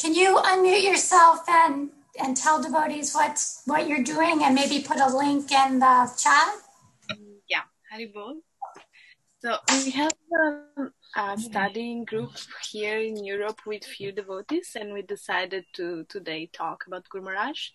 [0.00, 1.90] Can you unmute yourself and,
[2.20, 6.48] and tell devotees what, what you're doing and maybe put a link in the chat?
[7.48, 7.62] Yeah,
[7.92, 8.40] Haribol.
[9.38, 10.12] So we have
[10.76, 12.32] a, a studying group
[12.68, 17.70] here in Europe with few devotees, and we decided to today talk about Guru Maharaj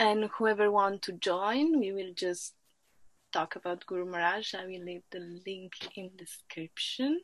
[0.00, 2.54] and whoever want to join, we will just
[3.32, 4.54] talk about Guru Maharaj.
[4.54, 7.20] I will leave the link in the description.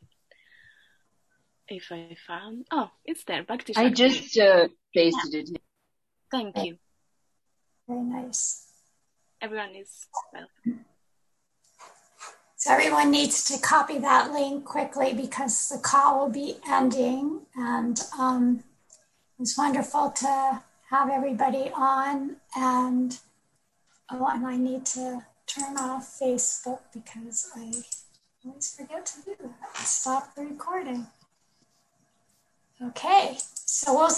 [1.69, 2.67] if I found.
[2.71, 3.43] Oh, it's there.
[3.43, 5.55] Back to I just uh, pasted yeah.
[5.55, 5.63] it.
[6.31, 6.77] Thank you.
[7.89, 8.67] Very nice.
[9.41, 10.85] Everyone is welcome.
[12.57, 17.41] So everyone needs to copy that link quickly because the call will be ending.
[17.57, 18.65] And um,
[19.39, 20.63] it's wonderful to
[20.97, 22.37] have everybody on.
[22.57, 23.19] And
[24.11, 27.73] oh, and I need to turn off Facebook because I
[28.45, 29.87] always forget to do that.
[29.87, 31.07] Stop the recording.
[32.83, 34.15] Okay, so we'll see.